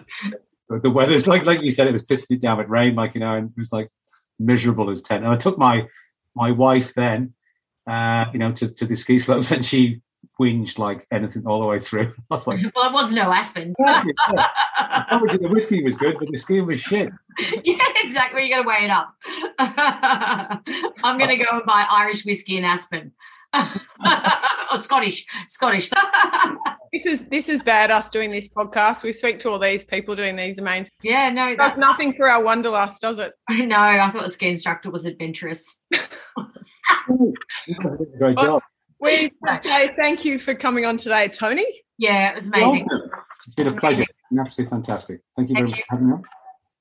[0.84, 3.22] The weather's like like you said, it was pissing it down with rain, like you
[3.22, 3.90] know, and it was like
[4.38, 5.24] miserable as ten.
[5.24, 5.88] And I took my
[6.36, 7.34] my wife then
[7.90, 10.00] uh, you know, to, to the ski slopes, and she
[10.40, 12.14] whinged like anything all the way through.
[12.32, 13.76] I was like, well, it was no Aspen.
[15.12, 17.12] Obviously, the whiskey was good, but the skiing was shit.
[17.64, 18.44] yeah, exactly.
[18.44, 19.14] You got to weigh it up.
[21.04, 23.12] I'm going to go and buy Irish whiskey in Aspen.
[23.54, 25.90] or Scottish, Scottish.
[26.94, 27.90] this is this is bad.
[27.90, 30.92] Us doing this podcast, we speak to all these people doing these amazing.
[31.02, 33.34] Yeah, no, that's nothing for our wanderlust, does it?
[33.50, 35.80] No, I thought the ski instructor was adventurous.
[38.20, 38.62] Great job.
[39.00, 41.66] We say thank you for coming on today, Tony.
[41.98, 42.88] Yeah, it was amazing.
[43.46, 44.06] It's been a pleasure.
[44.38, 45.22] Absolutely fantastic.
[45.36, 45.86] Thank you very thank much you.
[45.90, 46.24] for having me on.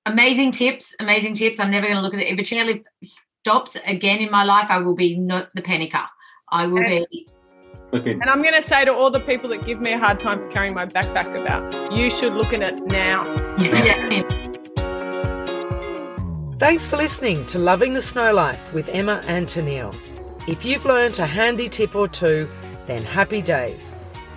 [0.07, 1.61] Amazing tips, amazing tips.
[1.61, 2.29] I'm never going to look at it.
[2.29, 6.07] If a chairlift stops again in my life, I will be not the panicker.
[6.51, 7.29] I will and, be.
[7.93, 10.43] And I'm going to say to all the people that give me a hard time
[10.43, 13.25] for carrying my backpack about, you should look at it now.
[13.59, 14.23] yeah.
[16.59, 19.95] Thanks for listening to Loving the Snow Life with Emma and Tennille.
[20.49, 22.49] If you've learned a handy tip or two,
[22.87, 23.93] then happy days.